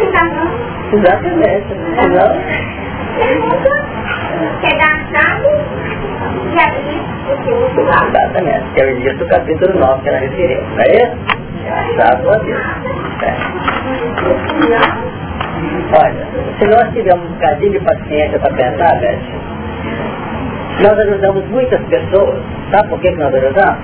encarnando. 0.00 0.52
Exatamente. 0.92 1.66
Senão... 2.00 2.30
Pegar 4.60 4.92
a 4.92 5.04
chave 5.12 5.50
e 6.44 6.58
Exatamente. 7.48 8.64
Que 8.74 8.82
é 8.82 8.86
o 8.86 8.90
início 8.90 9.18
do 9.18 9.26
capítulo 9.26 9.78
9 9.78 10.02
que 10.02 10.08
ela 10.08 10.18
referiu. 10.18 10.62
Não 10.62 10.80
é 10.80 10.86
isso? 10.96 11.16
A 11.68 11.84
chave 11.96 12.22
do 12.22 12.44
Deus. 12.44 12.62
Olha, 15.94 16.26
se 16.58 16.66
nós 16.66 16.92
tivermos 16.92 17.30
um 17.30 17.34
bocadinho 17.34 17.72
de 17.72 17.80
paciência 17.80 18.38
para 18.38 18.54
pensar, 18.54 18.98
Beth, 19.00 19.18
nós 20.80 20.98
ajudamos 20.98 21.44
muitas 21.48 21.80
pessoas. 21.86 22.40
Sabe 22.70 22.88
por 22.88 23.00
que, 23.00 23.12
que 23.12 23.18
nós 23.18 23.34
ajudamos? 23.34 23.78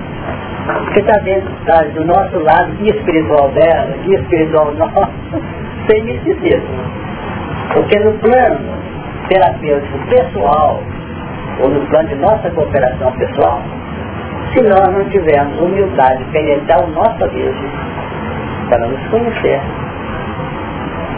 Porque 0.85 0.99
está 0.99 1.19
dentro 1.19 1.51
tá, 1.65 1.81
do 1.83 2.05
nosso 2.05 2.39
lado 2.39 2.71
espiritual 2.83 3.49
dela 3.49 3.95
e 4.05 4.15
espiritual 4.15 4.71
nosso, 4.73 5.11
sem 5.89 6.03
misticismo. 6.03 6.67
Porque 7.73 7.99
no 7.99 8.13
plano 8.13 8.59
terapêutico 9.29 9.97
pessoal, 10.09 10.81
ou 11.59 11.69
no 11.69 11.85
plano 11.87 12.09
de 12.09 12.15
nossa 12.15 12.49
cooperação 12.51 13.11
pessoal, 13.13 13.61
se 14.53 14.61
nós 14.63 14.91
não 14.91 15.03
tivermos 15.09 15.59
humildade 15.59 16.23
de 16.23 16.31
penetrar 16.31 16.83
o 16.83 16.87
nosso 16.87 17.23
abismo, 17.23 17.69
para 18.69 18.87
nos 18.87 19.07
conhecer, 19.09 19.59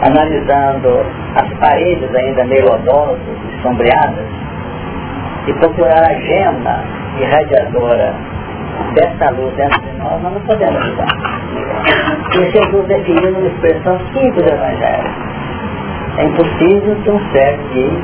analisando 0.02 1.06
as 1.36 1.48
paredes 1.58 2.14
ainda 2.14 2.44
meio 2.44 2.66
odosas 2.66 3.18
e 3.18 3.62
sombreadas, 3.62 4.26
e 5.46 5.52
procurar 5.54 6.02
a 6.02 6.14
gema 6.14 6.84
irradiadora 7.18 8.14
dessa 8.94 9.30
luz 9.30 9.54
dentro 9.54 9.80
de 9.80 9.98
nós, 9.98 10.22
nós 10.22 10.32
não 10.32 10.40
podemos 10.42 10.76
ajudar. 10.76 11.06
E 12.34 12.50
Jesus 12.50 12.86
definiu 12.86 13.30
uma 13.30 13.46
expressão 13.48 13.98
simples 14.12 14.44
do 14.44 14.54
Evangelho. 14.54 15.10
É 16.18 16.24
impossível 16.24 16.96
que 17.02 17.10
um 17.10 17.20
cego 17.32 17.62
guie 17.72 18.02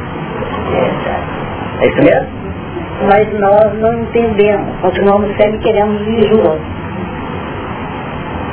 é 1.81 1.87
isso 1.87 2.03
mesmo? 2.03 2.29
Mas 3.09 3.41
nós 3.41 3.79
não 3.81 4.03
entendemos, 4.03 4.81
continuamos 4.81 5.29
sempre 5.37 5.59
queremos 5.59 6.01
ir 6.03 6.29
juntos. 6.29 6.61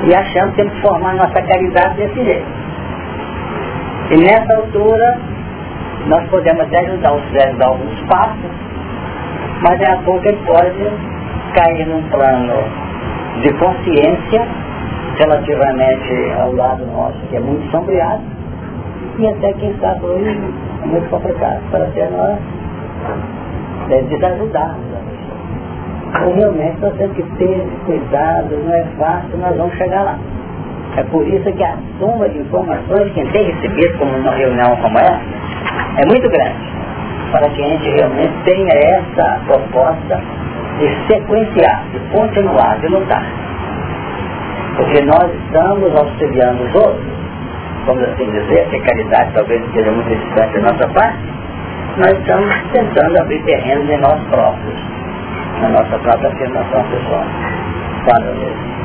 E 0.08 0.14
achamos 0.14 0.52
que 0.52 0.58
temos 0.58 0.74
que 0.74 0.82
formar 0.82 1.16
nossa 1.16 1.42
caridade 1.42 1.96
desse 1.96 2.24
jeito. 2.24 2.46
E 4.12 4.18
nessa 4.18 4.56
altura, 4.56 5.18
nós 6.08 6.28
podemos 6.30 6.62
até 6.62 6.80
ajudar 6.82 7.14
os 7.14 7.24
velhos 7.32 7.60
a 7.60 7.68
alguns 7.68 8.00
passos, 8.02 8.52
mas 9.64 9.82
é 9.82 9.92
a 9.92 9.98
pouco 9.98 10.28
ele 10.28 10.38
pode 10.46 10.92
cair 11.56 11.88
num 11.88 12.04
plano 12.10 12.54
de 13.42 13.52
consciência 13.54 14.48
relativamente 15.18 16.32
ao 16.40 16.54
lado 16.54 16.86
nosso, 16.86 17.18
que 17.30 17.38
é 17.38 17.40
muito 17.40 17.68
sombreado, 17.72 18.22
e 19.18 19.28
até 19.28 19.54
quem 19.54 19.74
sabe 19.80 20.06
hoje 20.06 20.30
é 20.84 20.88
muito 20.88 21.10
complicado 21.10 21.62
para 21.72 21.88
ser 21.92 22.12
nós 22.12 22.38
é, 23.90 24.02
desajudar. 24.04 24.76
Então 26.10 26.34
realmente 26.36 26.80
nós 26.80 26.94
temos 26.96 27.16
que 27.16 27.24
ter 27.38 27.68
cuidado, 27.86 28.56
não 28.66 28.74
é 28.74 28.84
fácil, 28.98 29.38
nós 29.38 29.56
vamos 29.58 29.76
chegar 29.76 30.04
lá. 30.04 30.18
É 30.98 31.04
por 31.04 31.28
isso 31.28 31.52
que 31.52 31.64
a 31.64 31.78
soma 32.00 32.30
de 32.30 32.40
informações 32.40 33.12
que 33.12 33.20
a 33.20 33.24
gente 33.24 33.34
tem 33.34 33.52
recebido 33.52 33.98
como 33.98 34.16
uma 34.18 34.32
reunião 34.32 34.76
como 34.78 34.98
essa 34.98 35.22
é 35.98 36.06
muito 36.06 36.30
grande 36.30 36.76
para 37.32 37.50
que 37.50 37.62
a 37.62 37.68
gente 37.68 37.90
realmente 37.90 38.34
tenha 38.46 38.74
essa 38.74 39.40
proposta 39.46 40.22
de 40.80 41.08
sequenciar, 41.08 41.84
de 41.92 42.00
continuar, 42.12 42.78
de 42.80 42.88
lutar. 42.88 43.26
Porque 44.78 45.02
nós 45.04 45.30
estamos 45.46 45.94
auxiliando 45.96 46.64
os 46.64 46.76
outros, 46.76 47.06
vamos 47.86 48.04
assim 48.04 48.30
dizer, 48.32 48.68
que 48.70 48.78
a 48.78 48.82
caridade 48.84 49.32
talvez 49.34 49.62
esteja 49.66 49.92
muito 49.92 50.10
distante 50.10 50.54
da 50.54 50.72
nossa 50.72 50.88
parte, 50.90 51.20
nós 51.98 52.12
estamos 52.12 52.54
tentando 52.74 53.22
abrir 53.22 53.42
terrenos 53.44 53.90
em 53.90 53.98
nós 54.00 54.20
próprios, 54.30 54.76
na 55.62 55.70
nossa 55.70 55.98
própria 56.00 56.30
afirmação 56.30 56.84
pessoal. 56.84 57.26
Fala 58.06 58.32
mesmo. 58.34 58.76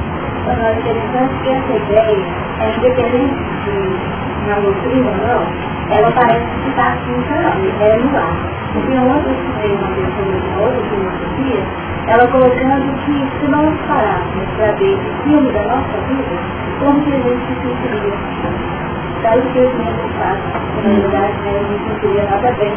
É 0.49 0.73
interessante 0.73 1.35
que 1.43 1.49
essa 1.51 1.77
ideia 1.77 2.25
é 2.61 2.77
independente 2.77 3.35
de 3.65 4.21
na 4.49 4.59
doutrina 4.61 5.11
ou 5.11 5.17
não, 5.17 5.43
ela 5.91 6.11
parece 6.13 6.47
que 6.63 6.71
está 6.71 6.97
funcionando, 7.05 7.71
é 7.81 7.97
no 7.99 8.17
ar. 8.17 8.37
Porque 8.73 8.95
ontem 8.97 9.31
eu 9.31 9.35
estudei 9.35 9.73
uma 9.75 9.89
pessoa 9.89 10.41
de 10.41 10.49
outra 10.61 10.83
filosofia, 10.89 11.63
ela 12.07 12.27
colocando 12.29 12.95
que 13.05 13.39
se 13.39 13.51
nós 13.51 13.75
parássemos 13.87 14.49
para 14.57 14.73
ver 14.73 14.95
o 14.95 15.23
filme 15.25 15.53
da 15.53 15.63
nossa 15.63 15.97
vida, 16.09 16.37
como 16.79 17.03
que 17.03 17.13
a 17.13 17.19
gente 17.19 17.47
se 17.47 17.55
sentiria? 17.61 18.80
Daí 19.23 19.41
que 19.53 19.59
eu 19.59 19.71
tinha 19.71 19.93
pensado, 19.93 20.41
na 20.83 20.91
verdade, 20.91 21.35
né, 21.43 21.51
eu 21.55 21.63
não 21.63 21.79
sentiria 21.89 22.25
nada 22.25 22.51
bem, 22.53 22.73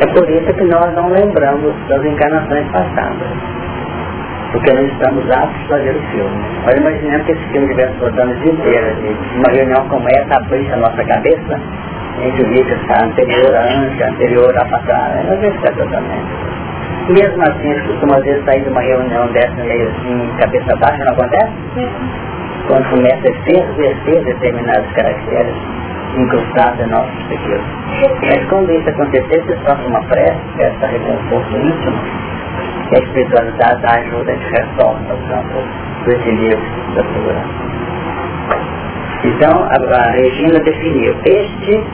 é 0.00 0.06
por 0.06 0.30
isso 0.30 0.52
que 0.52 0.64
nós 0.64 0.94
não 0.94 1.08
lembramos 1.08 1.74
das 1.88 2.04
encarnações 2.04 2.66
passadas 2.70 3.28
porque 4.52 4.72
não 4.72 4.84
estamos 4.86 5.30
aptos 5.30 5.64
a 5.64 5.68
fazer 5.68 5.90
o 5.90 6.02
filme. 6.10 6.44
Mas 6.64 6.76
imaginemos 6.76 7.26
que 7.26 7.32
esse 7.32 7.44
filme 7.48 7.66
estivesse 7.66 7.98
rodando 8.00 8.32
o 8.32 8.36
dia 8.36 8.52
inteiro, 8.52 8.86
assim, 8.86 9.16
uma 9.36 9.52
reunião 9.52 9.88
como 9.88 10.08
essa 10.08 10.36
abrisse 10.36 10.72
a 10.72 10.76
nossa 10.76 11.04
cabeça, 11.04 11.60
a 12.18 12.22
gente 12.22 12.44
via 12.44 12.64
que 12.64 12.72
está 12.72 13.04
anterior 13.04 13.54
a 13.54 13.62
antes, 13.62 14.00
anterior 14.00 14.58
a 14.58 14.64
passar, 14.64 15.24
não 15.28 15.36
vê 15.38 15.50
se 15.50 15.72
totalmente. 15.72 16.56
Mesmo 17.08 17.42
assim, 17.42 17.70
eles 17.70 17.86
costumam 17.86 18.16
às 18.16 18.24
vezes 18.24 18.44
sair 18.44 18.62
de 18.62 18.70
uma 18.70 18.80
reunião 18.80 19.26
dessa 19.28 19.62
meio 19.62 19.88
assim, 19.88 20.30
cabeça 20.38 20.76
baixa, 20.76 21.04
não 21.04 21.12
acontece? 21.12 21.52
Quando 22.68 22.90
começa 22.90 23.28
a 23.28 23.30
exercer 23.30 24.24
determinados 24.24 24.92
caracteres 24.92 25.54
incrustados 26.16 26.80
em 26.80 26.90
nossos 26.90 27.22
pequenos. 27.28 27.66
Mas 28.22 28.48
quando 28.48 28.72
isso 28.72 28.88
acontecer, 28.88 29.42
você 29.42 29.56
sofre 29.66 29.86
uma 29.86 30.02
prece, 30.04 30.40
essa 30.58 30.86
reconforto 30.86 31.56
íntimo, 31.56 31.98
que 32.88 32.96
a 32.96 32.98
espiritualidade 32.98 33.86
ajuda, 33.86 34.32
a 34.32 34.34
gente 34.34 34.50
retorna 34.50 35.10
ao 35.10 35.18
campo 35.28 35.58
do 36.04 36.12
equilíbrio 36.12 36.58
da 36.94 37.02
segurança. 37.02 37.66
Então, 39.24 39.64
a, 39.64 40.08
a 40.08 40.10
Regina 40.12 40.60
definiu, 40.60 41.14
estes 41.24 41.84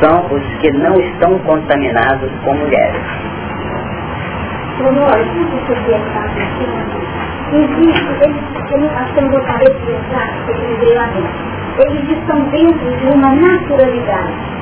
são 0.00 0.26
os 0.30 0.42
que 0.60 0.70
não 0.72 0.94
estão 1.00 1.38
contaminados 1.40 2.30
com 2.44 2.54
mulheres. 2.54 3.02
Existe, 7.52 8.08
eles, 8.24 8.42
eles, 8.72 8.90
que 9.14 9.20
não 9.20 9.30
gostaria 9.30 9.70
de 9.70 9.80
pensar, 9.86 10.28
eles 10.48 10.78
veio 10.78 10.94
lá 10.96 11.06
dentro. 11.06 11.52
Eles 11.86 12.18
estão 12.18 12.40
dentro 12.50 12.96
de 12.96 13.06
uma 13.14 13.34
naturalidade 13.34 14.52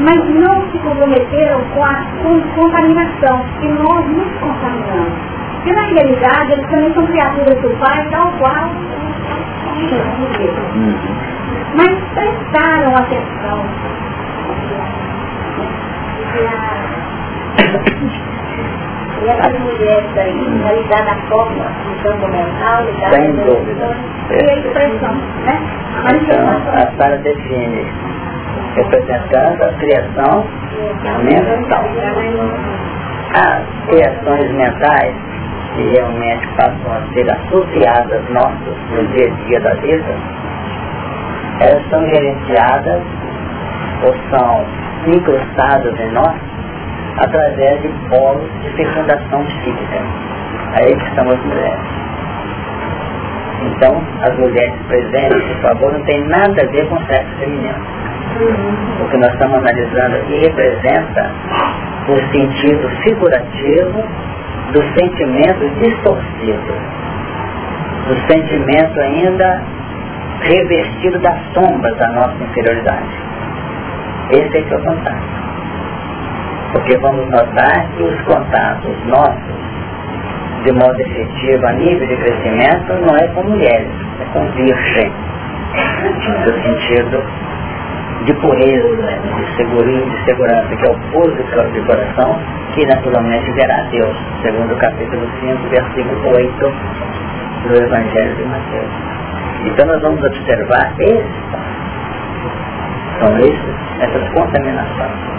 mas 0.00 0.16
não 0.30 0.70
se 0.70 0.78
comprometeram 0.78 1.60
com 1.74 1.84
a 1.84 1.94
com 2.22 2.40
contaminação, 2.54 3.44
e 3.60 3.68
nós 3.68 4.06
nos 4.06 4.32
contaminamos. 4.38 5.12
Porque 5.54 5.72
na 5.72 5.82
realidade 5.82 6.52
eles 6.52 6.70
também 6.70 6.94
são 6.94 7.04
criaturas 7.06 7.60
do 7.60 7.70
Pai, 7.80 8.06
tal 8.10 8.30
qual 8.38 8.70
mas 11.74 11.94
prestaram 12.14 12.96
atenção. 12.96 13.64
E 19.20 19.28
essas 19.28 19.60
mulheres 19.60 20.16
aí, 20.16 20.60
realizar 20.62 21.04
na 21.04 21.16
forma 21.28 21.64
do 21.64 22.02
campo 22.02 22.28
mental, 22.28 22.84
ligada 22.84 23.16
Sem 23.16 23.32
dúvida. 23.32 23.96
e 24.30 24.50
a 24.50 24.54
expressão, 24.58 25.14
né? 25.44 25.60
Então, 26.14 26.48
a 26.72 26.96
Sara 26.96 27.16
define 27.18 27.86
representando 28.76 29.62
a 29.62 29.72
criação 29.74 30.44
mental. 31.24 31.84
As 33.34 33.88
criações 33.88 34.50
mentais, 34.52 35.14
que 35.74 35.82
realmente 35.90 36.48
passam 36.56 36.92
a 36.92 37.12
ser 37.12 37.30
associadas 37.30 38.22
nossas 38.30 38.76
no 38.90 39.06
dia 39.08 39.26
a 39.26 39.46
dia 39.46 39.60
da 39.60 39.74
vida, 39.74 40.14
elas 41.60 41.82
são 41.90 42.06
gerenciadas 42.06 43.02
ou 44.04 44.14
são 44.30 44.64
incrustadas 45.06 46.00
em 46.00 46.12
nós 46.12 46.57
através 47.18 47.82
de 47.82 47.88
polos 48.08 48.48
de 48.62 48.70
fecundação 48.70 49.44
psíquica. 49.44 50.00
Aí 50.74 50.94
que 50.96 51.04
estão 51.08 51.28
as 51.30 51.40
mulheres. 51.44 52.08
Então, 53.62 54.02
as 54.22 54.38
mulheres 54.38 54.74
presentes, 54.86 55.42
por 55.42 55.62
favor, 55.62 55.92
não 55.92 56.04
tem 56.04 56.24
nada 56.28 56.62
a 56.62 56.66
ver 56.66 56.88
com 56.88 56.94
o 56.94 57.06
sexo 57.06 57.34
feminino. 57.38 57.98
O 59.00 59.08
que 59.08 59.16
nós 59.16 59.32
estamos 59.32 59.56
analisando 59.56 60.16
aqui 60.16 60.38
representa 60.38 61.30
o 62.08 62.16
sentido 62.32 62.88
figurativo 63.02 64.04
do 64.72 64.82
sentimento 64.96 65.68
distorcido, 65.80 66.74
do 68.06 68.32
sentimento 68.32 69.00
ainda 69.00 69.62
revestido 70.42 71.18
das 71.18 71.38
sombras 71.52 71.96
da 71.96 72.08
nossa 72.10 72.36
inferioridade. 72.42 73.08
Esse 74.30 74.58
é 74.58 74.62
que 74.62 74.74
é 74.74 74.76
o 74.76 74.82
contato. 74.82 75.37
Porque 76.72 76.96
vamos 76.98 77.28
notar 77.30 77.88
que 77.96 78.02
os 78.02 78.20
contatos 78.22 78.96
nossos, 79.06 79.54
de 80.64 80.72
modo 80.72 81.00
efetivo, 81.00 81.66
a 81.66 81.72
nível 81.72 82.06
de 82.06 82.16
crescimento, 82.16 82.92
não 83.06 83.16
é 83.16 83.26
com 83.28 83.42
mulheres, 83.44 83.88
é 84.20 84.24
com 84.32 84.46
virgem, 84.52 85.12
no 86.44 86.62
sentido 86.62 87.22
de 88.24 88.34
pureza, 88.34 89.20
de 89.36 89.56
segurança, 89.56 90.10
de 90.10 90.24
segurança, 90.24 90.76
que 90.76 90.86
é 90.86 90.90
o 90.90 90.98
público 91.12 91.72
de 91.72 91.80
coração, 91.82 92.38
que 92.74 92.86
naturalmente 92.86 93.50
verá 93.52 93.82
Deus, 93.90 94.16
segundo 94.42 94.72
o 94.72 94.76
capítulo 94.76 95.26
5, 95.40 95.68
versículo 95.70 96.36
8 96.36 96.72
do 97.68 97.82
Evangelho 97.82 98.36
de 98.36 98.44
Mateus. 98.44 98.92
Então 99.64 99.86
nós 99.86 100.02
vamos 100.02 100.22
observar 100.22 100.92
esses 100.98 101.68
são 103.18 103.36
esses, 103.38 103.74
essas 104.00 104.28
contaminações. 104.30 105.37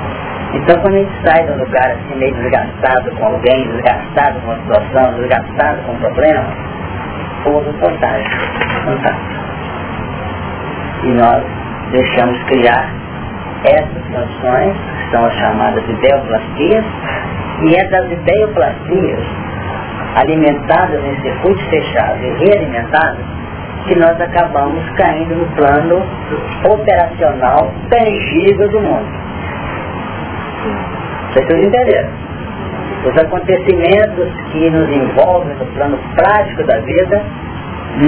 Então 0.54 0.82
quando 0.82 0.96
a 0.96 0.98
gente 0.98 1.12
sai 1.24 1.46
de 1.46 1.52
um 1.52 1.58
lugar 1.58 1.92
assim 1.92 2.16
meio 2.18 2.34
desgastado 2.36 3.12
com 3.12 3.26
alguém, 3.26 3.68
desgastado 3.68 4.40
com 4.42 4.52
a 4.52 4.56
situação, 4.56 5.14
desgastado 5.14 5.82
com 5.84 5.92
o 5.92 6.00
problema, 6.00 6.46
houve 7.46 7.72
contagem, 7.74 8.30
contato. 8.86 9.40
E 11.04 11.08
nós 11.10 11.44
deixamos 11.92 12.44
criar 12.44 12.90
essas 13.64 14.04
condições, 14.12 14.76
que 14.76 15.12
são 15.12 15.26
as 15.26 15.34
chamadas 15.34 15.84
ideoplastias, 15.88 16.86
e 17.62 17.90
das 17.90 18.12
ideoplastias 18.12 19.20
alimentadas 20.16 21.04
em 21.04 21.22
circuitos 21.22 21.64
fechados 21.66 22.22
e 22.24 22.46
realimentadas 22.46 23.26
que 23.88 23.96
nós 23.96 24.20
acabamos 24.20 24.84
caindo 24.98 25.36
no 25.36 25.46
plano 25.56 26.02
operacional 26.66 27.72
tangível 27.90 28.70
do 28.70 28.82
mundo. 28.82 29.29
Vocês 31.34 31.66
entenderam? 31.66 32.10
Os 33.06 33.18
acontecimentos 33.18 34.28
que 34.52 34.70
nos 34.72 34.90
envolvem 34.90 35.56
no 35.56 35.66
plano 35.68 36.00
prático 36.16 36.64
da 36.64 36.80
vida 36.80 37.22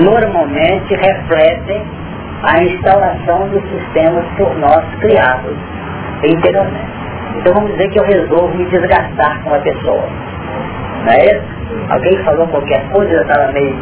normalmente 0.03 0.95
refletem 0.95 1.83
a 2.43 2.63
instalação 2.63 3.47
dos 3.49 3.63
sistemas 3.69 4.25
por 4.37 4.57
nós 4.57 4.83
criados 4.99 5.55
interiormente. 6.23 6.91
Então 7.37 7.53
vamos 7.53 7.71
dizer 7.71 7.89
que 7.89 7.99
eu 7.99 8.03
resolvo 8.05 8.57
me 8.57 8.65
desgastar 8.65 9.41
com 9.43 9.49
uma 9.49 9.59
pessoa. 9.59 10.03
Não 11.05 11.13
é 11.13 11.25
isso? 11.25 11.61
Alguém 11.89 12.17
falou 12.23 12.47
qualquer 12.47 12.83
coisa, 12.89 13.11
eu 13.11 13.21
estava 13.21 13.51
meio 13.51 13.75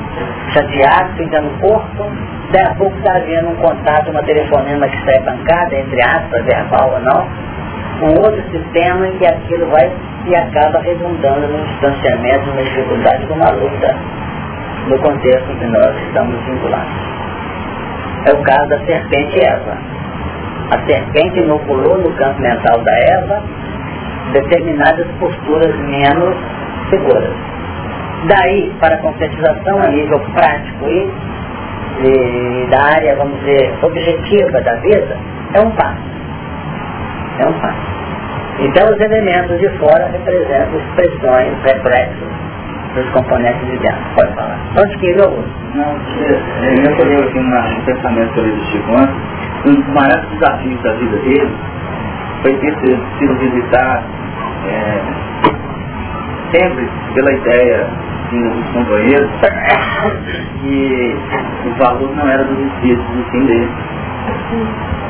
chateado, 0.54 1.16
pintando 1.18 1.48
o 1.48 1.60
corpo, 1.60 2.12
daí 2.52 2.64
a 2.64 2.76
pouco 2.76 2.96
está 2.98 3.18
havendo 3.18 3.50
um 3.50 3.56
contato, 3.56 4.12
uma 4.12 4.24
telefonema 4.24 4.88
que 4.88 5.06
sai 5.06 5.20
pancada, 5.22 5.76
entre 5.76 6.02
aspas, 6.02 6.46
verbal 6.46 6.92
ou 6.94 7.00
não, 7.02 7.28
um 8.02 8.20
outro 8.20 8.42
sistema 8.52 9.08
em 9.08 9.18
que 9.18 9.26
aquilo 9.26 9.68
vai 9.68 9.92
e 10.26 10.36
acaba 10.36 10.80
redundando 10.80 11.48
no 11.48 11.66
distanciamento, 11.66 12.46
numa 12.48 12.64
dificuldade, 12.64 13.26
numa 13.26 13.50
luta 13.52 13.96
no 14.88 15.00
contexto 15.00 15.52
em 15.52 15.56
que 15.58 15.66
nós 15.68 15.96
estamos 16.08 16.36
vinculados. 16.46 16.92
É 18.26 18.34
o 18.34 18.42
caso 18.44 18.70
da 18.70 18.80
serpente 18.86 19.40
Eva. 19.46 19.78
A 20.72 20.86
serpente 20.86 21.40
inoculou 21.40 21.98
no 21.98 22.12
campo 22.14 22.42
mental 22.42 22.80
da 22.82 22.92
Eva 22.92 23.44
determinadas 24.34 25.08
posturas 25.20 25.76
menos 25.80 26.36
seguras. 26.90 27.34
Daí, 28.28 28.72
para 28.80 28.96
a 28.96 28.98
concretização 29.00 29.82
a 29.82 29.88
nível 29.88 30.20
prático 30.34 30.86
e, 30.90 31.10
e 32.04 32.68
da 32.70 32.96
área, 32.96 33.16
vamos 33.16 33.40
dizer, 33.40 33.74
objetiva 33.82 34.62
da 34.62 34.76
vida, 34.76 35.18
é 35.54 35.62
um 35.62 35.72
passo. 35.72 36.19
É 37.40 37.48
um 37.48 37.54
passo. 37.54 38.00
Então 38.60 38.86
os 38.94 39.00
elementos 39.00 39.58
de 39.60 39.70
fora 39.78 40.10
representam 40.12 40.80
expressões, 40.80 41.54
reflexos 41.64 42.28
dos 42.94 43.10
componentes 43.12 43.66
de 43.68 43.78
dentro. 43.78 44.04
Pode 44.16 44.34
falar. 44.34 44.60
Onde 44.78 44.98
que 44.98 45.06
ele 45.08 45.22
ouve? 45.22 45.48
Não, 45.76 45.96
eu 46.20 46.92
recolheu 46.92 47.20
aqui 47.24 47.40
um 47.40 47.86
pensamento 47.86 48.34
sobre 48.36 48.52
o 48.52 48.66
Chico 48.66 48.92
antes. 48.92 49.16
Um 49.66 49.76
dos 49.76 49.88
maiores 49.94 50.30
desafios 50.30 50.82
da 50.84 50.94
vida 50.94 51.18
dele 51.18 51.56
foi 52.42 52.54
ter 52.58 52.76
sido 53.20 53.36
visitado 53.40 54.04
é, 54.68 55.02
sempre 56.52 56.90
pela 57.14 57.34
ideia 57.34 57.88
dos 58.32 58.70
companheiros 58.74 59.30
e 60.64 61.16
o 61.66 61.84
valor 61.84 62.16
não 62.16 62.28
era 62.30 62.44
dos 62.44 62.60
espíritos, 62.60 63.06
do 63.06 63.24
fim 63.32 63.46
dele. 63.46 63.70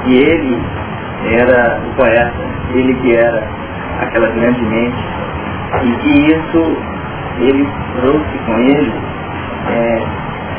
E 0.06 0.18
ele 0.18 0.62
era 1.26 1.80
o 1.86 1.96
poeta, 1.96 2.34
ele 2.74 2.94
que 2.96 3.16
era 3.16 3.44
aquela 4.02 4.28
grande 4.30 4.62
mente, 4.62 5.04
e 5.84 5.92
que 5.98 6.34
isso 6.34 6.78
ele 7.40 7.68
trouxe 8.02 8.38
com 8.46 8.60
ele 8.60 8.94
é, 9.70 10.02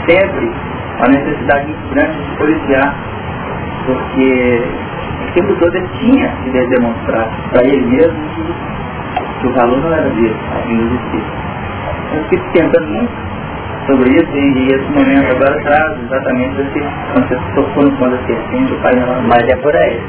sempre 0.08 0.52
a 1.00 1.08
necessidade 1.08 1.66
muito 1.66 1.94
grande 1.94 2.12
de 2.12 2.36
policiar, 2.36 2.94
porque 3.86 4.62
o 5.28 5.32
tempo 5.32 5.54
todo 5.56 5.74
ele 5.74 5.88
tinha 5.98 6.28
que 6.28 6.50
demonstrar 6.50 7.28
para 7.50 7.66
ele 7.66 7.86
mesmo 7.86 8.18
que, 8.34 9.40
que, 9.40 9.46
o 9.46 9.52
valor 9.54 9.78
não 9.78 9.92
era 9.92 10.08
dele, 10.10 10.36
a 10.54 10.66
vinda 10.66 10.84
do 10.84 10.94
Espírito. 10.94 11.32
Eu 12.12 12.24
fiquei 12.24 12.40
pensando 12.52 12.86
muito 12.88 13.12
sobre 13.86 14.10
isso 14.10 14.36
e, 14.36 14.68
esse 14.68 14.90
momento 14.92 15.30
agora 15.32 15.60
traz 15.62 15.98
exatamente 16.02 16.60
esse, 16.60 16.80
quando 17.12 17.28
você 17.28 17.38
tocou 17.54 17.90
ponto 17.92 18.10
da 18.10 18.26
serpente, 18.26 18.72
o 18.72 18.76
pai. 18.82 18.92
Mas 19.28 19.48
é 19.48 19.56
por 19.56 19.74
aí. 19.76 20.00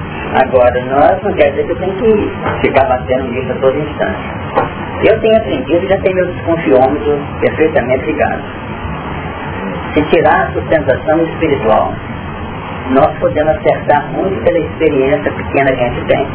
Agora, 0.43 0.85
nós 0.85 1.23
não 1.23 1.33
quer 1.33 1.51
dizer 1.51 1.65
que 1.65 1.71
eu 1.71 1.77
tenho 1.77 1.93
que 1.95 2.31
ficar 2.61 2.85
batendo 2.85 3.31
nisso 3.31 3.51
a 3.51 3.55
todo 3.55 3.77
instante. 3.77 4.19
Eu 5.03 5.19
tenho 5.19 5.37
aprendido, 5.37 5.87
já 5.87 5.97
tenho 5.97 6.15
meu 6.15 6.27
desconfiômetro 6.27 7.19
perfeitamente 7.39 8.05
ligado. 8.05 8.41
Se 9.93 10.01
tirar 10.03 10.47
a 10.47 10.51
sustentação 10.53 11.21
espiritual, 11.23 11.93
nós 12.91 13.17
podemos 13.19 13.55
acertar 13.57 14.07
muito 14.13 14.43
pela 14.43 14.59
experiência 14.59 15.31
pequena 15.31 15.71
que 15.71 15.83
a 15.83 15.89
gente 15.89 16.05
tem. 16.05 16.27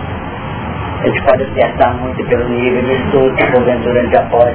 A 1.00 1.06
gente 1.06 1.22
pode 1.22 1.42
acertar 1.44 1.94
muito 1.94 2.24
pelo 2.24 2.48
nível 2.48 2.82
de 2.82 2.92
estudo, 2.92 3.34
que 3.34 3.52
porventura 3.52 4.00
gente 4.02 4.12
já 4.12 4.22
pode 4.24 4.54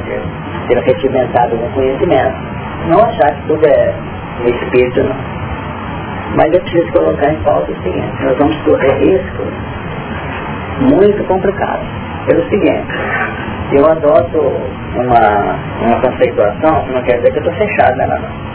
ter 0.68 0.78
retimentado 0.80 1.54
algum 1.54 1.70
conhecimento. 1.72 2.36
Não 2.88 3.00
achar 3.00 3.36
que 3.36 3.48
tudo 3.48 3.66
é 3.68 3.94
espírito, 4.46 5.04
não. 5.04 5.16
Mas 6.36 6.54
eu 6.54 6.62
preciso 6.62 6.92
colocar 6.94 7.32
em 7.32 7.36
pauta 7.44 7.72
o 7.72 7.84
seguinte, 7.84 8.24
nós 8.24 8.38
vamos 8.38 8.58
correr 8.64 8.94
riscos 9.00 9.48
muito 10.82 11.24
complicados. 11.26 11.86
Pelo 12.26 12.50
seguinte, 12.50 12.88
eu 13.74 13.86
adoto 13.90 14.40
uma, 14.96 15.56
uma 15.86 16.02
conceituação 16.02 16.84
que 16.84 16.94
não 16.94 17.02
quer 17.04 17.18
dizer 17.18 17.32
que 17.32 17.40
eu 17.40 17.52
estou 17.52 17.54
fechado 17.54 17.98
nela 17.98 18.20
não. 18.20 18.52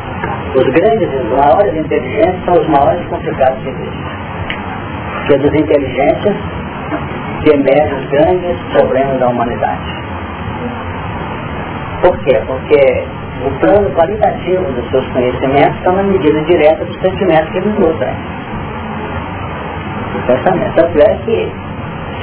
Os 0.54 0.64
grandes, 0.72 1.08
os 1.08 1.38
maiores 1.38 1.74
inteligentes 1.76 2.44
são 2.44 2.54
os 2.54 2.68
maiores 2.68 3.06
complicados 3.08 3.62
que 3.62 3.68
existem. 3.68 4.04
Porque 5.26 5.38
dos 5.38 5.54
inteligentes 5.60 6.36
que 7.42 7.50
emerge 7.50 7.94
os 7.94 8.06
grandes 8.10 8.56
problemas 8.72 9.18
da 9.18 9.28
humanidade. 9.28 10.06
Por 12.02 12.16
quê? 12.24 12.40
Porque 12.46 13.04
o 13.44 13.50
plano 13.60 13.90
qualitativo 13.90 14.64
dos 14.72 14.90
seus 14.90 15.06
conhecimentos 15.08 15.76
está 15.78 15.92
na 15.92 16.02
medida 16.02 16.40
direta 16.42 16.84
dos 16.84 17.00
sentimentos 17.00 17.50
que 17.50 17.58
eles 17.58 17.78
nutrem. 17.78 18.14
O 20.14 20.26
pensamento. 20.26 20.74
Tanto 20.74 20.98
é 20.98 21.14
que 21.24 21.52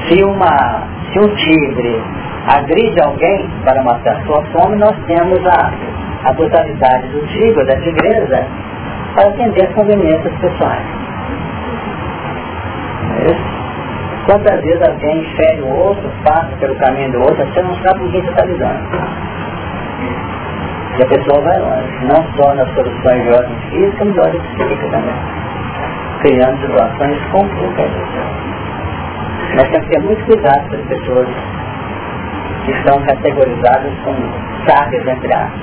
se, 0.07 0.23
uma, 0.23 0.83
se 1.11 1.19
um 1.19 1.35
tigre 1.35 2.01
agride 2.47 3.01
alguém 3.01 3.49
para 3.63 3.81
matar 3.83 4.21
sua 4.25 4.43
fome, 4.51 4.75
nós 4.77 4.95
temos 5.07 5.39
a, 5.45 5.71
a 6.25 6.33
brutalidade 6.33 7.07
do 7.07 7.25
tigre, 7.27 7.65
da 7.65 7.75
tigresa, 7.77 8.45
para 9.15 9.29
atender 9.29 9.67
as 9.67 9.73
conveniências 9.73 10.33
pessoais. 10.39 11.03
Quantas 14.25 14.61
vezes 14.61 14.81
alguém 14.87 15.23
fere 15.35 15.61
o 15.61 15.67
outro, 15.67 16.09
passa 16.23 16.55
pelo 16.59 16.75
caminho 16.75 17.11
do 17.11 17.19
outro, 17.19 17.45
você 17.45 17.61
não 17.61 17.75
sabe 17.75 17.99
com 17.99 18.11
quem 18.11 18.21
você 18.21 18.29
está 18.29 18.45
lidando. 18.45 18.79
E 20.97 21.03
a 21.03 21.07
pessoa 21.07 21.41
vai 21.41 21.59
longe, 21.59 22.05
não 22.05 22.23
só 22.37 22.53
nas 22.53 22.69
soluções 22.73 23.23
de 23.23 23.29
ordem 23.33 23.57
física, 23.69 24.05
mas 24.05 24.13
de 24.13 24.19
ordem 24.19 24.41
psíquica 24.41 24.87
também. 24.91 25.15
Criando 26.21 26.61
situações 26.61 27.19
complicadas. 27.31 27.91
Nós 29.55 29.67
temos 29.69 29.87
que 29.87 29.93
ter 29.93 30.03
muito 30.03 30.25
cuidado 30.25 30.69
com 30.69 30.75
as 30.75 30.81
pessoas 30.83 31.27
que 32.65 32.71
estão 32.71 33.01
categorizadas 33.01 33.91
como 34.05 34.17
sábias, 34.67 35.07
entre 35.07 35.33
aspas, 35.33 35.59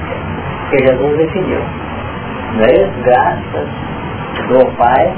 que 0.70 0.86
Jesus 0.86 1.16
definiu. 1.16 1.60
Não 2.56 2.64
é 2.64 2.72
isso? 2.72 3.02
Graças 3.04 3.68
do 4.48 4.76
Pai 4.76 5.14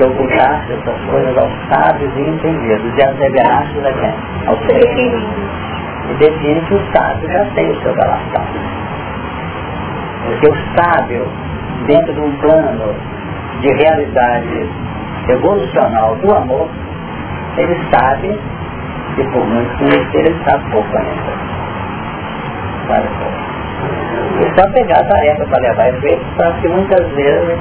que 0.00 0.04
ocultasse 0.04 0.72
essas 0.72 0.98
coisas 1.10 1.36
aos 1.36 1.52
sábios 1.68 2.10
e 2.16 2.20
entendidos 2.20 2.92
e 2.96 3.02
as 3.02 3.18
revelasse 3.18 3.78
a 3.84 3.92
quem? 3.92 4.14
Aos. 4.46 4.60
E 6.08 6.14
define 6.18 6.60
que 6.62 6.74
o 6.74 6.80
sábio 6.92 7.30
já 7.30 7.44
tem 7.54 7.70
o 7.70 7.82
seu 7.82 7.94
galáctico. 7.94 8.40
Porque 10.24 10.50
o 10.50 10.56
sábio, 10.74 11.28
dentro 11.86 12.14
de 12.14 12.20
um 12.20 12.32
plano 12.38 12.94
de 13.60 13.68
realidade 13.74 14.70
evolucional 15.28 16.16
do 16.16 16.34
amor, 16.34 16.68
ele 17.58 17.78
sabe 17.92 18.38
que 19.16 19.24
por 19.24 19.46
muito 19.46 19.78
conhecer 19.78 20.26
ele 20.26 20.44
sabe 20.48 20.64
pouco 20.70 20.96
ainda. 20.96 21.32
Sabe 22.88 23.08
pouco. 23.18 23.50
E 24.40 24.60
só 24.60 24.70
pegar 24.72 25.00
a 25.00 25.04
tarefa 25.04 25.44
para 25.44 25.60
levar 25.60 25.88
efeito, 25.90 26.24
para 26.36 26.52
que 26.52 26.68
muitas 26.68 27.06
vezes 27.10 27.58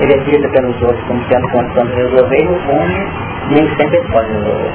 ele 0.00 0.12
é 0.12 0.18
visto 0.24 0.48
pelos 0.50 0.82
outros 0.82 1.04
como 1.06 1.20
tendo 1.28 1.48
condição 1.48 1.86
de 1.86 1.94
resolver 1.94 2.40
e 2.40 2.44
no 2.44 2.60
fundo 2.60 3.28
nem 3.50 3.76
sempre 3.76 4.00
pode 4.12 4.32
resolver. 4.32 4.72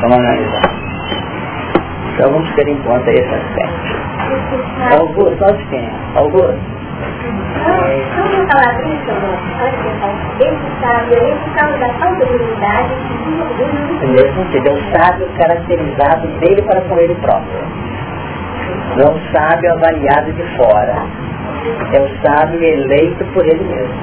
Vamos 0.00 0.18
analisar. 0.18 0.70
Então 2.14 2.32
vamos 2.32 2.54
ter 2.54 2.68
em 2.68 2.76
conta 2.82 3.10
esse 3.10 3.34
aspecto. 3.34 4.00
Augusto, 4.98 5.38
só 5.38 5.50
de 5.52 5.64
quem? 5.66 5.88
Augusto. 6.16 6.80
De 7.10 8.20
unidade 8.20 8.80
Nesse 14.12 14.34
sentido, 14.34 14.68
é 14.68 14.72
um 14.72 14.82
sábio 14.92 15.28
caracterizado 15.38 16.26
dele 16.38 16.62
para 16.62 16.80
com 16.82 16.98
ele 16.98 17.14
próprio. 17.16 17.60
Não 18.96 19.16
é 19.16 19.20
sábio 19.32 19.72
avaliado 19.72 20.32
de 20.32 20.42
fora. 20.56 21.06
É 21.92 22.00
um 22.00 22.22
sábio 22.22 22.62
eleito 22.62 23.24
por 23.32 23.44
ele 23.46 23.64
mesmo. 23.64 23.94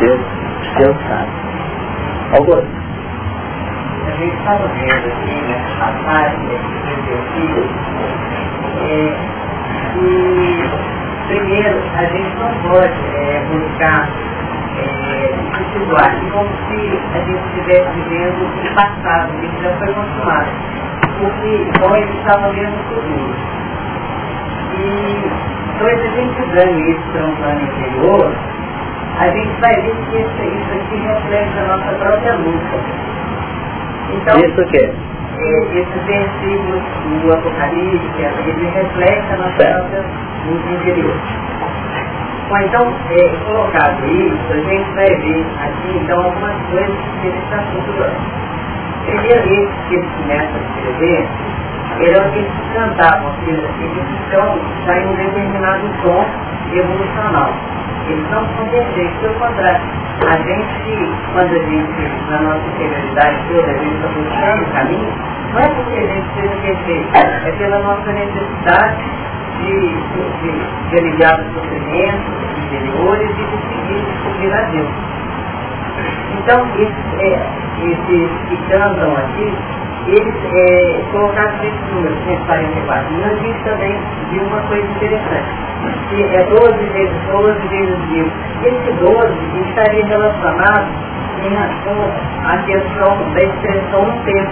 Deus, 0.00 0.20
Deus 0.78 0.96
sabe. 1.08 1.30
Augusto 2.36 2.86
a 4.06 4.18
gente 4.18 4.36
estava 4.36 4.66
vendo 4.68 4.92
aqui, 4.92 5.34
né, 5.42 5.66
a 5.80 5.90
página 6.04 6.48
que 6.48 7.14
aqui, 7.14 7.68
é, 8.78 9.16
e 9.98 10.06
primeiro 11.26 11.82
a 11.96 12.04
gente 12.04 12.36
não 12.36 12.50
pode 12.70 13.16
é, 13.16 13.44
buscar 13.50 14.08
é, 14.78 15.34
situar 15.72 16.14
como 16.30 16.48
se 16.68 17.00
a 17.14 17.18
gente 17.18 17.42
estivesse 17.48 17.90
vivendo 17.96 18.40
o 18.44 18.74
passado, 18.74 19.32
que 19.40 19.62
já 19.62 19.76
foi 19.76 19.92
consumado. 19.92 20.48
Porque 21.18 21.68
então 21.68 21.96
ele 21.96 22.18
estava 22.18 22.52
vendo 22.52 22.74
o 22.74 22.84
futuro. 22.94 23.34
E 24.74 25.56
então 25.76 25.88
a 25.88 25.94
gente 25.94 26.42
ganha 26.54 26.90
isso 26.90 27.02
para 27.12 27.26
um 27.26 27.36
plano 27.36 27.60
interior, 27.60 28.32
a 29.18 29.28
gente 29.28 29.60
vai 29.60 29.74
ver 29.74 29.94
que 30.08 30.16
isso, 30.16 30.42
isso 30.42 30.72
aqui 30.72 30.96
reflete 30.96 31.58
a 31.58 31.76
nossa 31.76 31.92
própria 31.98 32.34
luta. 32.36 32.80
Então, 34.14 34.38
Isso 34.38 34.60
o 34.60 34.68
quê? 34.68 34.90
Esses 35.74 36.02
versículos 36.06 36.82
do 37.22 37.32
Apocalipse, 37.34 38.22
ele 38.46 38.70
reflete 38.70 39.32
a 39.32 39.36
nossa 39.36 39.52
própria 39.52 40.04
luz 40.46 40.80
interior. 40.80 41.14
Bom, 42.48 42.58
então, 42.58 42.94
é, 43.10 43.28
colocado 43.44 44.06
isso, 44.06 44.52
a 44.52 44.56
gente 44.56 44.90
vai 44.94 45.14
ver 45.16 45.46
aqui, 45.60 45.98
então, 46.02 46.24
algumas 46.24 46.56
coisas 46.70 46.96
que 47.20 47.26
ele 47.26 47.38
está 47.38 47.62
estruturando. 47.62 48.16
Primeiro, 49.04 49.44
esse 49.46 49.88
que 49.88 49.94
ele 49.96 50.08
começa 50.22 50.52
a 50.56 50.78
escrever, 50.78 51.28
o 51.96 52.32
que 52.32 52.46
cantavam, 52.74 53.32
eles 53.46 53.64
estão 54.20 54.58
já 54.84 54.98
em 54.98 55.06
um 55.08 55.14
determinado 55.16 55.88
tom 56.02 56.24
evolucional. 56.72 57.52
Eles 58.08 58.30
não 58.30 58.44
são 58.54 58.68
perfeitos, 58.68 59.18
pelo 59.20 59.34
contrário. 59.34 59.80
A 60.28 60.36
gente, 60.36 61.10
quando 61.32 61.52
a 61.52 61.58
gente, 61.58 62.30
na 62.30 62.40
nossa 62.42 62.66
interioridade 62.68 63.36
toda, 63.48 63.70
a 63.70 63.78
gente 63.78 63.96
está 63.96 64.08
buscando 64.08 64.62
o 64.62 64.72
caminho, 64.72 65.12
não 65.52 65.60
é 65.60 65.68
porque 65.68 65.98
a 65.98 66.06
gente 66.06 66.26
seja 66.34 66.56
perfeito, 66.62 67.08
é 67.14 67.52
pela 67.52 67.78
nossa 67.80 68.12
necessidade 68.12 69.04
de, 69.58 69.90
de, 70.42 70.90
de 70.90 70.98
aliviar 70.98 71.40
os 71.40 71.54
sofrimentos 71.54 72.46
interiores 72.66 73.30
e 73.30 73.44
de 73.44 73.58
seguir 73.68 74.04
descobrir 74.04 74.52
a 74.52 74.62
Deus. 74.70 74.90
Então, 76.38 76.66
esses, 76.76 77.20
é, 77.20 77.48
esses 77.82 78.30
que 78.48 78.56
cantam 78.70 79.16
aqui, 79.16 79.54
eles 80.06 80.34
é, 80.54 81.02
colocaram 81.10 81.52
esse 81.64 81.94
número, 81.94 82.14
144. 82.26 83.14
E 83.14 83.24
a 83.24 83.34
gente 83.34 83.64
também 83.64 84.00
viu 84.30 84.42
uma 84.44 84.60
coisa 84.62 84.86
interessante, 84.86 85.48
que 86.08 86.22
é 86.22 86.44
12 86.44 86.72
vezes 86.92 87.16
12 87.30 87.68
vezes 87.68 87.98
mil. 88.10 88.26
Esse 88.62 88.92
12 89.00 89.68
estaria 89.68 90.06
relacionado 90.06 90.86
com 91.84 92.48
a 92.48 92.56
questão 92.64 93.32
da 93.32 93.42
expressão 93.42 94.06
no 94.06 94.24
tempo. 94.24 94.50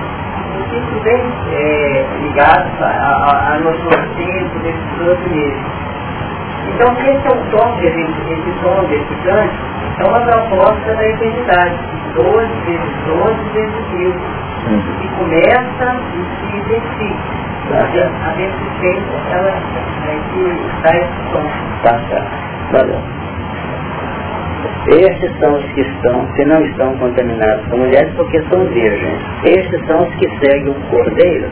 Isso 0.70 1.00
bem 1.02 1.22
é, 1.52 2.06
ligado 2.22 2.70
a, 2.82 3.54
a, 3.54 3.58
nosso 3.60 3.88
tempo 4.16 4.58
desses 4.60 4.98
12 4.98 5.30
meses. 5.30 5.62
Então, 6.74 6.92
esse 6.98 7.26
é 7.26 7.30
o 7.30 7.56
tom 7.56 7.76
que 7.78 7.86
a 7.86 7.90
gente, 7.90 8.32
esse 8.32 8.52
tom 8.62 8.84
desse 8.88 9.14
canto, 9.24 9.54
é 9.98 10.04
uma 10.04 10.20
proposta 10.20 10.94
da 10.94 11.08
eternidade. 11.08 11.78
12 12.14 12.48
vezes 12.66 12.90
12 13.06 13.34
vezes 13.52 13.92
mil 13.92 14.14
que 14.64 15.08
começa 15.18 16.00
e 16.14 16.20
se 16.40 16.56
identifica. 16.56 17.44
A 17.64 18.34
beneficência, 18.36 19.18
ela 19.32 19.48
é 19.48 20.18
que 20.32 20.42
dá 20.82 20.90
esse 20.96 21.18
som. 21.32 21.44
Tá. 21.82 21.94
Valeu. 22.72 23.00
Estes 24.86 25.32
são 25.40 25.54
os 25.54 25.64
que 25.72 25.80
estão, 25.80 26.26
que 26.34 26.44
não 26.44 26.62
estão 26.64 26.94
contaminados 26.98 27.66
com 27.68 27.78
mulheres 27.78 28.12
porque 28.16 28.42
são 28.50 28.66
virgens. 28.66 29.18
Estes 29.44 29.86
são 29.86 30.02
os 30.02 30.14
que 30.16 30.28
seguem 30.40 30.68
o 30.68 30.74
cordeiro 30.90 31.48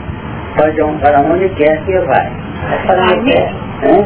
para 0.57 1.21
onde 1.23 1.49
quer 1.51 1.83
que 1.85 1.99
vai. 1.99 2.31
É 2.71 2.87
para 2.87 3.03
onde 3.03 3.33
quer. 3.33 3.53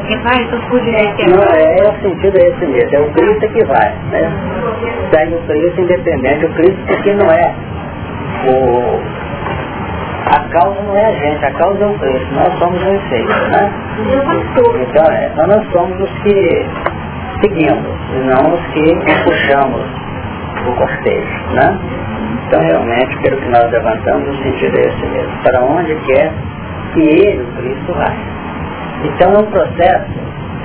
Que 0.07 0.17
vai, 0.19 0.43
então 0.43 0.79
direito. 0.81 1.31
Não, 1.31 1.43
é, 1.43 1.79
é 1.79 1.89
o 1.89 2.01
sentido 2.01 2.39
é 2.39 2.49
esse 2.49 2.67
mesmo, 2.67 2.97
é 2.97 3.01
o 3.01 3.11
Cristo 3.13 3.49
que 3.49 3.65
vai. 3.65 3.93
Né? 4.11 4.33
Segue 5.13 5.35
o 5.35 5.43
Cristo 5.43 5.81
independente, 5.81 6.47
o 6.47 6.55
Cristo 6.55 6.79
porque 6.87 7.13
não 7.13 7.31
é 7.31 7.55
o, 8.49 9.01
a 10.27 10.41
causa 10.51 10.83
não 10.83 10.97
é 10.97 11.07
a 11.07 11.13
gente, 11.13 11.45
a 11.45 11.53
causa 11.53 11.85
é 11.85 11.87
o 11.87 11.99
Cristo, 11.99 12.35
nós 12.35 12.59
somos 12.59 12.83
o 12.83 12.89
efeito, 12.89 13.51
né? 13.51 13.71
Então 14.83 15.05
é, 15.13 15.31
nós 15.47 15.71
somos 15.73 16.01
os 16.01 16.11
que 16.23 16.67
seguimos, 17.41 17.97
e 18.15 18.19
não 18.27 18.55
os 18.55 18.61
que 18.73 18.95
puxamos 19.25 19.83
o 20.67 20.73
cortejo, 20.77 21.53
né? 21.53 21.79
Então 22.47 22.61
realmente, 22.61 23.17
pelo 23.19 23.37
que 23.39 23.49
nós 23.49 23.71
levantamos, 23.71 24.29
o 24.29 24.43
sentido 24.43 24.77
é 24.77 24.81
esse 24.83 25.07
mesmo, 25.07 25.33
para 25.43 25.63
onde 25.63 25.95
quer 26.07 26.33
que 26.95 27.01
ele, 27.01 27.43
o 27.43 27.63
Cristo, 27.63 27.93
vai. 27.95 28.17
Então 29.05 29.33
é 29.35 29.39
um 29.39 29.51
processo 29.51 30.13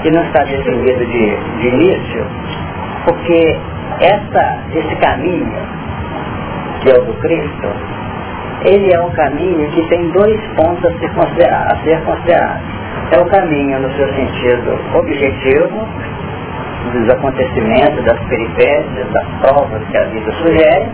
que 0.01 0.11
não 0.11 0.23
está 0.23 0.43
definido 0.43 1.05
de, 1.05 1.36
de 1.59 1.67
início, 1.67 2.25
porque 3.05 3.57
essa, 3.99 4.57
esse 4.73 4.95
caminho 4.95 5.82
que 6.82 6.89
é 6.89 6.99
o 6.99 7.05
do 7.05 7.13
Cristo, 7.21 7.67
ele 8.65 8.93
é 8.93 8.99
um 8.99 9.09
caminho 9.11 9.69
que 9.71 9.88
tem 9.89 10.09
dois 10.11 10.39
pontos 10.55 10.86
a 10.86 10.99
ser 10.99 11.09
considerado. 11.13 11.73
A 11.73 11.84
ser 11.84 12.01
considerado. 12.03 12.61
É 13.11 13.19
o 13.19 13.25
caminho 13.25 13.79
no 13.79 13.91
seu 13.93 14.07
sentido 14.13 14.79
objetivo, 14.95 15.88
dos 16.93 17.09
acontecimentos, 17.09 18.03
das 18.05 18.19
peripécias, 18.27 19.11
das 19.11 19.27
provas 19.41 19.82
que 19.89 19.97
a 19.97 20.03
vida 20.05 20.32
sugere, 20.34 20.89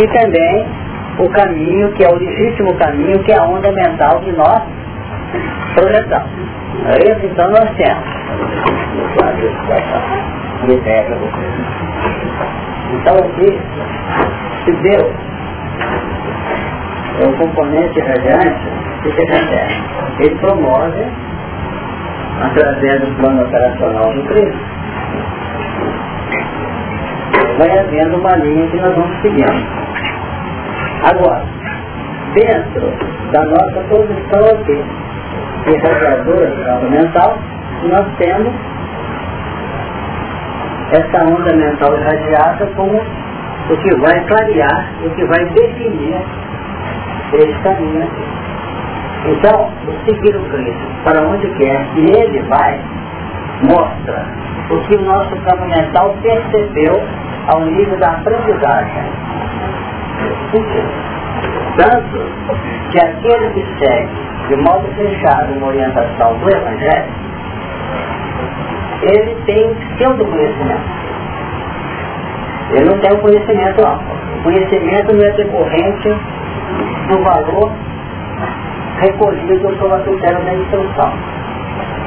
e 0.00 0.06
também 0.08 0.66
o 1.18 1.28
caminho 1.30 1.92
que 1.92 2.04
é 2.04 2.08
o 2.08 2.16
legítimo 2.16 2.74
caminho, 2.74 3.18
que 3.24 3.32
é 3.32 3.38
a 3.38 3.44
onda 3.44 3.70
mental 3.72 4.20
de 4.20 4.32
nós 4.32 4.62
projetamos. 5.74 6.30
Então 7.22 7.50
nós 7.50 7.70
temos. 7.76 8.04
Então 12.92 13.14
aqui 13.16 13.60
se 14.64 14.72
deu 14.82 15.12
é 17.20 17.28
o 17.28 17.32
componente 17.36 18.00
radiante 18.00 18.66
que 19.02 19.12
se 19.12 19.22
acontece. 19.22 19.82
Ele 20.20 20.34
promove 20.36 21.04
através 22.42 23.00
do 23.00 23.16
plano 23.16 23.44
operacional 23.44 24.12
do 24.12 24.22
Cristo 24.24 24.74
vai 27.58 27.78
havendo 27.78 28.16
uma 28.16 28.36
linha 28.36 28.66
que 28.68 28.76
nós 28.78 28.94
vamos 28.94 29.20
seguindo. 29.22 29.84
Agora, 31.02 31.44
dentro 32.34 32.92
da 33.32 33.44
nossa 33.44 33.80
posição 33.88 34.60
aqui, 34.60 34.82
irradiadora 35.70 36.46
do 36.46 36.64
campo 36.64 36.90
mental, 36.90 37.38
nós 37.84 38.06
temos 38.18 38.52
essa 40.92 41.24
onda 41.24 41.56
mental 41.56 41.94
irradiada 41.96 42.66
como 42.76 42.96
o 42.96 43.76
que 43.76 43.94
vai 44.00 44.24
clarear, 44.26 44.92
o 45.04 45.10
que 45.10 45.24
vai 45.24 45.44
definir 45.46 46.20
esse 47.32 47.58
caminho. 47.62 48.08
Então, 49.26 49.70
seguir 50.04 50.36
o 50.36 50.44
Cristo 50.50 50.86
para 51.04 51.22
onde 51.26 51.48
quer 51.54 51.82
que 51.94 52.00
ele 52.00 52.42
vai, 52.42 52.78
mostra 53.62 54.26
o 54.70 54.78
que 54.86 54.96
o 54.96 55.02
nosso 55.02 55.34
campo 55.36 55.64
mental 55.66 56.14
percebeu 56.22 57.02
ao 57.52 57.60
nível 57.62 57.98
da 57.98 58.08
aprendizagem. 58.08 59.04
Tanto 61.76 62.18
que 62.90 62.98
aquele 62.98 63.50
que 63.50 63.84
segue 63.84 64.08
de 64.48 64.56
modo 64.56 64.86
fechado 64.94 65.54
uma 65.54 65.68
orientação 65.68 66.36
do 66.38 66.54
Evangelho, 66.54 67.23
ele 69.02 69.36
tem 69.46 69.66
o 69.66 69.74
pseudo 69.74 70.24
conhecimento. 70.24 71.04
Ele 72.72 72.84
não 72.84 72.98
tem 72.98 73.12
o 73.12 73.18
conhecimento 73.18 73.86
amplo. 73.86 74.14
O 74.38 74.42
conhecimento 74.42 75.14
não 75.14 75.24
é 75.24 75.30
decorrente 75.30 76.08
do 77.08 77.22
valor 77.22 77.72
recolhido 79.00 79.68
pelo 79.76 80.00
critério 80.02 80.44
da 80.44 80.54
instrução. 80.54 81.12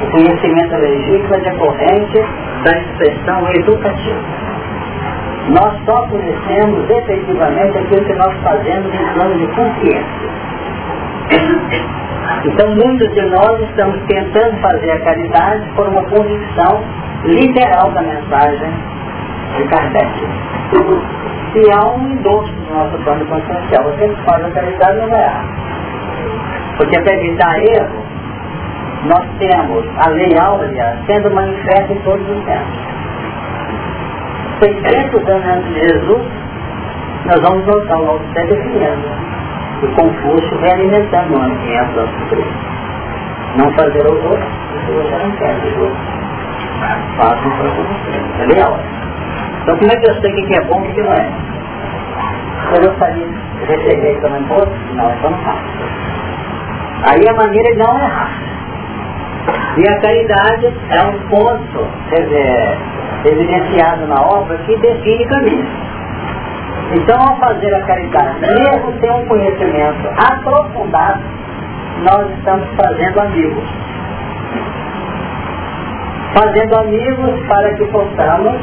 O 0.02 0.10
conhecimento 0.10 0.76
legítimo 0.76 1.34
é 1.34 1.40
decorrente 1.40 2.24
da 2.64 2.70
expressão 2.78 3.48
educativa. 3.50 4.20
Nós 5.48 5.74
só 5.86 6.06
conhecemos 6.08 6.90
efetivamente 6.90 7.78
aquilo 7.78 8.04
que 8.04 8.14
nós 8.14 8.34
fazemos 8.42 8.92
em 8.94 9.14
plano 9.14 9.38
de 9.38 9.46
consciência. 9.54 10.28
Então 12.44 12.74
muitos 12.74 13.12
de 13.14 13.22
nós 13.22 13.60
estamos 13.60 14.00
tentando 14.06 14.60
fazer 14.60 14.90
a 14.92 15.00
caridade 15.00 15.68
por 15.74 15.88
uma 15.88 16.02
convicção 16.04 16.82
literal 17.24 17.90
da 17.90 18.02
mensagem 18.02 18.72
de 19.56 19.64
Kardec. 19.64 20.26
Se 21.52 21.72
há 21.72 21.84
um 21.86 22.12
endosso 22.12 22.52
no 22.52 22.74
nosso 22.74 22.98
plano 22.98 23.26
consciencial, 23.26 23.84
você 23.84 24.08
que 24.08 24.22
faz 24.24 24.44
a 24.44 24.50
caridade 24.50 24.98
não 24.98 25.08
vai 25.08 25.22
errar. 25.22 25.44
Porque 26.76 27.00
para 27.00 27.14
evitar 27.14 27.58
erro, 27.58 28.04
nós 29.04 29.26
temos 29.38 29.84
a 29.98 30.10
lei 30.10 30.38
áurea 30.38 30.96
sendo 31.06 31.30
manifesta 31.30 31.92
em 31.92 31.98
todos 32.00 32.28
os 32.28 32.44
tempos. 32.44 32.88
600 34.60 35.28
anos 35.28 35.64
de 35.66 35.80
Jesus, 35.80 36.26
nós 37.26 37.40
vamos 37.40 37.64
voltar 37.64 37.94
ao 37.94 38.10
Alto 38.10 38.24
definindo. 38.34 39.27
E 39.82 39.86
Confúcio 39.94 40.58
realimentando 40.58 41.34
o 41.34 41.42
ambiente 41.42 41.92
do 41.92 42.28
Cristo. 42.30 42.78
Não 43.56 43.72
fazer 43.74 44.06
o 44.06 44.14
outro, 44.28 44.46
se 44.84 44.92
você 44.92 45.24
não 45.24 45.30
quer 45.32 45.54
o 45.54 45.80
outro. 45.82 45.96
Faça 47.16 47.42
para 47.42 47.68
você. 47.70 48.42
É 48.42 48.46
leal. 48.46 48.78
Então 49.62 49.76
como 49.76 49.92
é 49.92 49.96
que 49.96 50.10
eu 50.10 50.14
sei 50.20 50.32
o 50.32 50.46
que 50.46 50.56
é 50.56 50.64
bom 50.64 50.84
e 50.84 50.88
o 50.88 50.94
que 50.94 51.02
não 51.02 51.12
é? 51.12 51.30
Quando 52.70 52.84
eu 52.84 52.94
falei, 52.96 53.26
receber 53.66 54.20
também 54.20 54.44
outro, 54.50 54.74
não, 54.94 55.10
então 55.12 55.30
não. 55.30 55.58
Aí 57.10 57.28
a 57.28 57.34
maneira 57.34 57.70
de 57.72 57.78
não 57.78 57.98
errar. 57.98 58.30
E 59.76 59.88
a 59.88 60.00
caridade 60.00 60.74
é 60.90 61.02
um 61.02 61.18
ponto, 61.28 61.86
quer 62.10 62.22
dizer, 62.22 62.78
evidenciado 63.24 64.06
na 64.06 64.20
obra 64.20 64.58
que 64.58 64.76
define 64.76 65.24
caminho. 65.26 65.66
Então, 66.90 67.20
ao 67.20 67.36
fazer 67.38 67.74
a 67.74 67.82
caridade, 67.82 68.40
mesmo 68.40 69.00
sem 69.00 69.10
um 69.10 69.26
conhecimento 69.26 70.08
aprofundado, 70.16 71.20
nós 72.02 72.30
estamos 72.38 72.66
fazendo 72.76 73.20
amigos. 73.20 73.64
Fazendo 76.32 76.78
amigos 76.78 77.46
para 77.46 77.74
que 77.74 77.84
possamos, 77.86 78.54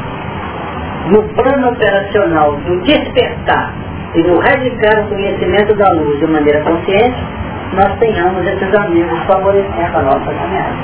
no 1.10 1.22
plano 1.34 1.68
operacional 1.70 2.56
do 2.56 2.80
despertar 2.82 3.72
e 4.14 4.22
no 4.22 4.40
radicar 4.40 5.04
o 5.04 5.08
conhecimento 5.08 5.74
da 5.74 5.88
luz 5.92 6.18
de 6.18 6.26
maneira 6.26 6.62
consciente, 6.62 7.16
nós 7.74 7.96
tenhamos 8.00 8.44
esses 8.44 8.74
amigos 8.74 9.18
favorecendo 9.26 9.98
a 9.98 10.02
nossa 10.02 10.32
caminhada. 10.32 10.74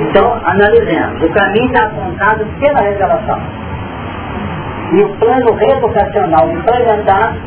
Então, 0.00 0.40
analisemos. 0.44 1.22
O 1.22 1.30
caminho 1.30 1.66
está 1.66 1.86
apontado 1.86 2.44
pela 2.60 2.80
revelação. 2.80 3.65
E 4.92 5.02
o 5.02 5.08
plano 5.16 5.52
reeducacional 5.54 6.50
implementado 6.50 7.38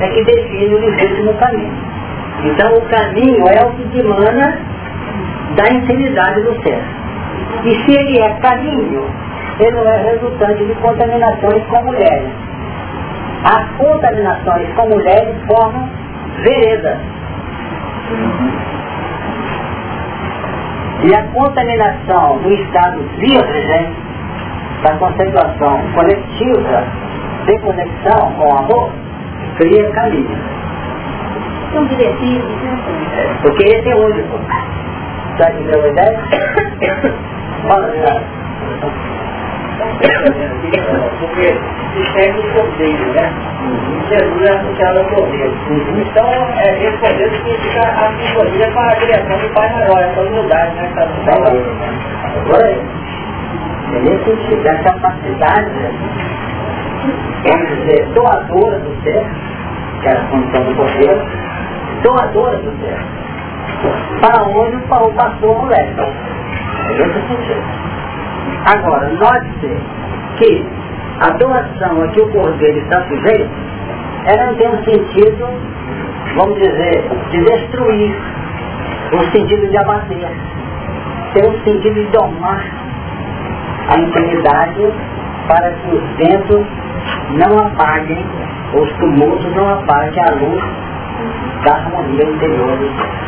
é 0.00 0.08
que 0.08 0.24
define 0.24 0.74
o 0.74 0.78
legítimo 0.78 1.34
caminho. 1.34 1.72
Então, 2.44 2.76
o 2.76 2.80
caminho 2.82 3.48
é 3.48 3.64
o 3.64 3.70
que 3.72 3.84
dimana 3.88 4.58
da 5.56 5.72
infinidade 5.72 6.40
do 6.42 6.62
ser. 6.62 6.82
E 7.64 7.74
se 7.84 7.92
ele 7.92 8.18
é 8.18 8.30
caminho, 8.40 9.04
ele 9.60 9.70
não 9.70 9.88
é 9.88 10.02
resultante 10.02 10.64
de 10.64 10.74
contaminações 10.74 11.64
com 11.66 11.82
mulheres. 11.82 12.30
As 13.44 13.70
contaminações 13.76 14.68
com 14.74 14.88
mulheres 14.88 15.36
formam 15.46 15.88
veredas. 16.42 16.98
E 21.04 21.14
a 21.14 21.22
contaminação 21.34 22.38
do 22.38 22.52
estado 22.52 23.02
virgem, 23.18 23.92
da 24.82 24.96
concentração 24.96 25.80
coletiva, 25.94 26.84
de 27.46 27.58
conexão 27.60 28.32
com 28.36 28.48
o 28.48 28.58
amor, 28.58 28.90
cria 29.56 29.90
caminho. 29.90 30.38
São 31.72 31.86
diretrizes, 31.86 32.44
né? 32.44 32.78
Porque 33.42 33.64
esse 33.64 33.88
é 33.88 33.94
o 33.94 34.06
único. 34.06 34.38
Já 35.38 35.50
entendeu 35.50 35.82
a 35.82 35.88
ideia? 35.88 36.18
Fala, 37.66 37.92
porque 41.20 41.54
se 41.94 42.12
segue 42.12 42.38
o 42.38 42.52
cordeiro, 42.52 43.12
né? 43.12 43.32
Jesus 44.08 44.42
é 44.42 44.52
associado 44.52 44.98
ao 44.98 45.04
cordeiro. 45.06 45.54
Então, 45.96 46.28
é, 46.58 46.84
esse 46.84 46.96
cordeiro 46.98 47.34
significa 47.36 47.80
a 47.80 48.12
simbologia 48.18 48.70
para 48.72 48.92
a 48.92 48.96
criação 48.96 49.38
do 49.38 49.48
Pai 49.54 49.72
Maior, 49.72 50.02
essa 50.02 50.20
humildade, 50.20 50.74
né? 50.76 50.92
Que 50.94 51.00
está 51.00 51.32
falando. 51.32 51.64
Agora, 52.36 52.76
nesse 54.02 54.24
sentido, 54.24 54.68
a 54.68 54.74
capacidade, 54.82 55.70
vamos 57.44 57.68
dizer, 57.68 58.06
doadora 58.14 58.78
do 58.78 59.02
ser, 59.02 59.24
que 60.00 60.08
é 60.08 60.12
a 60.12 60.24
função 60.28 60.64
do 60.64 60.74
cordeiro, 60.74 61.22
doadora 62.02 62.58
do 62.58 62.70
ser, 62.80 62.98
para 64.20 64.42
onde 64.44 64.76
o 64.76 65.12
pastor 65.14 65.58
moleque. 65.58 66.00
É 66.00 66.92
esse 66.92 67.28
sentido. 67.28 67.62
Agora, 68.74 69.08
note 69.10 69.76
que 70.38 70.66
a 71.20 71.30
doação 71.30 72.02
a 72.02 72.08
que 72.08 72.20
o 72.20 72.28
cordeiro 72.30 72.78
está 72.78 73.02
sujeito, 73.08 73.50
ela 74.26 74.46
não 74.46 74.54
tem 74.56 74.68
um 74.68 74.84
sentido, 74.84 75.46
vamos 76.36 76.58
dizer, 76.58 77.04
de 77.30 77.44
destruir, 77.44 78.16
um 79.12 79.30
sentido 79.30 79.68
de 79.68 79.78
abater, 79.78 80.28
tem 81.34 81.50
um 81.50 81.64
sentido 81.64 81.94
de 81.94 82.06
domar 82.06 82.83
a 83.94 84.00
intimidade 84.00 84.92
para 85.46 85.70
que 85.70 85.94
os 85.94 86.02
ventos 86.16 86.66
não 87.30 87.58
apaguem, 87.66 88.24
os 88.74 88.92
tumultos 88.94 89.54
não 89.54 89.68
apaguem 89.74 90.22
a 90.22 90.32
luz 90.32 90.64
da 91.64 91.74
harmonia 91.74 92.24
interior 92.24 92.76
do 92.76 92.86
ser. 92.86 93.24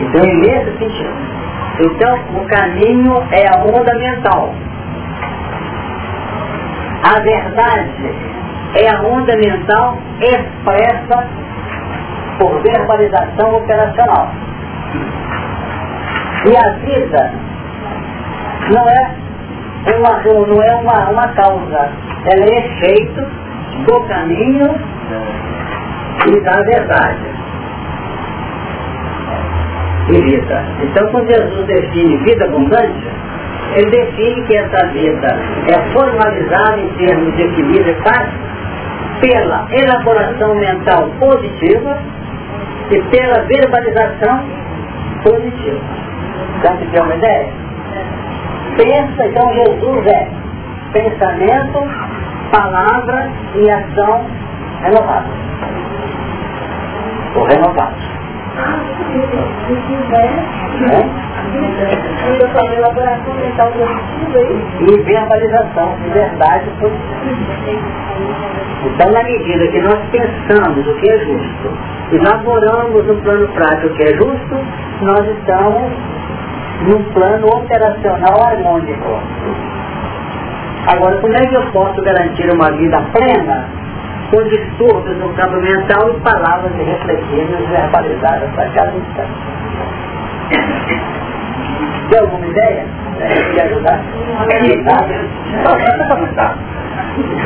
Então, 0.00 0.24
nesse 0.24 0.78
sentido, 0.78 1.34
então, 1.80 2.18
o 2.36 2.46
caminho 2.46 3.14
é 3.30 3.46
a 3.48 3.62
onda 3.62 3.94
mental. 3.94 4.54
A 7.04 7.20
verdade 7.20 8.14
é 8.76 8.88
a 8.88 9.02
onda 9.02 9.36
mental 9.36 9.98
expressa 10.20 11.28
por 12.38 12.60
verbalização 12.62 13.56
operacional. 13.56 14.30
E 16.46 16.56
a 16.56 16.70
vida 16.84 17.43
não 18.70 18.88
é 18.88 19.24
uma, 19.96 20.22
não 20.46 20.62
é 20.62 20.74
uma, 20.76 21.10
uma 21.10 21.28
causa, 21.28 21.90
ela 22.26 22.44
é 22.44 22.58
efeito 22.58 23.26
do 23.86 24.00
caminho 24.08 24.74
e 26.26 26.40
da 26.40 26.60
verdade. 26.62 27.34
E 30.08 30.20
vida. 30.20 30.64
Então 30.82 31.10
quando 31.10 31.30
Jesus 31.30 31.66
define 31.66 32.16
vida 32.18 32.44
abundante, 32.44 33.08
ele 33.76 33.90
define 33.90 34.42
que 34.42 34.56
essa 34.56 34.86
vida 34.88 35.38
é 35.68 35.92
formalizada 35.92 36.78
em 36.78 36.88
termos 36.94 37.34
de 37.36 37.42
equilíbrio 37.42 37.90
e 37.90 38.02
paz 38.02 38.28
pela 39.20 39.66
elaboração 39.70 40.54
mental 40.56 41.10
positiva 41.18 41.98
e 42.90 43.00
pela 43.02 43.42
verbalização 43.42 44.44
positiva. 45.22 45.80
Dá 46.62 46.72
para 46.72 46.86
ter 46.86 47.02
uma 47.02 47.14
ideia? 47.14 47.63
Pensa, 48.76 49.26
então 49.26 49.52
Jesus 49.52 50.06
é 50.06 50.28
pensamento, 50.92 51.78
palavra 52.50 53.30
e 53.54 53.70
ação 53.70 54.26
renovada. 54.82 55.28
Ou 57.36 57.44
renovado. 57.44 57.94
E 64.80 65.02
verbalização 65.02 65.96
de 66.02 66.10
verdade. 66.10 66.64
Então, 68.84 69.12
na 69.12 69.22
medida 69.22 69.68
que 69.68 69.80
nós 69.80 69.98
pensamos 70.10 70.86
o 70.86 70.94
que 70.94 71.10
é 71.10 71.18
justo, 71.18 71.72
elaboramos 72.12 73.08
um 73.08 73.20
plano 73.20 73.48
prático 73.48 73.94
que 73.94 74.02
é 74.02 74.14
justo, 74.14 74.56
nós 75.02 75.26
estamos 75.38 75.92
num 76.82 77.02
plano 77.12 77.46
operacional 77.46 78.42
harmônico. 78.42 79.20
Agora, 80.86 81.16
como 81.18 81.34
é 81.34 81.46
que 81.46 81.54
eu 81.54 81.62
posso 81.72 82.02
garantir 82.02 82.50
uma 82.52 82.70
vida 82.72 83.00
plena 83.12 83.66
com 84.30 84.42
distúrbios 84.48 85.16
no 85.18 85.28
campo 85.34 85.56
mental 85.60 86.10
e 86.10 86.20
palavras 86.20 86.72
irrefletidas 86.78 87.60
e 87.60 87.66
verbalizadas 87.66 88.50
para 88.54 88.68
cada 88.70 88.92
instante? 88.92 89.32
Tem 92.10 92.18
alguma 92.20 92.46
ideia? 92.46 92.84
Quer 93.54 93.62
ajudar? 93.66 94.00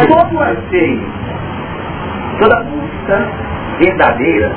Todo 0.09 0.41
anseio, 0.41 1.13
toda 2.41 2.63
busca 2.65 3.29
verdadeira, 3.79 4.51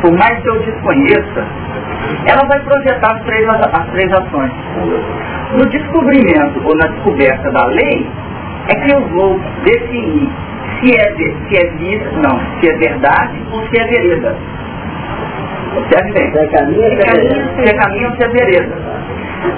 por 0.00 0.12
mais 0.12 0.40
que 0.40 0.48
eu 0.48 0.58
desconheça, 0.60 1.44
ela 2.26 2.46
vai 2.48 2.60
projetar 2.60 3.16
as 3.16 3.22
três, 3.24 3.48
as 3.48 3.86
três 3.90 4.12
ações. 4.12 4.52
No 5.52 5.66
descobrimento 5.70 6.60
ou 6.64 6.76
na 6.76 6.86
descoberta 6.88 7.50
da 7.50 7.66
lei, 7.66 8.10
é 8.68 8.74
que 8.74 8.92
eu 8.94 9.00
vou 9.08 9.38
definir 9.64 10.28
se 10.80 10.94
é, 10.94 11.14
se 11.14 11.56
é 11.56 11.70
vida, 11.76 12.10
não, 12.22 12.40
se 12.60 12.68
é 12.68 12.76
verdade 12.76 13.42
ou 13.52 13.60
se 13.68 13.80
é 13.80 13.86
vereda. 13.86 14.36
Observe 15.76 16.12
bem. 16.12 16.32
Se 16.32 16.38
é 16.38 16.46
caminho, 16.46 16.82
se 17.56 17.68
é 17.68 17.74
caminho 17.74 18.10
ou 18.10 18.16
se 18.16 18.24
é 18.24 18.28
vereda. 18.28 18.94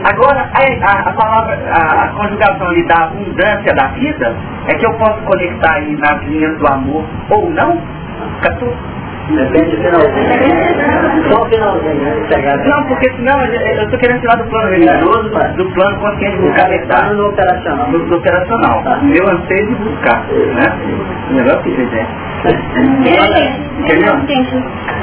Agora, 0.04 0.50
a, 0.52 0.90
a, 0.90 1.10
a 1.10 1.12
palavra, 1.12 1.58
a, 1.70 2.04
a, 2.04 2.08
conjugação 2.08 2.68
ali 2.68 2.86
da 2.86 3.04
abundância 3.04 3.74
da 3.74 3.88
vida, 3.88 4.36
é 4.66 4.74
que 4.74 4.86
eu 4.86 4.92
posso 4.94 5.20
conectar 5.22 5.74
aí 5.74 5.96
nas 5.96 6.22
linhas 6.24 6.58
do 6.58 6.66
amor 6.66 7.04
ou 7.30 7.50
não? 7.50 7.80
Catu? 8.42 8.66
Depende 9.28 9.76
do 9.76 9.82
finalzinho. 9.82 11.30
Só 11.30 11.42
o 11.42 11.46
finalzinho, 11.46 11.94
né? 11.94 12.62
Não, 12.64 12.84
porque 12.84 13.10
senão 13.16 13.44
eu 13.44 13.82
estou 13.84 13.98
querendo 13.98 14.20
tirar 14.20 14.36
do 14.36 14.44
plano 14.44 14.70
religioso, 14.70 15.30
do 15.56 15.70
plano 15.72 15.98
consciente 15.98 16.36
buscar 16.38 16.68
verdade. 16.68 17.14
No 17.14 17.28
operacional. 17.28 17.86
Do, 17.90 17.98
do 17.98 18.16
operacional. 18.16 18.82
Tá. 18.84 18.98
Meu 19.02 19.28
anseio 19.28 19.66
de 19.66 19.74
buscar. 19.76 20.24
Né? 20.28 20.72
O 21.30 21.34
negócio 21.34 21.62
que 21.62 21.74
quiser. 21.74 22.06
Entendeu? 23.78 24.14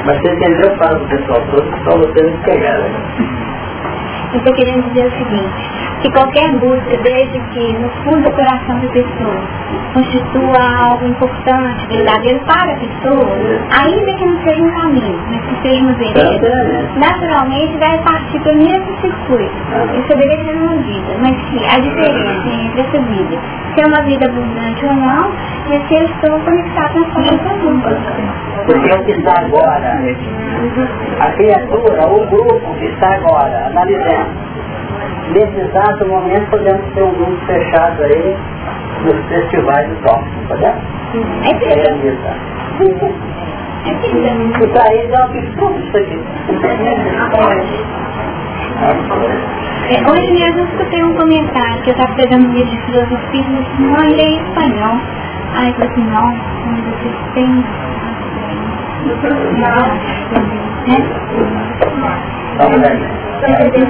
Mas 0.06 0.20
você 0.20 0.32
entendeu? 0.32 0.76
Fala 0.76 0.98
pro 0.98 1.08
pessoal 1.08 1.40
todo, 1.50 1.84
só 1.84 1.98
vocês 1.98 2.32
pegaram. 2.44 2.84
Eu 4.32 4.38
estou 4.38 4.54
querendo 4.54 4.82
dizer 4.90 5.06
o 5.06 5.10
seguinte, 5.10 5.83
que 6.04 6.10
qualquer 6.10 6.52
busca, 6.58 6.96
desde 7.02 7.40
que 7.40 7.72
no 7.78 7.88
fundo 8.04 8.24
do 8.24 8.32
coração 8.32 8.78
da 8.78 8.88
pessoa 8.88 9.40
constitua 9.94 10.90
algo 10.90 11.06
importante, 11.06 11.86
verdadeiro 11.86 12.40
para 12.40 12.72
a 12.72 12.76
pessoa, 12.76 13.26
ainda 13.70 14.12
que 14.12 14.24
não 14.26 14.38
seja 14.42 14.62
um 14.62 14.70
caminho, 14.72 15.18
mas 15.30 15.40
que 15.46 15.62
seja 15.62 15.82
uma 15.82 15.94
vereda, 15.94 16.90
naturalmente 16.96 17.78
vai 17.78 17.96
partir 18.02 18.38
pelo 18.40 18.58
mesmo 18.58 19.00
circuito. 19.00 19.54
Isso 19.98 20.08
deveria 20.08 20.44
ser 20.44 20.56
uma 20.56 20.76
vida, 20.76 21.14
mas 21.22 21.36
que 21.48 21.64
a 21.64 21.78
diferença 21.78 22.48
entre 22.48 22.80
essa 22.82 23.00
vida, 23.00 23.38
se 23.74 23.80
é 23.80 23.86
uma 23.86 24.02
vida 24.02 24.26
abundante 24.26 24.84
ou 24.84 24.92
não, 24.92 25.32
é 25.70 25.80
se 25.88 25.94
eu 25.94 26.04
estou 26.04 26.38
conectado 26.40 27.00
na 27.00 27.06
força 27.14 27.38
comum. 27.62 27.82
Porque 28.66 28.92
o 28.92 29.04
que 29.04 29.12
está 29.12 29.40
agora, 29.40 30.00
a 31.20 31.30
criatura, 31.30 32.06
o 32.08 32.26
grupo 32.26 32.74
que 32.78 32.86
está 32.86 33.14
agora 33.14 33.66
analisando, 33.68 34.53
nesse 35.32 35.60
exato 35.60 36.06
momento 36.06 36.50
podemos 36.50 36.84
ter 36.94 37.02
um 37.02 37.12
grupo 37.14 37.36
fechado 37.46 38.02
aí 38.02 38.36
nos 39.04 39.26
festivais 39.28 39.88
de 39.88 39.94
top, 40.02 40.24
podemos? 40.48 40.82
É 41.44 41.94
verdade. 41.94 42.40
E 43.86 44.66
para 44.68 44.94
eles 44.94 45.10
é 45.12 45.18
um 45.18 45.24
absurdo 45.24 45.78
isso 45.86 45.96
aqui. 45.96 46.18
É, 49.90 50.10
hoje 50.10 50.32
mesmo 50.32 50.60
eu 50.60 50.64
escutei 50.66 51.04
um 51.04 51.14
comentário 51.14 51.82
que 51.82 51.90
eu 51.90 51.94
estava 51.94 52.14
pegando 52.14 52.48
um 52.48 52.52
livro 52.52 52.70
de 52.70 52.78
filosofia 52.82 53.40
e 53.40 53.42
disse, 53.42 53.82
não, 53.82 54.04
ele 54.04 54.22
é 54.22 54.30
espanhol. 54.36 54.96
Aí 55.54 55.68
eu 55.68 55.74
falei 55.74 55.88
assim, 55.90 56.04
não, 56.10 56.34
vocês 56.90 57.14
têm... 57.34 57.64
Vamos 63.44 63.58
ver. 63.58 63.84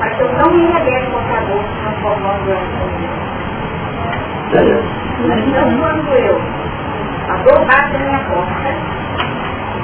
Mas 0.00 0.20
eu 0.20 0.32
não 0.32 0.50
me 0.50 0.66
neguei 0.68 0.96
ao 0.96 1.10
computador 1.10 1.62
transformando 1.82 2.50
ela 2.50 2.90
então, 4.10 5.78
quando 5.78 6.08
eu, 6.14 6.36
a 7.28 7.36
dor 7.44 7.64
bate 7.66 7.92
na 7.92 7.98
minha 7.98 8.18
porta, 8.20 8.70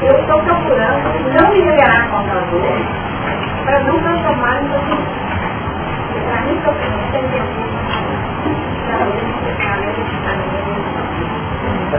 eu 0.02 0.14
estou 0.20 0.40
procurando 0.40 1.06
não 1.34 1.50
me 1.50 1.60
liberar 1.60 2.10
contra 2.10 2.38
a 2.38 2.40
dor, 2.50 2.78
para 3.64 3.80
não 3.80 3.98
transformar 4.00 4.62
em 4.62 4.68
sofrimento. 4.70 5.26
Para 6.26 6.40
mim, 6.42 6.60
sofrimento 6.64 7.16
é 7.16 7.20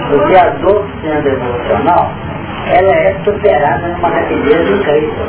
Porque 0.09 0.35
a 0.35 0.49
dor 0.49 0.87
sendo 1.01 1.27
emocional, 1.27 2.11
ela 2.67 2.93
é 2.93 3.15
superada 3.23 3.87
numa 3.87 4.09
rapidez 4.09 4.69
incrível. 4.69 5.27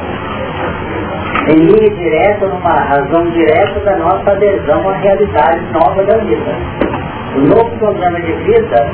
Em 1.48 1.56
linha 1.56 1.90
direta, 1.90 2.46
numa 2.46 2.74
razão 2.74 3.30
direta 3.30 3.80
da 3.80 3.96
nossa 3.96 4.30
adesão 4.32 4.88
à 4.88 4.92
realidade 4.98 5.60
nova 5.72 6.04
da 6.04 6.18
vida 6.18 6.88
o 7.34 7.40
novo 7.40 7.78
programa 7.78 8.20
de 8.20 8.32
vida 8.32 8.90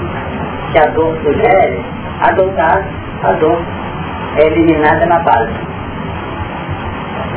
que 0.73 0.79
a 0.79 0.87
dor 0.89 1.17
sugere, 1.23 1.85
adotar 2.21 2.85
a 3.23 3.33
dor 3.33 3.59
é 4.37 4.47
eliminada 4.47 5.07
na 5.07 5.19
base. 5.21 5.53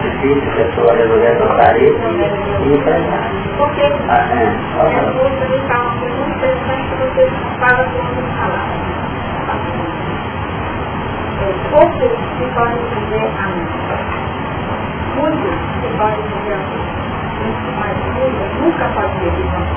Difícil 0.01 0.51
a 0.51 0.55
pessoa 0.55 0.95
resolver 0.95 1.27
adotar 1.27 1.77
isso 1.77 2.01
e 2.65 2.77
cá. 2.83 2.97
Porque 3.57 3.81
ah, 4.09 4.27
é. 4.33 4.43
é 4.43 5.01
muito 5.13 5.43
interessante 6.35 6.83
que 6.89 6.95
você 6.97 7.23
fala 7.59 7.83
como 7.85 8.21
falar. 8.37 8.65
Poucos 11.71 12.11
se 12.37 12.45
podem 12.53 12.81
dizer 12.89 13.27
amém. 13.39 14.26
Muitos 15.17 15.97
podem 15.97 16.21
dizer 16.21 16.53
amém. 16.53 16.85
Mas 17.79 17.97
muitos 18.15 18.49
nunca 18.61 18.85
amém. 18.85 19.67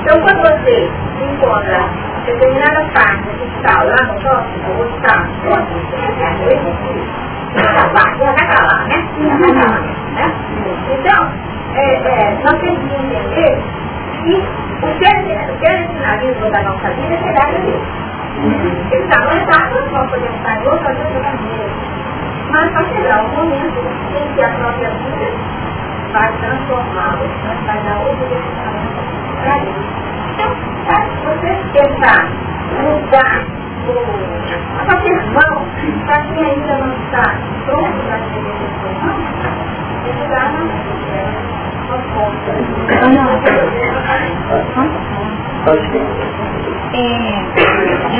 Então, 0.00 0.16
quando 0.22 0.40
você 0.42 0.90
encontra 1.22 1.80
determinada 2.26 2.82
parte 2.92 3.28
que 3.38 3.44
está 3.56 3.82
lá 3.82 4.00
no 4.06 4.14
próximo, 4.20 4.68
ou 4.78 4.84
está 4.88 5.14
vai 7.92 8.46
para 8.46 8.62
lá, 8.66 8.78
né? 8.86 8.96
né? 10.14 10.26
Então, 10.90 11.20
é, 11.74 11.84
é, 11.94 12.38
nós 12.42 12.58
temos 12.60 12.78
que 12.88 12.94
entender 12.94 13.62
que 14.24 14.34
o 14.82 14.88
ser, 14.98 15.12
protagonismo 16.22 16.50
da 16.50 16.62
nossa 16.62 16.88
vida 16.90 17.18
será 17.18 17.50
Deus. 17.50 17.82
Ele 18.90 19.02
está 19.02 19.24
levado, 19.24 19.74
nós 19.74 19.90
vamos 19.90 20.10
poder 20.10 20.30
estar 20.30 20.56
de 20.58 20.68
outra 20.68 20.94
maneira. 20.94 22.01
Mas 22.52 22.70
vai 22.74 22.84
chegar 22.84 23.24
um 23.24 23.28
momento 23.28 23.80
em 24.14 24.34
que 24.34 24.44
a 24.44 24.48
própria 24.50 24.90
vida 24.90 25.26
vai 26.12 26.32
transformá-lo, 26.38 27.24
vai 27.66 27.80
dar 27.82 27.96
outra 28.00 28.26
direção 28.26 28.74
para 29.42 29.56
ele. 29.56 29.84
Então, 30.34 30.50
se 31.16 31.24
você 31.24 31.50
tentar 31.72 32.28
mudar 32.78 33.40
a 34.78 34.84
fazer 34.84 35.18
mão 35.32 35.54
para 36.04 36.18
quem 36.34 36.44
ainda 36.44 36.74
não 36.76 36.92
está 36.92 37.26
pronto 37.64 37.98
para 38.06 38.18
ser 38.18 38.42
transformado, 38.44 39.22
esse 40.04 40.20
lugar 40.20 40.46
não 40.52 40.66
é, 41.14 41.32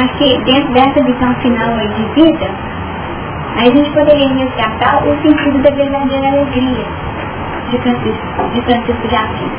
acho 0.00 0.14
que 0.16 0.28
dentro 0.44 0.72
dessa 0.72 1.02
visão 1.04 1.34
final 1.42 1.76
de 1.76 2.04
vida, 2.14 2.71
aí 3.56 3.68
a 3.68 3.76
gente 3.76 3.90
poderia 3.90 4.28
resgatar 4.28 5.04
o 5.04 5.22
sentido 5.22 5.62
da 5.62 5.70
verdadeira 5.70 6.28
alegria 6.28 6.86
de 7.70 7.78
Francisco 7.78 8.50
de, 8.52 8.62
Francisco 8.62 9.08
de 9.08 9.16
Assis. 9.16 9.52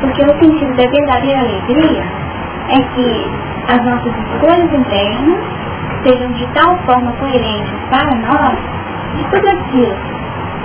Porque 0.00 0.22
o 0.22 0.38
sentido 0.38 0.74
da 0.76 0.90
verdadeira 0.90 1.40
alegria 1.40 2.04
é 2.68 2.80
que 2.94 3.26
as 3.68 3.84
nossas 3.84 4.12
escolhas 4.16 4.72
internas 4.72 5.38
sejam 6.04 6.32
de 6.32 6.46
tal 6.48 6.76
forma 6.78 7.12
coerentes 7.12 7.72
para 7.90 8.14
nós 8.16 8.58
de 9.16 9.24
tudo 9.30 9.48
aquilo 9.48 9.96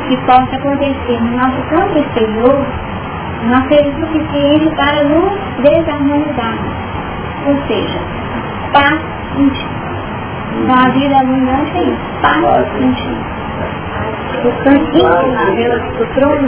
que 0.08 0.18
possa 0.26 0.56
acontecer 0.56 1.22
no 1.22 1.38
nosso 1.38 1.62
campo 1.70 2.00
exterior 2.00 2.66
não 3.44 3.62
seja 3.68 3.92
suficiente 4.00 4.76
para 4.76 5.04
nos 5.04 5.32
desarmonizar. 5.62 6.58
Ou 7.46 7.58
seja, 7.68 8.00
paz 8.74 9.00
íntima. 9.38 9.87
Então 10.64 10.76
a 10.76 10.90
vida 10.90 11.16
abundante 11.18 11.78
é 11.78 11.84
isso, 11.84 12.08
paz 12.22 12.68
íntima. 12.82 13.38
Portanto, 14.42 14.98
o 16.00 16.06
trono 16.14 16.48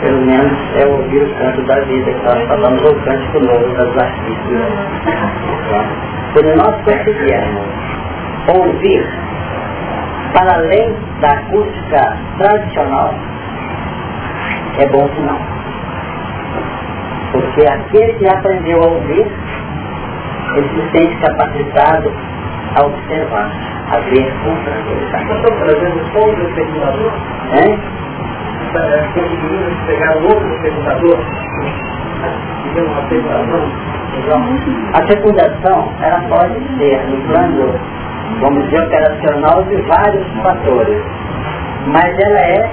Pelo 0.00 0.20
menos 0.26 0.52
é 0.76 0.86
ouvir 0.86 1.22
o 1.22 1.34
canto 1.36 1.62
da 1.62 1.80
vida 1.80 2.12
que 2.12 2.24
nós 2.24 2.48
falamos, 2.48 2.82
o 2.82 2.94
cântico 3.04 3.40
novo 3.40 3.68
das 3.76 3.96
artistas. 3.98 4.60
Por 6.32 6.44
nós 6.56 6.74
conseguirmos 6.84 7.62
ouvir 8.48 9.06
para 10.32 10.54
além 10.54 10.96
da 11.20 11.28
acústica 11.28 12.16
tradicional, 12.38 13.14
é 14.78 14.86
bom 14.86 15.08
sinal. 15.14 15.38
Porque 17.32 17.66
aquele 17.66 18.12
que 18.14 18.26
aprendeu 18.26 18.82
a 18.82 18.86
ouvir, 18.86 19.26
ele 20.56 20.68
se 20.68 20.90
sente 20.90 21.16
capacitado 21.16 22.12
a 22.76 22.86
observar, 22.86 23.50
a 23.92 23.98
ver 24.00 24.32
com 24.44 24.54
tranquilidade. 24.64 25.32
Estou 25.32 25.56
trazendo 25.56 26.00
outro 26.16 26.54
perguntador? 26.54 27.12
É? 27.52 28.02
Conseguimos 29.14 29.74
pegar 29.86 30.16
outro 30.16 30.62
perguntador? 30.62 31.18
uma 32.80 33.02
fecundação? 33.08 33.92
A 34.94 35.06
fecundação, 35.06 35.92
ela 36.00 36.20
pode 36.28 36.54
ser 36.78 37.02
no 37.08 37.16
plano, 37.26 37.74
vamos 38.40 38.64
dizer, 38.64 38.82
operacional 38.82 39.62
de 39.64 39.76
vários 39.82 40.26
fatores. 40.42 41.02
Mas 41.86 42.16
ela 42.26 42.40
é 42.40 42.70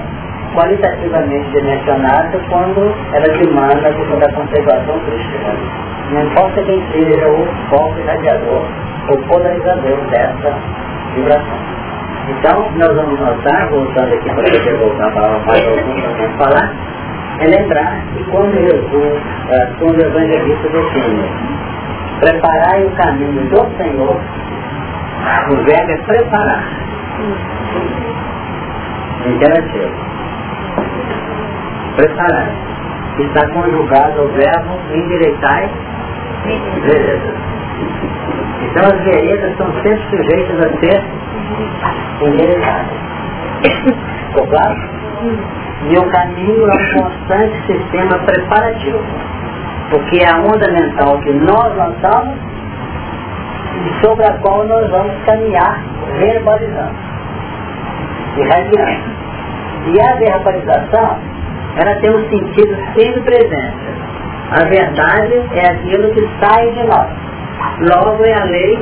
qualitativamente 0.54 1.50
dimensionada 1.50 2.38
quando 2.48 2.94
ela 3.12 3.38
demanda 3.38 3.88
a 3.88 3.92
questão 3.92 4.18
da 4.18 4.32
conservação 4.32 4.98
crística. 5.00 5.52
Não 6.12 6.22
importa 6.22 6.62
quem 6.62 6.82
seja 6.92 7.28
o 7.28 7.46
foco 7.68 7.98
irradiador 8.00 8.64
ou 9.08 9.16
polarizador 9.28 9.96
dessa 10.10 10.54
vibração. 11.14 11.80
Então, 12.28 12.70
nós 12.76 12.94
vamos 12.94 13.18
notar, 13.18 13.68
voltando 13.70 14.14
aqui 14.14 14.28
para 14.28 14.44
poder 14.44 14.76
voltar 14.78 15.10
para 15.12 15.38
mais 15.46 15.68
algum 15.68 16.36
para 16.36 16.44
falar, 16.44 16.72
é 17.40 17.46
lembrar 17.46 18.04
que 18.12 18.24
quando 18.24 18.52
Jesus, 18.52 19.20
eh, 19.50 19.68
quando 19.78 19.98
o 19.98 20.06
evangelista 20.06 20.68
define 20.68 21.60
preparai 22.20 22.84
o 22.84 22.90
caminho 22.90 23.48
do 23.48 23.76
Senhor, 23.78 24.20
o 25.50 25.56
verbo 25.64 25.90
é 25.90 25.96
preparar. 26.02 26.64
Imperativo 29.26 30.09
preparar. 32.00 32.48
Está 33.18 33.46
conjugado 33.48 34.20
ao 34.20 34.28
verbo 34.28 34.78
endireitar 34.94 35.68
veredas. 36.86 37.34
Então 38.62 38.86
as 38.86 39.04
veredas 39.04 39.56
são 39.58 39.66
sempre 39.82 40.02
sujeitas 40.08 40.58
a 40.60 40.80
ser 40.80 41.04
endireitadas. 42.22 42.86
Ficou 44.28 44.46
claro? 44.46 44.76
E 45.90 45.98
o 45.98 46.10
caminho 46.10 46.66
é 46.66 46.74
um 46.74 47.02
constante 47.02 47.56
sistema 47.66 48.18
preparativo. 48.24 49.00
Porque 49.90 50.22
é 50.22 50.28
a 50.30 50.38
onda 50.38 50.70
mental 50.70 51.18
que 51.18 51.32
nós 51.32 51.76
lançamos 51.76 52.38
e 53.86 54.04
sobre 54.04 54.24
a 54.24 54.32
qual 54.38 54.64
nós 54.64 54.88
vamos 54.90 55.12
caminhar 55.24 55.82
verbalizando, 56.18 56.94
irradiando. 58.36 59.20
E 59.86 60.00
a 60.00 60.14
verbalização 60.16 61.29
ela 61.76 61.94
tem 62.00 62.10
um 62.10 62.28
sentido 62.28 62.76
sempre 62.94 63.20
presente. 63.22 63.76
A 64.50 64.64
verdade 64.64 65.34
é 65.54 65.70
aquilo 65.70 66.12
que 66.12 66.28
sai 66.40 66.70
de 66.72 66.82
nós. 66.84 67.08
Logo 67.80 68.24
é 68.24 68.34
a 68.34 68.44
lei 68.44 68.78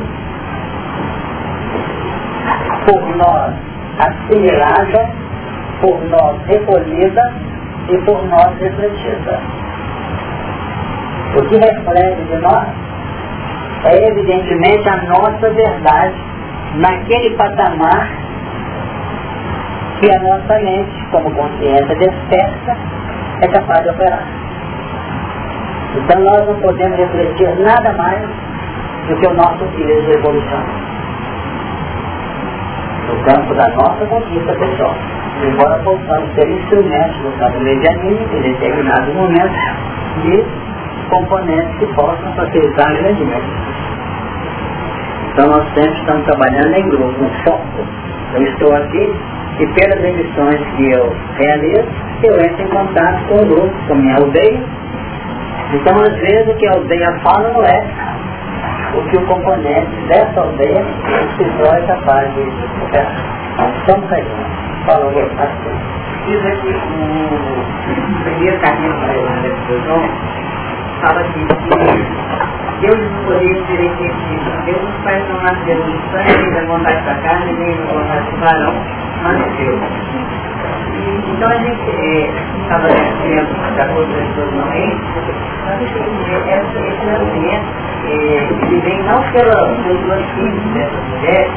por 2.86 3.16
nós 3.16 3.54
assimilada, 3.98 5.10
por 5.80 6.02
nós 6.08 6.36
recolhida 6.46 7.32
e 7.88 7.98
por 7.98 8.24
nós 8.28 8.58
refletida. 8.58 9.40
O 11.36 11.42
que 11.42 11.56
reflete 11.56 12.22
de 12.22 12.36
nós 12.36 12.68
é 13.84 14.08
evidentemente 14.08 14.88
a 14.88 14.96
nossa 15.04 15.50
verdade 15.50 16.14
naquele 16.76 17.36
patamar 17.36 18.27
que 20.00 20.10
a 20.14 20.18
nossa 20.20 20.58
mente, 20.60 21.06
como 21.10 21.30
consciência 21.32 21.94
desperta, 21.96 22.76
é 23.42 23.48
capaz 23.48 23.82
de 23.82 23.90
operar. 23.90 24.26
Então 25.96 26.20
nós 26.20 26.46
não 26.46 26.54
podemos 26.60 26.98
refletir 26.98 27.58
nada 27.60 27.92
mais 27.94 28.20
do 29.08 29.16
que 29.16 29.26
o 29.26 29.34
nosso 29.34 29.64
filho 29.74 30.02
de 30.02 30.10
evolução. 30.12 30.62
No 33.08 33.24
campo 33.24 33.54
da 33.54 33.68
nossa 33.68 34.06
conquista 34.06 34.52
pessoal. 34.54 34.94
Embora 35.42 35.78
possamos 35.78 36.34
ser 36.34 36.48
instrumentos 36.50 37.16
no 37.22 37.32
campo 37.32 37.58
medianímico, 37.60 38.36
em 38.36 38.42
determinados 38.42 39.14
momentos, 39.14 39.58
de 40.22 40.44
componentes 41.08 41.78
que 41.78 41.86
possam 41.94 42.32
facilitar 42.34 42.94
grandemente. 42.96 43.46
Então 45.32 45.48
nós 45.48 45.64
sempre 45.74 45.98
estamos 46.00 46.24
trabalhando 46.26 46.74
em 46.74 46.88
grupo, 46.88 47.22
no 47.22 47.30
foco. 47.44 47.86
Eu 48.34 48.42
estou 48.42 48.74
aqui 48.76 49.14
e 49.58 49.66
pelas 49.74 50.04
emissões 50.04 50.60
que 50.76 50.90
eu 50.92 51.12
realizo, 51.36 51.88
eu 52.22 52.40
entro 52.40 52.62
em 52.62 52.68
contato 52.68 53.24
com 53.28 53.34
o 53.34 53.46
grupo, 53.46 53.74
com 53.86 53.92
a 53.92 53.96
minha 53.96 54.16
aldeia. 54.16 54.62
Então, 55.74 56.00
às 56.00 56.16
vezes, 56.18 56.48
o 56.48 56.56
que 56.56 56.66
a 56.66 56.72
aldeia 56.72 57.20
fala 57.22 57.50
não 57.50 57.64
é 57.64 57.82
o 58.94 59.02
que 59.08 59.16
o 59.16 59.26
componente 59.26 59.90
dessa 60.08 60.40
aldeia 60.40 60.84
se 61.36 61.44
é 61.44 61.86
capaz 61.86 62.34
de 62.34 62.42
superar. 62.80 63.12
Só 63.86 63.96
um 63.96 64.00
bocadinho. 64.00 64.46
Fala, 64.86 65.12
eu 65.12 65.30
Diz 66.26 66.44
aqui 66.44 66.68
o 66.68 68.24
primeiro 68.24 68.58
caminho 68.60 68.94
fala 71.00 71.20
aqui 71.20 71.46
que 71.46 72.86
Deus 72.86 72.98
não 72.98 73.24
poderia 73.24 73.66
ser 73.66 73.80
efetivo. 73.80 74.62
Deus 74.64 74.82
nos 74.82 75.04
faz 75.04 75.28
não 75.28 75.42
nascer 75.42 75.76
no 75.76 75.98
sangue, 76.12 76.50
da 76.54 76.64
vontade 76.66 77.04
da 77.04 77.14
carne, 77.16 77.52
nem 77.52 77.76
da 77.76 77.92
vontade 77.92 78.30
do 78.30 78.36
varão, 78.38 78.74
nasceu. 79.22 79.78
Então 81.28 81.50
a 81.50 81.54
gente 81.54 81.90
estava 82.62 82.88
é, 82.88 83.12
vendo 83.22 83.76
da 83.76 83.86
coisa 83.88 84.18
não 84.54 85.78
temos 85.78 85.90
que 85.90 86.24
ver 86.24 86.40
esse, 86.48 86.78
esse 86.78 87.10
argumento, 87.10 87.68
é, 88.06 88.48
ele 88.62 88.80
vem 88.80 89.02
não 89.04 89.22
pela, 89.32 89.74
pelos 89.82 90.00
dois 90.06 90.26
filhos 90.30 90.62
dessas 90.74 91.04
mulheres, 91.10 91.52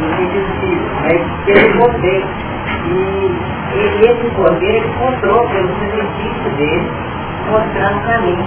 no 0.00 0.08
sentido 0.16 0.48
de, 0.60 0.70
mas 1.02 1.20
pelo 1.44 1.78
poder. 1.80 2.24
E, 2.86 3.56
e 3.74 4.00
esse 4.00 4.30
poder 4.34 4.82
ele 4.98 5.48
pelo 5.48 5.68
sacrifício 5.78 6.50
dele, 6.56 6.90
mostrando 7.50 7.98
o 7.98 8.06
caminho 8.06 8.46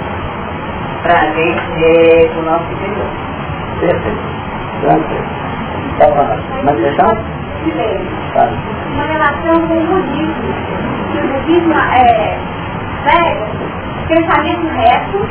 para 1.04 1.20
a 1.20 1.26
gente 1.34 1.62
é, 1.84 2.32
o 2.38 2.42
nosso 2.44 2.66
interior. 2.74 3.08
Perfeito. 3.80 4.40
Mas 6.64 6.76
deixar? 6.78 7.40
uma 8.94 9.04
relação 9.04 9.68
com 9.68 9.78
o 9.78 9.86
budismo. 9.86 10.54
Que 11.12 11.20
o 11.20 11.28
budismo 11.28 11.74
é, 11.74 12.38
pega 13.06 13.48
pensamento 14.08 14.68
reto 14.68 15.30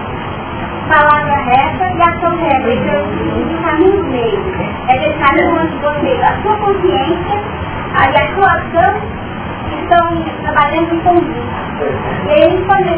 palavra 0.89 1.35
reta 1.35 1.85
e 1.85 2.03
ação 2.03 2.37
reta. 2.37 2.69
É 2.69 3.03
o 3.03 3.63
caminho 3.63 4.05
meio. 4.05 4.43
É 4.89 4.99
deixar 4.99 5.35
onde 5.53 5.77
você, 5.77 6.23
a 6.23 6.43
sua 6.43 6.57
consciência 6.57 7.59
a 7.95 8.35
sua 8.35 8.53
ação 8.53 8.95
estão 9.71 10.23
trabalhando 10.43 10.95
em 10.95 11.01
conjunto. 11.01 11.49
E 12.27 12.31
aí, 12.31 12.65
quando 12.67 12.89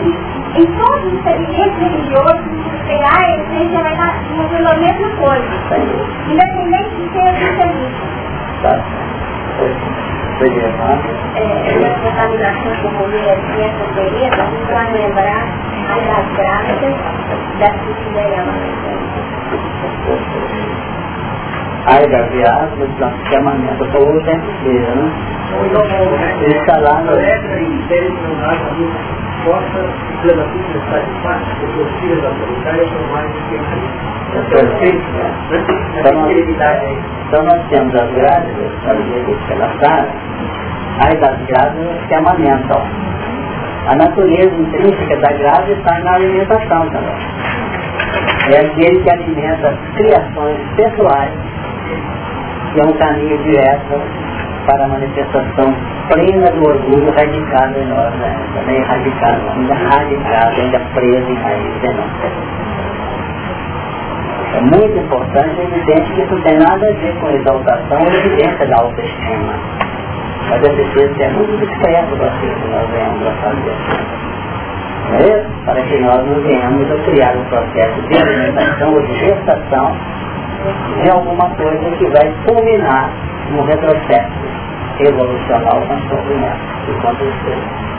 em 0.57 0.67
todos 0.67 1.13
os 1.13 1.23
segmentos 1.23 1.79
religiosos, 1.79 2.41
se 2.41 2.79
pegar 2.87 3.17
a 3.17 3.37
essência, 3.37 3.83
vai 3.83 3.93
estar 3.93 4.15
fazendo 4.37 4.69
a 4.69 4.77
mesma 4.77 5.11
coisa. 5.17 5.47
Independente 6.29 6.91
de 6.97 7.05
ser 7.13 7.35
serviço. 7.57 8.03
Tá. 8.63 8.75
É, 11.37 11.47
a 11.85 11.99
contaminação 12.01 12.73
que 12.81 12.87
ocorrer 12.87 13.33
aqui, 13.33 13.61
essa 13.61 13.85
teoria, 13.95 14.31
para 14.31 14.89
lembrar 14.91 15.45
as 15.91 16.27
grávidas 16.37 16.97
da 17.59 17.69
Siciliana. 17.69 18.55
Ai 21.87 22.07
da 22.09 22.23
viagem, 22.23 22.83
o 22.83 23.31
chamamento 23.31 23.85
para 23.87 24.01
o 24.01 24.21
tempo 24.25 24.51
inteiro, 24.51 24.97
né? 24.97 25.11
Ele 26.43 26.57
está 26.59 26.77
lá 26.79 27.01
no... 27.01 27.13
Que. 34.79 35.01
Então 37.27 37.45
nós, 37.45 37.61
temos 37.71 37.95
as 37.95 38.11
grávidas, 38.13 38.71
sabe 38.85 39.03
que 39.03 39.53
elas 39.53 39.73
sabem, 39.81 40.13
aí 41.05 41.17
das 41.17 41.39
grávidas 41.47 42.07
que 42.07 42.15
amamentam. 42.15 42.83
A 43.89 43.95
natureza 43.97 44.55
intrínseca 44.55 45.17
da 45.17 45.33
grávida 45.33 45.73
está 45.73 45.99
na 46.01 46.13
alimentação 46.13 46.91
também. 46.91 47.17
É 48.53 48.61
aquele 48.61 49.01
que 49.03 49.11
alimenta 49.11 49.69
as 49.69 49.79
criações 49.97 50.59
pessoais, 50.77 51.33
que 52.73 52.81
é 52.81 52.85
um 52.85 52.93
caminho 52.93 53.39
direto 53.39 54.01
para 54.67 54.85
a 54.85 54.89
manifestação 54.89 55.75
plena 56.09 56.51
do 56.53 56.69
orgulho 56.69 57.11
radicado 57.13 57.79
em 57.79 57.87
nós, 57.87 58.15
né? 58.15 58.37
também 58.55 58.81
radicado, 58.83 59.41
ainda 59.51 59.75
radicado, 59.75 60.61
ainda 60.61 60.81
preso 60.95 61.31
em 61.31 61.81
de 61.81 61.95
nós. 61.95 62.61
É 64.53 64.61
muito 64.63 64.99
importante 64.99 65.55
e 65.59 65.63
evidente 65.63 66.13
que 66.13 66.21
isso 66.23 66.35
não 66.35 66.43
tem 66.43 66.59
nada 66.59 66.89
a 66.89 66.93
ver 66.93 67.15
com 67.21 67.31
exaltação 67.31 68.03
ou 68.03 68.13
evidência 68.13 68.67
da 68.67 68.77
autoestima. 68.79 69.55
Mas 70.49 70.65
é 70.65 70.73
preciso 70.73 71.15
ter 71.15 71.31
muito 71.33 71.57
discreto 71.59 72.17
para 72.17 72.31
que 72.31 72.47
nós 72.69 72.91
venhamos 72.91 73.27
a 73.27 73.33
fazer. 73.43 73.77
É? 75.13 75.47
Para 75.65 75.83
que 75.83 75.99
nós 75.99 76.27
não 76.27 76.41
venhamos 76.43 76.91
a 76.91 76.97
criar 77.05 77.37
um 77.37 77.45
processo 77.45 78.03
de 78.03 78.19
alimentação 78.19 78.93
ou 78.93 79.03
de 79.03 79.15
gestação 79.15 79.97
de 81.03 81.11
alguma 81.11 81.49
coisa 81.51 81.91
que 81.97 82.07
vai 82.07 82.33
culminar 82.47 83.11
no 83.51 83.63
retrocesso 83.65 84.51
evolucional 85.01 85.81
com 85.89 85.99
sofrimento 86.09 86.71
e 86.89 87.17
tristeza. 87.17 87.91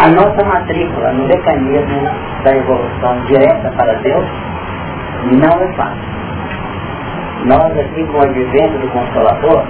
A 0.00 0.08
nossa 0.08 0.44
matrícula 0.44 1.12
no 1.12 1.26
mecanismo 1.26 2.10
da 2.44 2.56
evolução 2.56 3.20
direta 3.26 3.70
para 3.76 3.94
Deus 4.00 4.26
não 5.30 5.62
é 5.62 5.72
fácil. 5.74 6.12
Nós 7.44 7.78
aqui 7.78 8.04
com 8.04 8.18
o 8.18 8.22
advento 8.22 8.78
do 8.78 8.88
Consolador, 8.88 9.64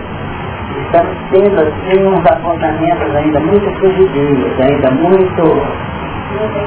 estamos 0.85 1.17
tendo 1.33 1.61
assim 1.61 2.07
uns 2.07 2.25
apontamentos 2.31 3.17
ainda 3.17 3.41
muito 3.41 3.71
fugidios, 3.81 4.61
ainda 4.61 4.91
muito 4.93 5.43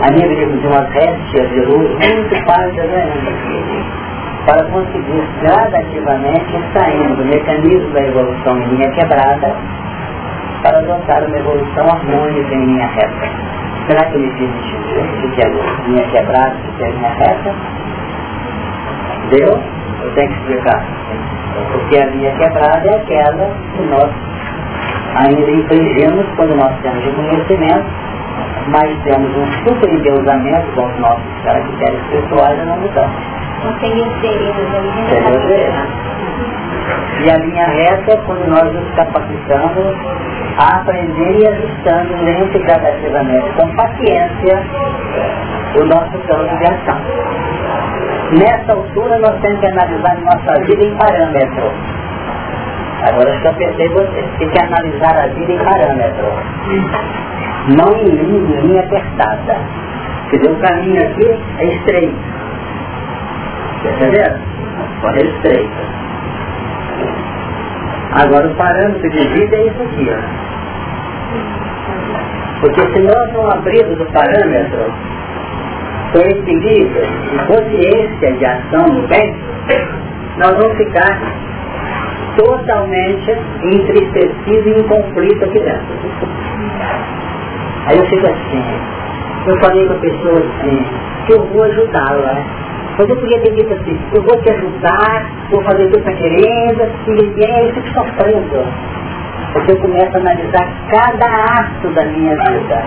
a 0.01 0.11
nível 0.11 0.57
de 0.57 0.67
umas 0.67 0.89
réstias 0.89 1.49
de 1.49 1.61
luz 1.61 1.89
muito 1.89 2.45
pálidas 2.45 2.89
ainda 2.93 4.04
para 4.45 4.63
conseguir 4.65 5.27
gradativamente 5.41 6.53
saindo 6.73 7.15
do 7.15 7.25
mecanismo 7.25 7.89
da 7.93 8.01
evolução 8.01 8.57
em 8.61 8.67
linha 8.67 8.91
quebrada 8.91 9.55
para 10.61 10.79
adotar 10.79 11.23
uma 11.23 11.37
evolução 11.37 11.87
harmônica 11.87 12.53
em 12.53 12.65
linha 12.65 12.87
reta. 12.87 13.29
Será 13.87 14.05
que 14.05 14.19
fiz 14.19 14.41
entender 14.41 15.25
o 15.25 15.31
que 15.31 15.41
é 15.41 15.49
linha 15.87 16.03
quebrada, 16.09 16.55
o 16.55 16.77
que 16.77 16.83
é 16.83 16.89
linha 16.89 17.09
reta? 17.09 17.55
Deu? 19.31 19.61
Eu 20.03 20.11
tenho 20.13 20.27
que 20.29 20.39
explicar. 20.39 20.83
Porque 21.71 21.97
a 21.97 22.05
linha 22.07 22.31
quebrada 22.31 22.87
é 22.87 22.95
aquela 22.95 23.51
que 23.75 23.83
nós 23.83 24.11
ainda 25.15 25.51
infringimos 25.51 26.25
quando 26.35 26.55
nós 26.55 26.73
temos 26.81 27.05
o 27.07 27.13
conhecimento, 27.13 27.85
mas 28.67 29.03
temos 29.03 29.35
um 29.37 29.45
super 29.63 29.89
endeusamento 29.89 30.67
com 30.75 30.85
os 30.85 30.99
nossos 30.99 31.43
caracteres 31.43 32.01
pessoais 32.11 32.59
e 32.59 32.65
não 32.65 32.77
mudamos. 32.77 33.34
Não 33.65 33.73
tem 33.79 33.93
os 33.93 34.23
ali. 34.23 35.55
E 37.23 37.31
a 37.31 37.37
linha 37.37 37.65
reta 37.65 38.11
é 38.11 38.17
quando 38.17 38.47
nós 38.47 38.71
nos 38.71 38.91
capacitamos 38.93 39.95
a 40.59 40.75
aprender 40.75 41.39
e 41.39 41.47
ajustando 41.47 42.23
lento 42.23 42.55
e 42.55 42.59
gradativamente, 42.59 43.49
com 43.53 43.67
paciência, 43.75 44.63
o 45.77 45.85
nosso 45.85 46.15
plano 46.27 46.57
de 46.59 46.65
ação. 46.65 47.01
Nessa 48.37 48.73
altura 48.73 49.17
nós 49.17 49.41
temos 49.41 49.59
que 49.59 49.65
analisar 49.65 50.15
nossa 50.21 50.61
vida 50.65 50.83
em 50.83 50.95
parâmetros. 50.97 51.71
Agora 53.01 53.29
eu 53.29 53.41
já 53.41 53.53
pensei 53.53 53.89
você, 53.89 54.23
tem 54.37 54.49
que 54.49 54.59
analisar 54.59 55.17
a 55.23 55.27
vida 55.27 55.53
em 55.53 55.57
parâmetros. 55.57 56.33
Não 57.75 57.97
em 57.97 58.09
linha, 58.09 58.61
linha 58.61 58.81
apertada. 58.81 59.57
Quer 60.29 60.37
dizer, 60.37 60.51
o 60.51 60.59
caminho 60.59 61.01
aqui 61.01 61.39
é 61.57 61.65
estreito 61.65 62.44
Entendeu? 63.85 64.31
Pode 65.01 65.19
ser 65.19 65.27
estreita. 65.27 65.95
Agora 68.13 68.47
o 68.47 68.55
parâmetro 68.55 69.09
de 69.09 69.27
vida 69.27 69.55
é 69.55 69.67
isso 69.67 69.81
aqui, 69.81 70.09
ó. 70.09 70.19
Porque 72.61 72.81
se 72.81 72.99
nós 73.01 73.33
não 73.33 73.51
abrirmos 73.51 73.99
o 73.99 74.05
parâmetro 74.05 74.93
com 76.13 76.19
equilíbrio 76.19 77.05
e 77.33 77.37
consciência 77.47 78.33
de 78.33 78.45
ação 78.45 78.87
no 78.87 79.07
bem, 79.07 79.35
nós 80.37 80.55
vamos 80.55 80.77
ficar 80.77 81.19
totalmente 82.37 83.31
entristecidos 83.63 84.65
e 84.65 84.79
em 84.79 84.83
conflito 84.83 85.45
aqui 85.45 85.59
dentro. 85.59 85.95
Aí 87.87 87.97
eu 87.97 88.05
fico 88.05 88.25
assim, 88.25 88.63
eu 89.47 89.59
falei 89.59 89.85
com 89.87 89.93
a 89.93 89.97
pessoa 89.97 90.39
assim, 90.39 90.85
que 91.25 91.33
eu 91.33 91.45
vou 91.47 91.63
ajudá-la 91.63 92.43
mas 92.97 93.09
eu 93.09 93.15
podia 93.17 93.39
ter 93.41 93.53
dito 93.55 93.73
assim, 93.73 93.99
eu 94.13 94.21
vou 94.21 94.41
te 94.41 94.49
ajudar, 94.51 95.25
vou 95.51 95.61
fazer 95.63 95.87
tudo 95.87 96.03
que 96.03 96.09
está 96.09 96.13
querendo, 96.13 96.81
e 97.07 97.43
é 97.43 97.69
isso 97.69 97.81
que 97.81 97.93
sofrendo. 97.93 98.65
Porque 99.53 99.71
eu 99.71 99.77
começo 99.79 100.15
a 100.15 100.19
analisar 100.19 100.67
cada 100.89 101.25
ato 101.25 101.89
da 101.89 102.05
minha 102.05 102.35
vida. 102.35 102.83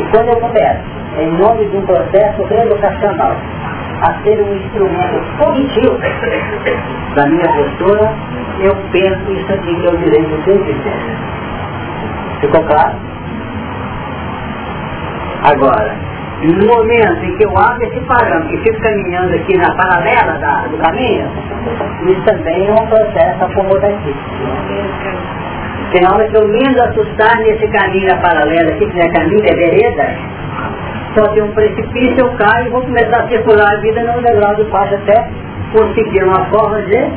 E 0.00 0.04
quando 0.10 0.28
eu 0.28 0.36
começo, 0.36 0.82
em 1.18 1.30
nome 1.32 1.66
de 1.66 1.76
um 1.76 1.82
processo 1.82 2.42
reeducacional, 2.44 3.36
a 4.02 4.22
ser 4.22 4.40
um 4.40 4.56
instrumento 4.56 5.22
positivo 5.38 5.98
da 7.14 7.26
minha 7.26 7.48
postura, 7.52 8.12
eu 8.60 8.76
penso 8.90 9.32
isso 9.32 9.52
aqui 9.52 9.74
que 9.74 9.86
o 9.86 9.96
direito 9.98 10.42
de 10.42 10.50
existência. 10.50 11.16
Ficou 12.40 12.64
claro? 12.64 12.96
Agora, 15.44 16.11
no 16.42 16.66
momento 16.66 17.24
em 17.24 17.36
que 17.36 17.44
eu 17.44 17.56
abro 17.56 17.84
esse 17.84 18.00
parâmetro 18.00 18.54
e 18.54 18.62
fico 18.64 18.80
caminhando 18.82 19.34
aqui 19.34 19.56
na 19.56 19.74
paralela 19.76 20.38
da, 20.40 20.66
do 20.66 20.76
caminho, 20.78 21.30
isso 22.06 22.22
também 22.22 22.66
é 22.66 22.72
um 22.72 22.86
processo 22.86 23.44
acomodativo. 23.44 24.18
Na 26.00 26.14
hora 26.14 26.26
que 26.28 26.36
eu 26.36 26.48
me 26.48 26.62
assustar 26.80 27.36
nesse 27.38 27.68
caminho 27.68 28.08
na 28.08 28.16
paralela 28.16 28.70
aqui, 28.70 28.86
que 28.86 28.96
não 28.96 29.04
é 29.04 29.08
caminho, 29.10 29.44
é 29.44 29.54
vereda, 29.54 30.16
só 31.14 31.28
tem 31.28 31.42
um 31.42 31.52
precipício, 31.52 32.18
eu 32.18 32.30
caio 32.36 32.66
e 32.66 32.70
vou 32.70 32.80
começar 32.80 33.24
a 33.24 33.28
circular 33.28 33.70
a 33.70 33.80
vida 33.80 34.02
no 34.02 34.22
degrau 34.22 34.56
do 34.56 34.64
baixo 34.64 34.94
até 34.94 35.28
conseguir 35.72 36.24
uma 36.24 36.44
forma 36.46 36.82
de 36.82 37.08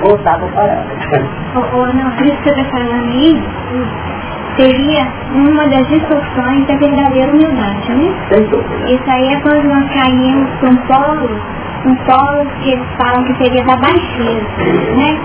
voltar 0.00 0.38
para 0.38 0.46
o 0.46 0.52
parâmetro. 0.52 0.96
Você 1.54 2.50
está 2.50 2.64
falando 2.70 2.96
seria 4.56 5.06
uma 5.34 5.68
das 5.68 5.86
distorções 5.88 6.66
da 6.66 6.76
verdadeira 6.76 7.30
humildade, 7.30 7.92
né? 7.92 8.14
Isso 8.88 9.04
aí 9.10 9.34
é 9.34 9.40
quando 9.40 9.64
nós 9.64 9.84
caímos 9.92 10.50
para 10.58 10.70
um 10.70 10.76
polo, 10.76 11.40
um 11.84 11.94
polo 11.96 12.46
que 12.62 12.70
eles 12.72 12.86
falam 12.96 13.24
que 13.24 13.36
seria 13.36 13.64
da 13.64 13.76
baixeza, 13.76 14.46
né? 14.96 15.18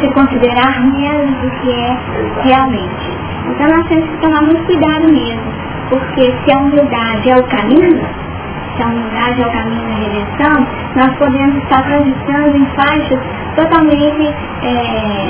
Se 0.00 0.08
considerar 0.10 0.80
menos 0.92 1.34
do 1.40 1.50
que 1.60 1.70
é 1.72 1.98
realmente. 2.42 3.10
Então 3.48 3.68
nós 3.68 3.88
temos 3.88 4.08
que 4.10 4.16
tomar 4.18 4.42
muito 4.42 4.64
cuidado 4.64 5.08
mesmo, 5.08 5.52
porque 5.88 6.34
se 6.44 6.52
a 6.52 6.58
humildade 6.58 7.30
é 7.30 7.36
o 7.36 7.42
caminho, 7.44 8.00
se 8.76 8.82
a 8.82 8.86
humildade 8.86 9.42
é 9.42 9.46
o 9.46 9.50
caminho 9.50 9.88
da 9.88 9.94
redenção, 9.94 10.66
nós 10.96 11.16
podemos 11.16 11.56
estar 11.62 11.82
transitando 11.82 12.56
em 12.56 12.66
faixas 12.76 13.18
totalmente 13.56 14.34
é, 14.62 15.26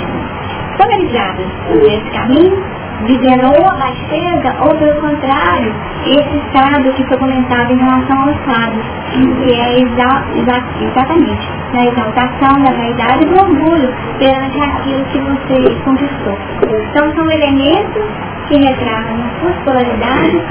polarizadas 0.76 1.46
nesse 1.70 2.10
caminho 2.10 2.81
dizendo 3.06 3.46
ou 3.46 3.66
a 3.68 3.74
baixeza, 3.74 4.54
ou 4.60 4.74
pelo 4.76 5.00
contrário, 5.00 5.74
esse 6.06 6.36
estado 6.36 6.92
que 6.94 7.04
foi 7.06 7.16
comentado 7.18 7.72
em 7.72 7.76
relação 7.76 8.22
ao 8.22 8.30
estado, 8.30 8.78
que 9.12 9.52
é 9.52 9.80
exa 9.80 10.24
exa 10.36 10.62
exatamente 10.80 11.48
na 11.72 11.84
exaltação 11.86 12.62
da 12.62 12.70
vaidade 12.72 13.22
e 13.22 13.26
do 13.26 13.34
orgulho 13.34 13.92
perante 14.18 14.60
aquilo 14.60 15.04
que 15.06 15.18
você 15.20 15.74
conquistou. 15.84 16.38
Então 16.62 17.12
são 17.14 17.30
elementos 17.30 18.04
que 18.48 18.56
retratam 18.56 19.16
as 19.16 19.40
suas 19.40 19.56
polaridades 19.64 20.42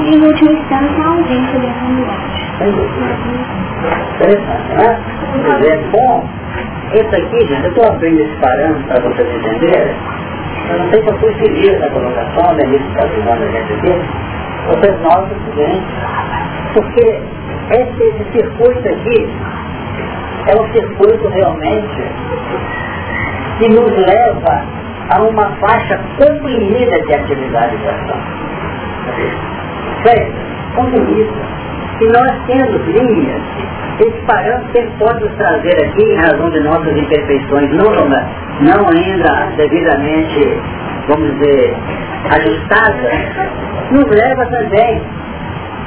e, 0.00 0.14
em 0.14 0.22
última 0.22 0.52
instância, 0.52 1.02
a 1.02 1.08
ausência 1.08 1.58
da 1.58 1.68
unidade. 1.88 2.36
É 5.66 5.76
bom, 5.90 6.28
esse 6.92 7.16
aqui, 7.16 7.38
gente, 7.46 7.64
eu 7.64 7.68
estou 7.68 7.86
abrindo 7.86 8.20
esse 8.20 8.36
parâmetro 8.36 8.82
para 8.84 9.00
vocês 9.00 9.28
entenderem. 9.36 9.94
Eu 10.68 10.78
não 10.78 10.90
sei 10.90 11.02
se 11.02 11.08
eu 11.08 11.18
fui 11.18 11.34
feliz 11.34 11.80
na 11.80 11.90
colocação, 11.90 12.54
né, 12.54 12.66
nisso 12.66 12.84
que 12.84 12.90
está 12.90 13.04
ajudando 13.04 13.42
a 13.42 13.46
gente 13.46 13.72
aqui. 13.72 13.92
Vocês 14.66 15.00
notam 15.00 15.36
o 15.36 15.54
seguinte, 15.54 15.86
porque 16.74 17.20
esse, 17.70 18.02
esse 18.02 18.32
circuito 18.32 18.88
aqui 18.88 19.30
é 20.48 20.60
um 20.60 20.72
circuito 20.72 21.28
realmente 21.28 22.02
que 23.58 23.68
nos 23.68 23.90
leva 23.90 24.64
a 25.10 25.22
uma 25.22 25.46
faixa 25.56 26.00
comprimida 26.18 27.00
de 27.02 27.14
atividade 27.14 27.76
de 27.76 27.88
ação. 27.88 28.20
Certo? 30.04 30.32
Comprimida. 30.74 31.55
E 31.98 32.08
nós 32.08 32.30
temos 32.46 32.86
linhas, 32.88 33.42
esse 34.00 34.20
parâmetro 34.26 34.70
que 34.70 34.98
pode 34.98 35.24
nos 35.24 35.32
trazer 35.36 35.86
aqui, 35.86 36.02
em 36.04 36.16
razão 36.16 36.50
de 36.50 36.60
nossas 36.60 36.94
imperfeições, 36.94 37.70
não, 37.72 37.86
não 38.60 38.88
ainda 38.90 39.56
devidamente, 39.56 40.60
vamos 41.08 41.32
dizer, 41.38 41.74
ajustada, 42.30 43.10
nos 43.90 44.04
leva 44.10 44.46
também 44.46 45.02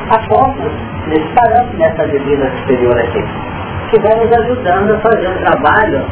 a 0.09 0.17
pontos 0.27 0.71
nesse 1.07 1.27
parâmetro, 1.35 1.77
nessa 1.77 2.07
medida 2.07 2.51
superior 2.57 2.97
aqui, 2.97 3.23
que 3.91 3.99
vai 4.01 4.15
nos 4.15 4.31
ajudando 4.39 4.95
a 4.95 4.99
fazer 4.99 5.27
um 5.27 5.37
trabalho 5.43 6.05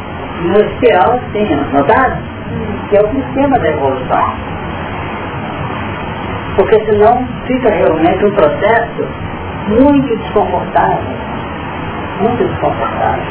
no 0.44 0.60
espiral 0.60 1.14
assim, 1.14 1.46
notado? 1.74 2.18
Que 2.90 2.98
é 2.98 3.02
o 3.02 3.10
sistema 3.10 3.58
da 3.58 3.70
evolução. 3.70 4.34
Porque 6.56 6.86
senão 6.86 7.28
fica 7.48 7.74
realmente 7.74 8.26
um 8.26 8.32
processo 8.32 9.08
muito 9.70 10.16
desconfortável. 10.18 11.14
Muito 12.22 12.44
desconfortável. 12.44 13.24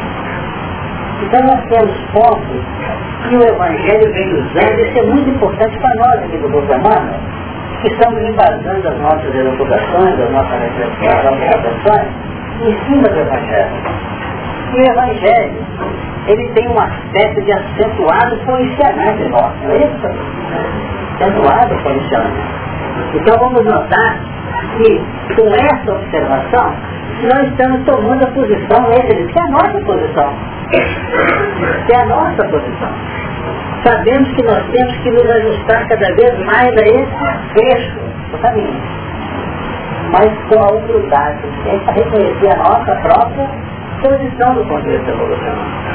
Então 1.23 1.41
nós 1.47 1.61
temos 1.69 1.97
pontos 2.13 2.63
que 3.29 3.37
o 3.37 3.43
Evangelho 3.43 4.13
vem 4.13 4.35
usando, 4.35 4.81
isso 4.81 4.99
é 4.99 5.03
muito 5.07 5.31
importante 5.31 5.79
para 5.79 5.95
nós 5.97 6.25
aqui 6.25 6.37
do 6.39 6.49
Grupo 6.49 6.73
Humano, 6.73 7.15
que 7.81 7.89
estamos 7.89 8.23
embasando 8.23 8.89
as 8.89 8.99
nossas 9.01 9.35
elucubrações, 9.35 10.21
as 10.21 10.31
nossas 10.31 10.61
reflexões, 10.61 11.09
as 11.09 11.25
nossas 11.25 11.41
reflexões, 11.41 12.09
em 12.63 12.85
cima 12.85 13.09
do 13.09 13.19
Evangelho. 13.19 13.71
E 14.73 14.77
o 14.77 14.91
Evangelho, 14.91 15.67
ele 16.29 16.49
tem 16.55 16.69
um 16.69 16.79
aspecto 16.79 17.43
de 17.43 17.53
acentuado 17.53 18.37
policiamento 18.45 19.29
nosso, 19.31 19.57
não 19.65 19.71
é 19.71 19.79
isso? 19.79 20.07
Acentuado 21.19 21.75
policiamento. 21.83 22.57
Então 23.15 23.39
vamos 23.39 23.65
notar 23.65 24.36
que 24.77 25.35
com 25.35 25.49
essa 25.55 25.93
observação, 25.93 26.75
nós 27.23 27.49
estamos 27.49 27.85
tomando 27.85 28.25
a 28.25 28.31
posição, 28.31 28.93
ele 28.93 29.33
que 29.33 29.39
é 29.39 29.43
a 29.43 29.51
nossa 29.51 29.81
posição. 29.81 30.35
Que 31.87 31.95
é 31.95 32.01
a 32.03 32.07
nossa 32.07 32.45
posição. 32.45 32.93
Sabemos 33.85 34.29
que 34.33 34.43
nós 34.43 34.63
temos 34.71 34.97
que 34.99 35.11
nos 35.11 35.31
ajustar 35.31 35.89
cada 35.89 36.15
vez 36.15 36.39
mais 36.45 36.69
a 36.77 36.83
esse 36.83 37.55
trecho 37.55 37.99
do 38.33 38.39
caminho. 38.39 38.81
Mas 40.13 40.33
com 40.49 40.63
a 40.63 40.77
humildade, 40.77 41.39
para 41.85 41.93
reconhecer 41.93 42.53
a 42.53 42.57
nossa 42.57 42.97
própria 42.97 43.49
posição 44.03 44.55
do 44.55 44.65
contexto 44.65 45.09
evolucionário. 45.09 45.87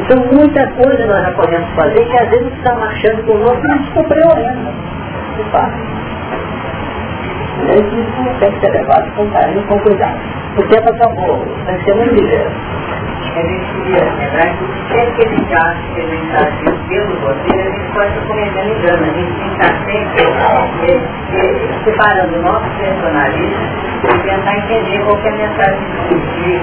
Então 0.00 0.26
muita 0.32 0.66
coisa 0.72 1.06
nós 1.06 1.22
já 1.22 1.32
podemos 1.32 1.68
fazer 1.74 2.04
que 2.04 2.22
às 2.22 2.30
vezes 2.30 2.52
está 2.54 2.74
marchando 2.74 3.24
conosco 3.26 3.64
e 3.64 3.68
não 3.68 3.78
descobriu 3.78 4.32
ainda. 4.36 4.72
De 5.36 5.50
fato. 5.50 5.94
Isso 7.72 8.38
tem 8.40 8.52
que 8.52 8.60
ser 8.60 8.72
levado 8.72 9.10
com 9.16 9.30
carinho 9.30 9.60
e 9.60 9.64
com 9.64 9.78
cuidado. 9.80 10.18
O 10.56 10.62
tempo 10.64 10.88
acabou, 10.90 11.44
tem 11.66 11.76
que 11.78 11.84
ser 11.84 11.94
muito 11.94 12.14
ligeiro. 12.14 12.50
A 13.34 13.40
gente 13.40 13.66
queria 13.72 14.04
lembrar 14.04 14.48
que 14.54 14.64
sempre 14.94 15.26
que 15.26 15.54
acha 15.54 15.82
que 15.94 16.00
a 16.00 16.04
gente 16.04 16.24
está 16.26 16.46
agindo 16.46 16.78
pelo 16.88 17.14
roteiro, 17.26 17.66
a 17.66 17.72
gente 17.72 17.90
pode 17.92 18.14
cometendo 18.28 18.70
engano. 18.70 19.02
A 19.02 19.06
gente 19.10 19.32
tem 19.34 19.48
que 19.48 19.54
estar 19.54 19.74
sempre 19.84 20.22
é, 20.82 20.94
é, 21.34 21.40
separando 21.84 22.34
o 22.36 22.42
nosso 22.42 22.68
personalismo 22.78 23.64
e 24.04 24.18
tentar 24.22 24.54
entender 24.56 24.98
qual 25.04 25.18
é 25.18 25.28
a 25.28 25.32
mensagem 25.32 25.80
de 26.14 26.60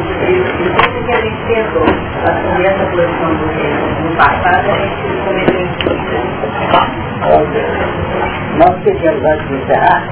tudo 0.72 0.98
que 1.04 1.12
a 1.12 1.16
gente 1.20 1.42
tentou 1.48 1.86
assumir 2.24 2.66
essa 2.66 2.86
posição 2.86 3.30
do 3.36 3.46
no 4.02 4.16
passado, 4.16 4.70
a 4.70 4.78
gente 4.78 5.02
cometeu 5.26 5.62
em 5.62 5.68
Nós 8.58 8.76
pedimos 8.84 9.26
antes 9.26 9.48
de 9.48 9.56
encerrar 9.56 10.04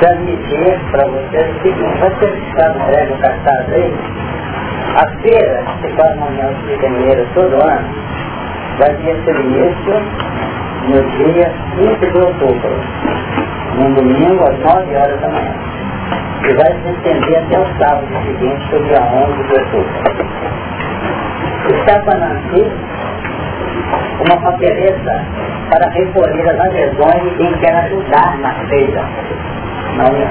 transmitir 0.00 0.80
para 0.90 1.06
vocês 1.08 1.56
o 1.56 1.62
seguinte, 1.62 2.18
ser 2.18 2.34
está 2.48 2.68
no 2.70 2.86
breve 2.86 3.14
cartaz 3.20 3.72
aí, 3.72 3.94
a 4.96 5.06
feira, 5.20 5.62
que 5.82 5.88
faz 5.92 6.16
manhã 6.16 6.48
de 6.66 6.80
janeiro 6.80 7.26
todo 7.34 7.54
ano, 7.62 7.88
vai 8.78 8.94
ter 8.94 9.16
seu 9.24 9.40
início 9.40 9.94
no 10.88 11.02
dia 11.02 11.52
15 11.76 12.12
de 12.12 12.18
outubro, 12.18 12.74
num 13.76 13.92
domingo 13.94 14.42
às 14.44 14.58
9 14.58 14.96
horas 14.96 15.20
da 15.20 15.28
manhã. 15.28 15.54
E 16.48 16.52
vai 16.54 16.72
se 16.72 16.88
estender 16.88 17.38
até 17.38 17.58
o 17.58 17.66
sábado 17.78 18.08
seguinte, 18.24 18.68
que 18.68 18.74
é 18.74 18.78
o 18.78 18.82
dia 18.84 19.02
11 19.02 19.42
de 19.42 19.52
outubro. 19.52 19.90
Está 21.68 21.98
para 22.00 22.18
nascer 22.18 22.72
uma 24.26 24.40
papeleta 24.40 25.24
para 25.70 25.90
recolher 25.90 26.48
as 26.48 26.60
adesões 26.60 27.22
de 27.22 27.30
quem 27.36 27.52
quer 27.58 27.76
ajudar 27.84 28.38
na 28.38 28.54
feira 28.68 29.04
manhã. 29.96 30.28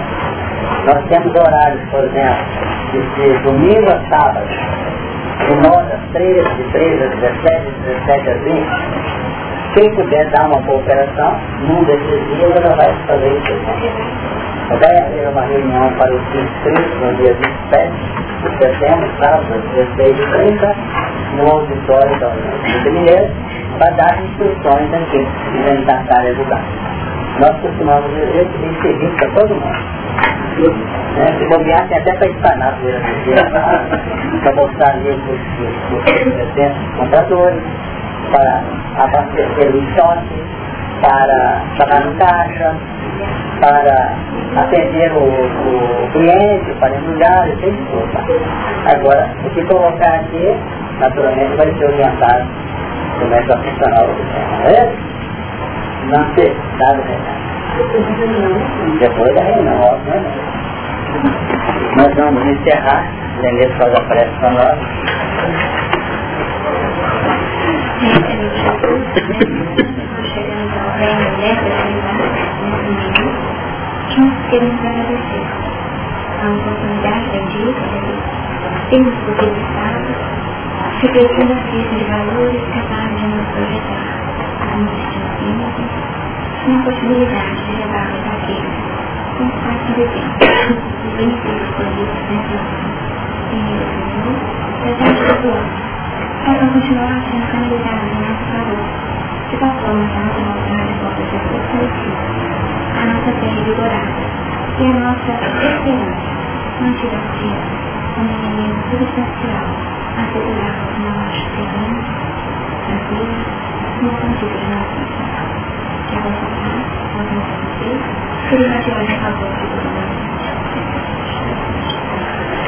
Nós 0.85 1.05
temos 1.09 1.35
horários, 1.35 1.81
por 1.91 2.03
exemplo, 2.03 2.45
de 2.91 3.37
domingo 3.43 3.89
a 3.89 3.99
sábado, 4.09 4.47
de 5.47 5.55
9 5.55 5.93
às 5.93 6.11
13, 6.13 6.49
de 6.55 6.63
13 6.71 7.03
às 7.03 7.15
17, 7.19 7.65
de 7.65 7.79
17 7.83 8.29
às 8.29 8.41
20. 8.43 8.67
Quem 9.73 9.95
puder 9.95 10.25
dar 10.31 10.47
uma 10.47 10.61
cooperação, 10.63 11.39
num 11.61 11.83
desses 11.83 12.27
dias 12.35 12.51
ela 12.55 12.75
vai 12.75 12.93
fazer 13.07 13.37
isso. 13.37 13.59
Vai 14.69 14.97
haver 14.97 15.27
uma 15.29 15.41
reunião 15.41 15.91
para 15.93 16.13
os 16.13 16.21
inscritos 16.21 17.01
no 17.01 17.13
dia 17.15 17.33
27 17.33 17.91
de 18.39 18.57
setembro, 18.57 19.09
sábado, 19.19 19.45
às 19.53 19.97
16h30, 19.97 20.75
no 21.37 21.51
auditório 21.51 22.19
da 22.19 22.29
União 22.29 22.83
de 22.83 22.89
Mineiro, 22.91 23.29
para 23.77 23.91
dar 23.91 24.23
instruções 24.23 24.93
aqui, 24.93 25.27
que 25.51 25.57
vem 25.63 25.83
da 25.85 26.03
área 26.17 26.33
do 26.33 26.45
nós 27.39 27.55
costumamos 27.61 28.09
dizer 28.11 28.47
serviço 28.81 29.15
para 29.15 29.29
todo 29.29 29.55
mundo. 29.55 29.99
Né? 31.15 31.25
Se 31.37 31.45
bobear, 31.47 31.87
tem 31.87 31.97
até 31.97 32.15
para 32.17 32.27
espanar 32.27 32.77
para 34.43 34.53
mostrar 34.55 34.89
ali 34.89 35.09
os 35.09 36.97
compradores, 36.97 37.61
para 38.31 38.63
abastecer 38.97 39.73
o 39.73 39.77
estoque, 39.77 40.43
para 41.01 41.61
pagar 41.77 42.05
no 42.05 42.15
caixa, 42.17 42.75
para 43.61 44.15
atender 44.61 45.11
o, 45.13 45.23
o 45.23 46.11
cliente, 46.11 46.73
para 46.79 46.95
embrulhar, 46.95 47.47
e 47.49 47.55
tem 47.57 47.73
tudo. 47.73 48.09
Agora, 48.85 49.29
o 49.45 49.49
que 49.51 49.63
colocar 49.65 50.15
aqui, 50.15 50.57
naturalmente, 50.99 51.55
vai 51.55 51.73
ser 51.77 51.85
orientado 51.85 52.47
como 53.19 53.33
é 53.33 53.41
que 53.41 53.47
vai 53.47 53.57
funcionar 53.63 54.03
o 54.03 54.15
sistema. 54.15 55.18
Não 56.09 56.25
ter 56.33 56.55
dado 56.79 57.03
Depois 58.99 59.35
da 59.35 59.43
reunião, 59.43 59.99
né? 60.05 60.23
Nós 61.97 62.15
vamos 62.15 62.43
encerrar, 62.47 63.05
Lenguês 63.39 63.71
faz 63.77 63.93
a 63.93 64.01
prece 64.01 64.31
para 64.39 64.49
nós. 64.49 64.79
A 80.89 81.01
a 81.01 81.89
de 81.89 82.03
valores 82.05 82.61
capazes 82.73 83.19
de 83.19 83.27
nos 83.27 83.47
projetar 83.49 84.19
uma 86.67 86.83
possibilidade 86.83 87.55
de 87.65 87.71
levar 87.77 88.01
a 88.01 88.11
verdadeira 88.11 88.69
com 89.37 89.49
parte 89.49 89.93
de 89.93 90.03
tempo, 90.03 90.45
os 91.07 91.13
benefícios 91.15 91.61
escolhidos 91.69 92.19
nessa 92.29 92.59
em 93.51 93.65
Jesus, 93.65 94.39
presente 94.81 95.21
do 95.23 95.47
outro, 95.47 95.79
para 96.45 96.67
continuar 96.67 97.21
sendo 97.31 97.47
canalizado 97.51 98.05
em 98.05 98.19
nosso 98.19 98.45
valor, 98.51 98.83
de 99.49 99.57
tal 99.57 99.73
forma 99.79 100.05
que 100.07 100.17
a 100.17 100.21
nossa 100.21 100.39
vontade 100.43 100.93
possa 100.99 101.19
orar. 103.81 104.07
E 104.79 104.85
a 104.85 104.93
nossa 104.93 105.31
esperança 105.31 106.39
não 106.79 106.93
tivesse 106.93 107.47
um 108.17 108.27
elemento 108.27 108.79
substancial 108.91 109.65
assegurado 110.17 110.83
na 110.99 111.09
nossa 111.15 111.43
serena, 111.55 111.99
tranquila, 112.85 113.39
no 114.01 114.09
sentido 114.21 114.55
de 114.59 114.67
nossa 114.67 114.97
ação. 114.99 115.78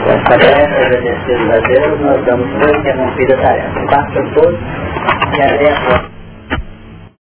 Com 0.03 0.09
essa 0.11 0.23
tarefa, 0.23 0.75
agradecidos 0.75 1.49
a 1.49 1.59
Deus, 1.59 2.01
nós 2.01 2.25
damos 2.25 2.47
por 2.51 2.75
interrompida 2.75 3.33
a 3.33 3.37
tarefa. 3.37 3.79
A 3.79 4.33
todos 4.33 4.59
e 5.37 5.41
até 5.41 5.71
a 5.71 5.75
próxima. 5.81 6.20